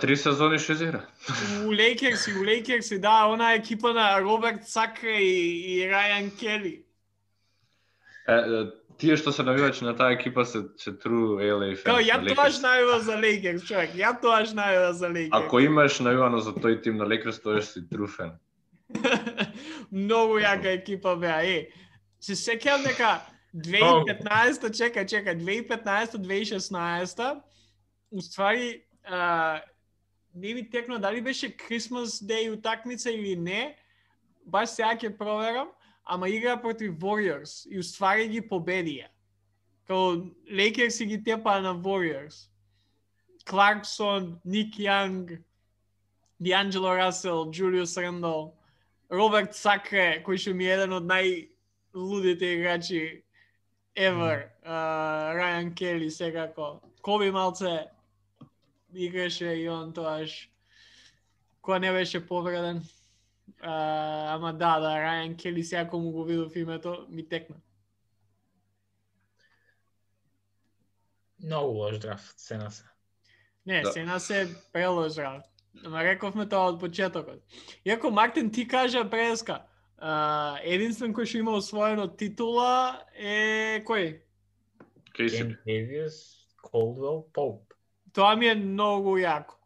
Три 0.00 0.16
сезони 0.16 0.58
што 0.58 0.74
изигра. 0.74 1.06
У 1.62 1.70
Лейкерси, 1.70 2.34
у 2.34 2.42
Лейкерси, 2.42 2.98
да, 2.98 3.30
она 3.30 3.52
екипа 3.54 3.92
на 3.92 4.18
Роберт 4.18 4.66
Сакра 4.66 5.14
и, 5.14 5.78
и 5.78 5.86
Рајан 5.86 6.34
Кели. 6.34 6.82
Е, 8.26 8.66
тие 9.00 9.16
што 9.16 9.32
се 9.32 9.42
навивачи 9.42 9.84
на 9.84 9.96
таа 9.96 10.12
екипа 10.12 10.44
се 10.44 10.60
се 10.76 10.92
true 10.92 11.40
LA 11.40 11.72
fans. 11.72 11.88
Као, 11.88 12.00
ја 12.04 12.20
тоа 12.26 12.48
најува 12.64 12.98
за 13.06 13.16
Лейкерс, 13.16 13.64
човек. 13.64 13.90
Ја 13.96 14.12
тоа 14.20 14.42
најува 14.44 14.92
за 14.92 15.08
Лейкерс. 15.08 15.40
Ако 15.40 15.60
имаш 15.64 16.00
навивано 16.04 16.40
за 16.44 16.52
тој 16.52 16.82
тим 16.82 16.96
на 17.00 17.08
Lakers, 17.08 17.42
тоа 17.42 17.62
си 17.62 17.80
true 17.88 18.10
fan. 18.16 18.36
Многу 19.90 20.38
јака 20.42 20.68
екипа 20.76 21.16
беа. 21.16 21.40
Е, 21.46 21.70
се 22.20 22.34
сеќавам 22.36 22.84
дека 22.84 23.20
2015, 23.54 24.76
чека, 24.76 25.06
чека, 25.06 25.34
2015-2016, 25.34 27.40
уствари, 28.10 28.82
а, 29.04 29.60
не 30.34 30.54
ми 30.54 30.70
текна 30.70 30.98
дали 30.98 31.20
беше 31.20 31.56
Christmas 31.56 32.04
Day 32.04 32.52
утакмица 32.52 33.10
или 33.10 33.36
не. 33.36 33.76
Баш 34.46 34.68
сега 34.68 34.98
ќе 34.98 35.18
проверам, 35.18 35.68
ама 36.04 36.28
игра 36.28 36.56
против 36.56 36.92
Warriors 36.98 37.66
и 37.68 37.78
уствари 37.78 38.28
ги 38.28 38.40
победија. 38.40 39.08
Као 39.86 40.30
Lakers 40.50 41.04
ги 41.06 41.22
тепа 41.24 41.60
на 41.60 41.74
Warriors. 41.74 42.48
Кларксон, 43.44 44.40
Ник 44.44 44.76
Јанг, 44.76 45.42
Дианджело 46.40 46.94
Расел, 46.96 47.50
Джулиус 47.50 47.96
Рендол, 47.96 48.54
Роберт 49.10 49.54
Сакре, 49.54 50.22
кој 50.22 50.38
што 50.38 50.54
ми 50.54 50.68
е 50.68 50.76
еден 50.76 50.92
од 50.92 51.08
најлудите 51.10 52.54
играчи 52.56 53.22
ever, 53.96 54.50
Рајан 54.64 55.74
Кели 55.74 56.10
секако. 56.10 56.80
Коби 57.02 57.30
малце 57.30 57.90
играше 58.94 59.56
и 59.56 59.68
он 59.68 59.92
тоаш 59.92 60.50
кога 61.60 61.78
не 61.78 61.92
беше 61.92 62.26
повреден. 62.26 62.82
Uh, 63.62 64.34
ама 64.34 64.52
да, 64.52 64.78
да, 64.80 64.94
Рајан 64.96 65.36
Кели 65.36 65.64
сега 65.64 65.96
му 65.96 66.10
го 66.10 66.24
видов 66.24 66.56
името, 66.56 67.06
ми 67.08 67.28
текна. 67.28 67.56
Многу 71.44 71.72
лош 71.72 71.98
драфт, 71.98 72.38
сена 72.38 72.70
се. 72.70 72.84
Не, 73.66 73.82
да. 73.82 73.92
сена 73.92 74.20
се 74.20 74.56
прелош 74.72 75.14
драфт. 75.14 75.50
Ама 75.84 76.04
рековме 76.04 76.48
тоа 76.48 76.72
од 76.72 76.80
почетокот. 76.80 77.42
Иако 77.84 78.10
Мартин 78.10 78.50
ти 78.50 78.66
кажа 78.68 79.04
преска, 79.10 79.62
uh, 80.02 80.58
единствен 80.64 81.14
кој 81.14 81.28
што 81.28 81.38
има 81.38 81.54
освоено 81.54 82.08
титула 82.08 83.04
е 83.14 83.84
кој? 83.86 84.20
Кейси. 85.14 85.56
Davis, 85.66 86.46
Coldwell, 86.64 87.24
Pope. 87.32 87.76
Тоа 88.12 88.34
ми 88.36 88.48
е 88.50 88.54
многу 88.54 89.18
јако. 89.20 89.59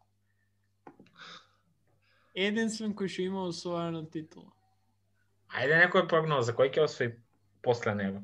Единствен 2.35 2.91
кој 2.93 3.07
што 3.11 3.23
има 3.23 3.45
освоена 3.47 4.03
титула. 4.11 4.51
Ајде 5.55 5.77
некој 5.79 6.07
прогноза, 6.11 6.53
кој 6.55 6.73
ќе 6.75 6.83
освои 6.83 7.13
после 7.63 7.95
него? 7.95 8.19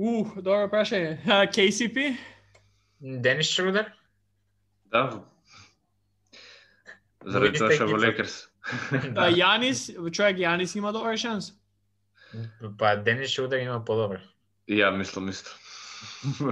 Ух, 0.00 0.32
добро 0.40 0.70
прашање. 0.72 1.18
KCP? 1.52 2.14
Денис 3.00 3.50
Шрудер? 3.52 3.92
Да. 4.90 5.04
Заради 7.24 7.60
тоа 7.60 7.76
што 7.76 7.90
во 7.92 8.00
Лекерс. 8.00 8.48
А 9.20 9.28
Јанис, 9.28 9.90
човек 10.08 10.40
Јанис 10.40 10.72
има 10.80 10.92
добар 10.96 11.18
шанс. 11.20 11.52
Па 12.80 12.96
Денис 12.96 13.30
Шрудер 13.30 13.60
има 13.60 13.84
подобар. 13.84 14.24
И 14.66 14.80
ја 14.80 14.88
мислам 14.96 15.28
исто. 15.28 15.52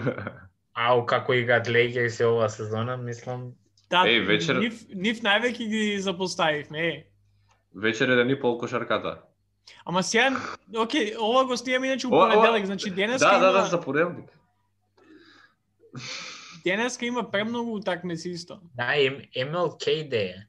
Ау, 0.76 1.06
како 1.08 1.34
играат 1.36 1.68
Лейкерс 1.68 2.20
ова 2.20 2.48
сезона, 2.52 2.96
мислам... 2.96 3.54
Да, 3.92 4.06
Еј, 4.08 4.22
вечер... 4.24 4.56
нив, 4.56 4.78
нив 4.96 5.20
највеќе 5.20 5.64
ги 5.68 5.82
запоставивме, 6.00 6.86
е. 6.88 6.94
Вечер 7.76 8.08
е 8.08 8.16
да 8.16 8.24
ни 8.24 8.38
пол 8.40 8.56
кошарката. 8.58 9.18
Ама 9.84 10.02
сега, 10.02 10.40
оке, 10.76 11.12
ова 11.20 11.44
го 11.44 11.56
снимаме 11.56 11.86
иначе 11.86 12.06
у 12.06 12.10
понеделник, 12.10 12.66
значи 12.66 12.90
денес 12.90 13.20
Да, 13.20 13.38
да, 13.38 13.52
да, 13.52 13.64
за 13.64 13.80
понеделник. 13.80 14.30
Денеска 16.64 17.06
има 17.06 17.30
премногу 17.30 17.76
утакмици 17.76 18.30
исто. 18.30 18.60
Да, 18.76 18.94
MLK 19.36 20.08
де. 20.08 20.46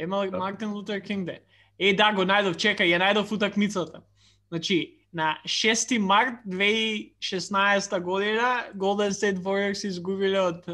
ML 0.00 0.30
да. 0.30 0.38
Мартин 0.38 0.72
Лутер 0.72 1.00
Кинг 1.00 1.26
де. 1.26 1.40
Е, 1.78 1.94
да, 1.94 2.12
го 2.12 2.28
најдов, 2.28 2.60
чекај, 2.60 2.92
ја 2.92 3.00
најдов 3.00 3.32
утакмицата. 3.32 4.02
Значи, 4.48 4.98
на 5.12 5.38
6 5.46 5.98
март 5.98 6.44
2016 6.46 8.00
година 8.00 8.64
Golden 8.76 9.12
State 9.16 9.40
Warriors 9.40 9.86
изгубиле 9.86 10.40
од 10.40 10.68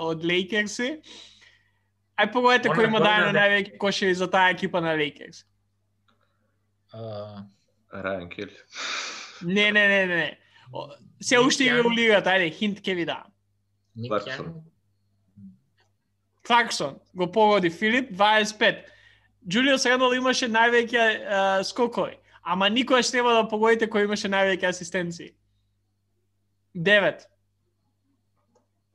од 0.00 0.24
Лейкерси. 0.24 1.00
Ај 2.14 2.30
погодете 2.30 2.70
кој 2.70 2.86
има 2.86 3.00
дајано 3.02 3.32
највеќе 3.34 3.78
кошери 3.82 4.14
за 4.14 4.28
таа 4.30 4.52
екипа 4.54 4.80
на 4.80 4.94
Лейкерс. 4.94 5.42
Рајан 6.94 8.28
Кел. 8.30 8.52
Не, 9.42 9.72
не, 9.72 9.88
не, 9.88 10.06
не. 10.06 10.38
Се 11.22 11.38
уште 11.38 11.66
игра 11.66 11.82
у 11.88 11.90
лигата, 11.90 12.30
ајде, 12.30 12.52
хинт 12.54 12.80
ке 12.82 12.94
ви 12.94 13.04
дам. 13.04 13.26
Кларксон. 14.08 14.54
Кларксон 16.46 16.98
го 17.14 17.30
погоди 17.32 17.70
Филип 17.70 18.12
25. 18.12 18.84
Джулиус 19.48 19.86
Рендол 19.86 20.14
имаше 20.14 20.48
највеќе 20.48 21.62
скокови. 21.62 22.18
Ама 22.42 22.70
никогаш 22.70 23.12
нема 23.12 23.34
да 23.34 23.48
погодите 23.48 23.90
кој 23.90 24.06
имаше 24.06 24.28
највеќе 24.28 24.70
асистенции. 24.70 25.34
Девет. 26.74 27.26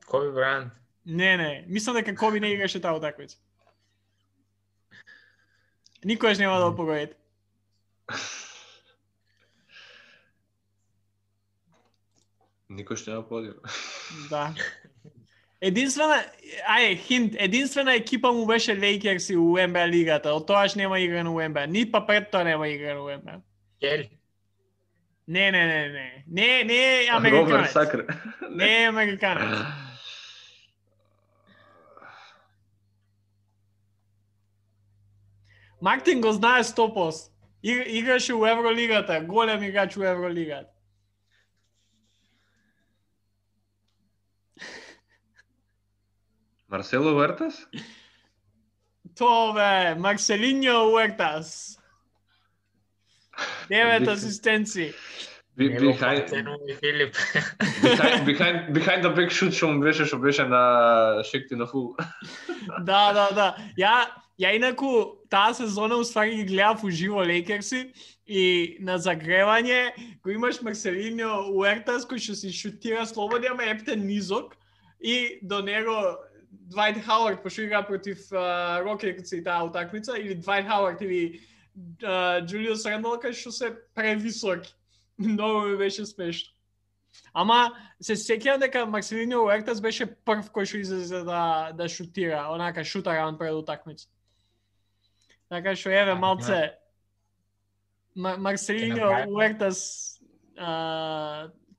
Коби 0.06 0.32
Брант. 0.32 0.79
Не, 1.06 1.36
не, 1.36 1.64
мислам 1.68 1.96
дека 1.96 2.14
Коби 2.14 2.40
не 2.40 2.52
играше 2.52 2.80
таа 2.80 2.96
утакмица. 2.96 3.38
Никогаш 6.04 6.38
нема 6.38 6.58
да 6.58 6.76
погодите. 6.76 7.14
Никош 12.70 13.06
нема 13.06 13.28
подир. 13.28 13.54
Да. 14.30 14.54
Единствена, 15.60 16.22
ај, 16.70 16.94
хинт, 16.96 17.34
единствена 17.38 17.94
екипа 17.94 18.32
му 18.32 18.46
беше 18.46 18.78
Лейкерс 18.78 19.30
и 19.30 19.36
у 19.36 19.58
НБА 19.58 19.88
лигата. 19.88 20.32
Од 20.32 20.46
тоаш 20.46 20.74
нема 20.74 21.00
игра 21.00 21.24
на 21.24 21.48
НБА. 21.48 21.66
Ни 21.66 21.84
па 21.90 22.00
пред 22.06 22.30
тоа 22.30 22.44
нема 22.44 22.68
игра 22.68 22.94
на 22.94 23.18
НБА. 23.18 23.40
Кел? 23.80 24.06
Не, 25.28 25.50
не, 25.50 25.66
не, 25.66 25.88
не. 25.88 26.24
Не, 26.28 26.64
не 26.64 27.04
е 27.04 27.08
американец. 27.10 27.72
Сакр. 27.72 28.06
Не 28.50 28.82
е 28.84 28.88
американец. 28.88 29.58
Мартин 35.80 36.20
го 36.20 36.32
знае 36.32 36.62
100%. 36.62 37.30
Играше 37.62 38.34
у 38.34 38.46
Евролигата, 38.46 39.20
голем 39.20 39.62
играч 39.62 39.96
у 39.96 40.02
Евролигата. 40.02 40.70
Марсело 46.68 47.16
Уертас? 47.16 47.66
Тоа 49.18 49.52
бе, 49.52 50.00
Марселиньо 50.00 50.92
Уертас. 50.92 51.78
Девет 53.68 54.08
асистенци. 54.08 54.94
Behind, 55.58 56.30
behind, 58.24 58.72
behind 58.72 59.02
the 59.04 59.12
big 59.12 59.30
shoot 59.30 59.52
што 59.52 59.68
му 59.68 59.80
беше 59.80 60.06
што 60.06 60.16
беше 60.18 60.46
на 60.48 61.22
Шекти 61.24 61.56
на 61.56 61.66
фул. 61.66 61.96
да, 62.80 63.12
да, 63.12 63.28
да. 63.34 63.56
Ја 63.76 64.06
ја 64.40 64.54
инаку 64.56 65.20
таа 65.28 65.52
сезона 65.54 65.96
уствари 66.00 66.36
ги 66.36 66.44
гледав 66.44 66.84
уживо 66.84 67.20
Лейкерси 67.20 67.92
и 68.26 68.76
на 68.80 68.96
загревање 68.98 69.92
го 70.24 70.30
имаш 70.30 70.62
Марселиньо 70.64 71.50
Уертас 71.52 72.06
кој 72.08 72.18
што 72.24 72.34
си 72.34 72.52
шутира 72.52 73.04
слободи, 73.06 73.50
ама 73.52 73.68
епте 73.68 73.96
низок 73.96 74.56
и 75.00 75.38
до 75.42 75.62
него 75.62 76.16
Двайт 76.50 76.98
Хауард 77.04 77.42
пошто 77.42 77.62
игра 77.62 77.82
против 77.82 78.32
Рокетс 78.32 79.32
и 79.32 79.44
таа 79.44 79.64
утакмица 79.64 80.16
или 80.18 80.34
Двайт 80.34 80.66
Хауард 80.66 81.00
или 81.02 81.40
Джулиус 82.46 82.86
Рендол 82.86 83.20
кај 83.20 83.32
што 83.36 83.52
се 83.52 83.74
превисоки. 83.94 84.72
Многу 85.18 85.68
ми 85.68 85.76
беше 85.76 86.06
смешно. 86.06 86.54
Ама 87.34 87.74
се 88.00 88.14
сеќавам 88.16 88.60
дека 88.64 88.86
Марселинио 88.86 89.44
Уертас 89.44 89.80
беше 89.82 90.06
прв 90.06 90.48
кој 90.54 90.64
што 90.64 90.80
излезе 90.80 91.22
да 91.26 91.72
да 91.76 91.88
шутира, 91.88 92.48
онака 92.50 92.84
шута 92.84 93.14
раун 93.14 93.38
пред 93.38 93.52
утакмица. 93.52 94.08
Така 95.50 95.74
што 95.74 95.90
еве 95.90 96.14
малце 96.14 96.60
Марселино 98.14 99.26
Уертас 99.28 99.80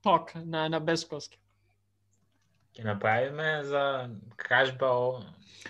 ток 0.02 0.36
на 0.36 0.68
на 0.70 0.80
Бескоски. 0.80 1.38
Ќе 2.76 2.84
направиме 2.88 3.64
за 3.68 4.10
кражба 4.40 4.88
о... 4.88 5.24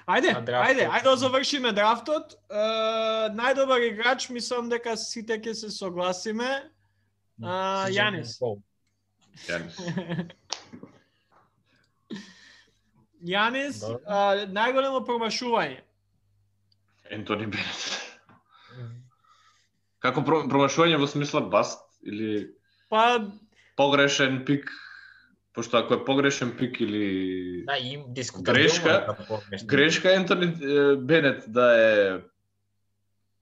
Ајде, 0.05 0.33
ајде, 0.37 0.85
ајде 0.85 1.03
да 1.03 1.15
завршиме 1.17 1.71
драфтот. 1.73 2.35
Uh, 2.47 3.33
најдобар 3.35 3.81
играч 3.89 4.29
мислам 4.29 4.69
дека 4.69 4.93
сите 4.97 5.39
ќе 5.41 5.53
се 5.57 5.69
согласиме. 5.73 6.49
Uh, 7.41 7.89
Јанис. 7.89 8.37
Јанис. 9.47 9.75
Јанис, 13.33 13.81
uh, 13.85 14.45
најголемо 14.53 15.01
промашување. 15.05 15.81
Ентони 17.11 17.47
Бенет. 17.51 17.87
Како 20.01 20.23
промашување 20.25 20.97
во 21.01 21.09
смисла 21.09 21.41
баст 21.41 21.83
или 22.01 22.47
па 22.89 23.19
погрешен 23.77 24.41
пик 24.45 24.71
Пошто 25.53 25.77
ако 25.77 25.93
е 25.93 26.05
погрешен 26.05 26.55
пик 26.57 26.79
или 26.79 27.63
да, 27.67 27.77
им 27.77 28.03
грешка, 28.41 29.15
да 29.19 29.65
грешка 29.65 30.13
Ентони 30.15 30.47
Бенет 30.97 31.43
да 31.47 31.65
е 31.75 32.21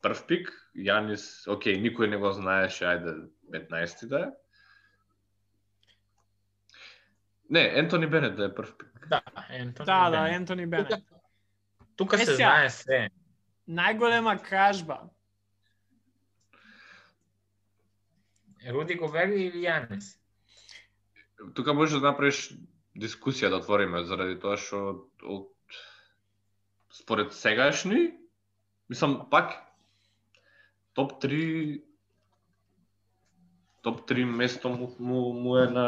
прв 0.01 0.24
пик, 0.28 0.49
Јанис, 0.74 1.45
окей, 1.51 1.78
никој 1.78 2.09
не 2.09 2.17
го 2.17 2.32
знаеше, 2.34 2.88
ајде 2.88 3.13
15 3.53 4.07
да 4.09 4.20
е. 4.20 4.30
Не, 7.49 7.65
Ентони 7.84 8.07
Бенет 8.07 8.36
да 8.36 8.49
е 8.49 8.55
прв 8.55 8.74
пик. 8.78 9.07
Да, 9.09 9.22
Ентони 9.49 9.86
Да, 9.86 10.09
да, 10.09 10.30
Ентони 10.34 10.65
Бенет. 10.65 11.03
тука 11.95 12.17
се 12.17 12.36
знае 12.36 12.70
се. 12.70 13.09
Најголема 13.70 14.34
кражба. 14.41 15.03
Руди 18.67 18.95
Гобер 18.99 19.30
или 19.30 19.61
Јанис? 19.63 20.15
Тука 21.55 21.74
може 21.74 21.99
да 21.99 22.11
направиш 22.11 22.49
дискусија 22.97 23.51
да 23.53 23.61
отвориме 23.61 24.03
заради 24.09 24.39
тоа 24.41 24.57
што 24.59 24.82
од 25.24 25.78
според 26.91 27.32
сегашни 27.38 28.09
мислам 28.89 29.30
пак 29.32 29.53
топ 30.97 31.22
3 31.24 31.80
топ 33.82 34.01
3 34.09 34.26
место 34.26 34.70
му, 34.70 34.89
му, 34.99 35.34
му 35.34 35.57
е 35.57 35.67
на 35.67 35.88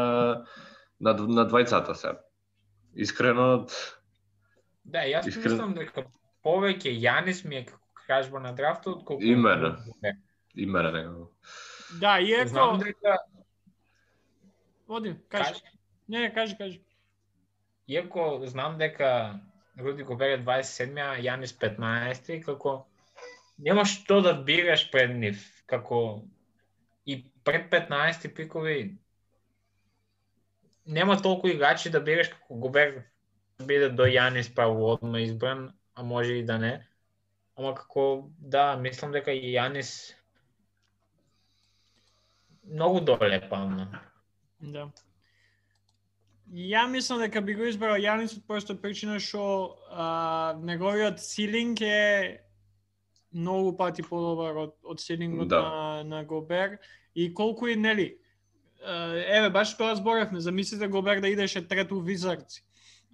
на, 1.01 1.13
на 1.13 1.49
двајцата 1.49 1.93
се. 1.97 2.13
Искрено 2.93 3.65
Да, 4.83 5.01
јас 5.05 5.27
искрен... 5.27 5.51
мислам 5.51 5.73
дека 5.73 6.05
повеќе 6.43 6.93
Јанис 6.97 7.43
ми 7.47 7.61
е 7.61 7.65
кажба 8.07 8.39
на 8.39 8.53
драфтот 8.53 9.03
колку 9.05 9.23
Имено. 9.23 9.75
Имено 10.55 10.91
него. 10.91 11.31
Да, 11.99 12.19
иако 12.19 12.49
Знам 12.49 12.79
дека 12.79 13.17
Оди, 14.87 15.15
кажи. 15.29 15.43
кажи. 15.53 15.61
Не, 16.07 16.33
кажи, 16.33 16.57
кажи. 16.57 16.81
Иако 17.87 18.41
знам 18.45 18.77
дека 18.77 19.39
Руди 19.79 20.03
Гобер 20.03 20.37
е 20.37 20.43
27 20.43 20.99
а 20.99 21.15
Јанис 21.21 21.53
15 21.57 22.43
како 22.45 22.85
нема 23.57 23.85
што 23.85 24.21
да 24.21 24.33
бираш 24.33 24.89
пред 24.91 25.15
нив, 25.15 25.39
како 25.65 26.23
и 27.05 27.23
пред 27.43 27.69
15 27.71 28.33
пикови 28.35 28.97
нема 30.85 31.21
толку 31.21 31.47
играчи 31.47 31.89
да 31.89 32.01
бираш 32.01 32.33
како 32.33 32.55
Гобер 32.55 33.03
да 33.59 33.65
биде 33.65 33.89
до 33.89 34.09
Јанис 34.09 34.53
право 34.55 34.91
одма 34.93 35.21
избран, 35.21 35.71
а 35.95 36.03
може 36.03 36.33
и 36.33 36.45
да 36.45 36.57
не. 36.57 36.87
Ама 37.55 37.75
како 37.75 38.31
да, 38.37 38.75
мислам 38.79 39.11
дека 39.11 39.33
и 39.33 39.53
Јанис 39.55 40.13
многу 42.65 43.01
доле 43.01 43.41
памна. 43.49 43.87
Да. 44.59 44.87
Ја 46.51 46.87
мислам 46.91 47.19
дека 47.23 47.41
би 47.41 47.55
го 47.55 47.67
избрал 47.67 47.99
Јанис 47.99 48.37
од 48.37 48.47
просто 48.47 48.75
причина 48.75 49.19
што 49.19 49.75
неговиот 50.63 51.19
силинг 51.19 51.81
е 51.81 52.41
многу 53.31 53.75
пати 53.77 54.03
подобар 54.03 54.57
од, 54.67 54.73
од 54.83 54.99
силингот 54.99 55.47
да. 55.47 55.61
на, 55.61 56.03
на 56.03 56.23
Гобер 56.25 56.79
и 57.15 57.33
колку 57.33 57.67
и 57.67 57.75
нели 57.75 58.17
еве 58.81 59.49
баш 59.49 59.75
тоа 59.77 59.95
зборевме, 59.95 60.39
замислите 60.39 60.87
Гобер 60.87 61.21
да 61.21 61.29
идеше 61.29 61.67
трето 61.67 62.01
Визардс. 62.01 62.61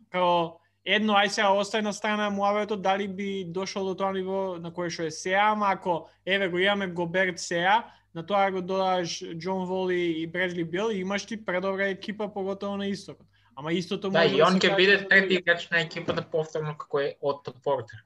Као 0.09 0.59
едно 0.87 1.17
ај 1.19 1.27
сега 1.27 1.51
остај 1.51 1.83
на 1.83 1.91
страна 1.93 2.29
муавето 2.31 2.77
дали 2.79 3.07
би 3.07 3.45
дошол 3.45 3.85
до 3.91 3.95
тоа 3.95 4.13
ниво 4.15 4.55
на 4.55 4.71
кое 4.71 4.89
што 4.89 5.03
е 5.03 5.11
сега, 5.11 5.51
ама 5.51 5.67
ако 5.75 6.07
еве 6.25 6.47
го 6.47 6.59
имаме 6.59 6.87
Гоберт 6.87 7.39
сега, 7.39 7.91
на 8.15 8.23
тоа 8.25 8.51
го 8.51 8.61
додаш 8.61 9.19
Џон 9.35 9.67
Воли 9.67 10.23
и 10.23 10.27
Бредли 10.27 10.63
Бил 10.63 10.89
и 10.91 11.03
имаш 11.03 11.25
ти 11.25 11.45
предобра 11.45 11.89
екипа 11.89 12.33
поготово 12.33 12.77
на 12.77 12.87
истокот. 12.87 13.27
Ама 13.55 13.73
истото 13.73 14.09
да, 14.09 14.21
може 14.21 14.35
и 14.35 14.37
да 14.37 14.47
он 14.47 14.59
ќе 14.61 14.75
биде 14.75 15.07
трети 15.07 15.33
играч 15.33 15.69
на 15.69 15.81
екипата 15.81 16.21
повторно 16.21 16.77
како 16.77 16.99
е 16.99 17.15
Отто 17.21 17.53
Портер. 17.63 18.03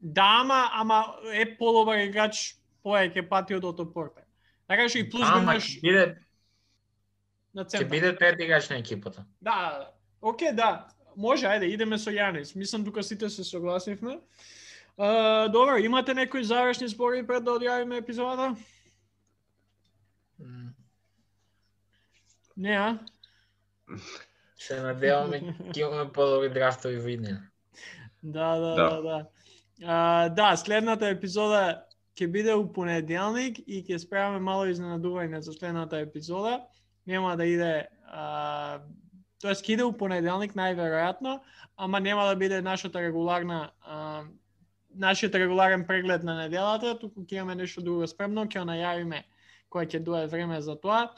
Да, 0.00 0.38
ама, 0.40 0.70
ама 0.72 1.16
е 1.34 1.56
подобар 1.58 1.98
играч 2.06 2.56
повеќе 2.84 3.28
пати 3.28 3.58
од 3.58 3.64
Отто 3.64 3.88
Портер. 3.90 4.22
Така 4.68 4.88
што 4.88 5.02
и 5.02 5.08
плюс 5.10 5.26
го 5.26 5.42
имаш 5.42 5.80
биде 5.82 6.20
на 7.54 7.64
центар. 7.64 7.88
Ќе 7.88 7.90
биде 7.90 8.16
трети 8.16 8.44
играч 8.44 8.68
на 8.70 8.78
екипата. 8.78 9.26
Да, 9.40 9.56
да, 9.56 9.78
да. 9.78 9.90
Оке, 10.22 10.52
да. 10.52 10.86
Може, 11.18 11.48
ајде, 11.50 11.66
идеме 11.74 11.98
со 11.98 12.12
Јанис. 12.14 12.54
Мислам 12.54 12.84
тука 12.86 13.02
сите 13.02 13.26
се 13.30 13.44
согласивме. 13.44 14.20
Uh, 14.98 15.48
добро, 15.50 15.76
имате 15.76 16.14
некои 16.14 16.44
завршни 16.44 16.88
збори 16.88 17.26
пред 17.26 17.44
да 17.44 17.56
одјавиме 17.58 17.98
епизодата? 17.98 18.54
Не, 22.56 22.76
а? 22.76 22.98
Се 24.58 24.78
надеваме 24.82 25.40
ќе 25.70 25.82
имаме 25.86 26.06
подобри 26.12 26.50
драфтови 26.54 26.98
во 27.02 27.10
иднина. 27.10 27.42
Да, 28.22 28.54
да, 28.58 28.70
да, 28.74 28.88
да. 28.90 29.02
Да, 29.02 29.18
а, 29.86 30.28
да 30.34 30.56
следната 30.56 31.10
епизода 31.14 31.84
ќе 32.18 32.26
биде 32.30 32.54
у 32.54 32.66
понеделник 32.66 33.58
и 33.66 33.82
ќе 33.86 33.98
справаме 34.02 34.42
мало 34.42 34.66
изненадување 34.66 35.38
за 35.38 35.54
следната 35.54 35.98
епизода. 36.02 36.60
Нема 37.06 37.36
да 37.36 37.46
иде 37.46 37.86
а, 38.06 38.80
Тоа 39.42 39.54
ќе 39.54 39.74
иде 39.76 39.86
у 39.86 39.92
понеделник 39.94 40.54
најверојатно, 40.58 41.38
ама 41.76 42.00
нема 42.00 42.26
да 42.26 42.34
биде 42.36 42.62
нашата 42.62 43.00
регуларна 43.00 43.70
а, 43.86 44.24
нашиот 44.94 45.34
регуларен 45.34 45.84
преглед 45.86 46.24
на 46.26 46.34
неделата, 46.42 46.96
туку 46.98 47.22
ќе 47.22 47.38
имаме 47.38 47.54
нешто 47.62 47.84
друго 47.84 48.06
спремно, 48.10 48.48
ќе 48.50 48.64
најавиме 48.66 49.22
кога 49.68 49.84
ќе 49.86 50.00
дое 50.02 50.26
време 50.26 50.60
за 50.62 50.74
тоа. 50.80 51.12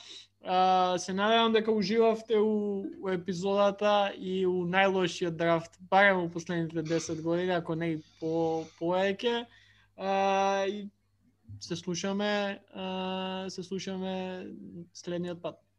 А, 0.45 0.99
се 0.99 1.13
надевам 1.13 1.53
дека 1.53 1.73
уживавте 1.73 2.39
у, 2.39 2.85
у 3.01 3.09
епизодата 3.13 4.13
и 4.17 4.45
у 4.47 4.67
најлошиот 4.69 5.37
драфт, 5.37 5.81
барем 5.91 6.25
у 6.25 6.29
последните 6.29 6.83
10 6.83 7.23
години, 7.23 7.57
ако 7.57 7.75
не 7.75 7.93
и 7.93 8.03
по 8.21 8.65
повеќе. 8.81 9.47
и 10.69 10.89
се 11.61 11.77
слушаме, 11.77 12.61
а, 12.75 13.47
се 13.49 13.63
слушаме 13.63 14.47
следниот 14.95 15.43
пат. 15.43 15.70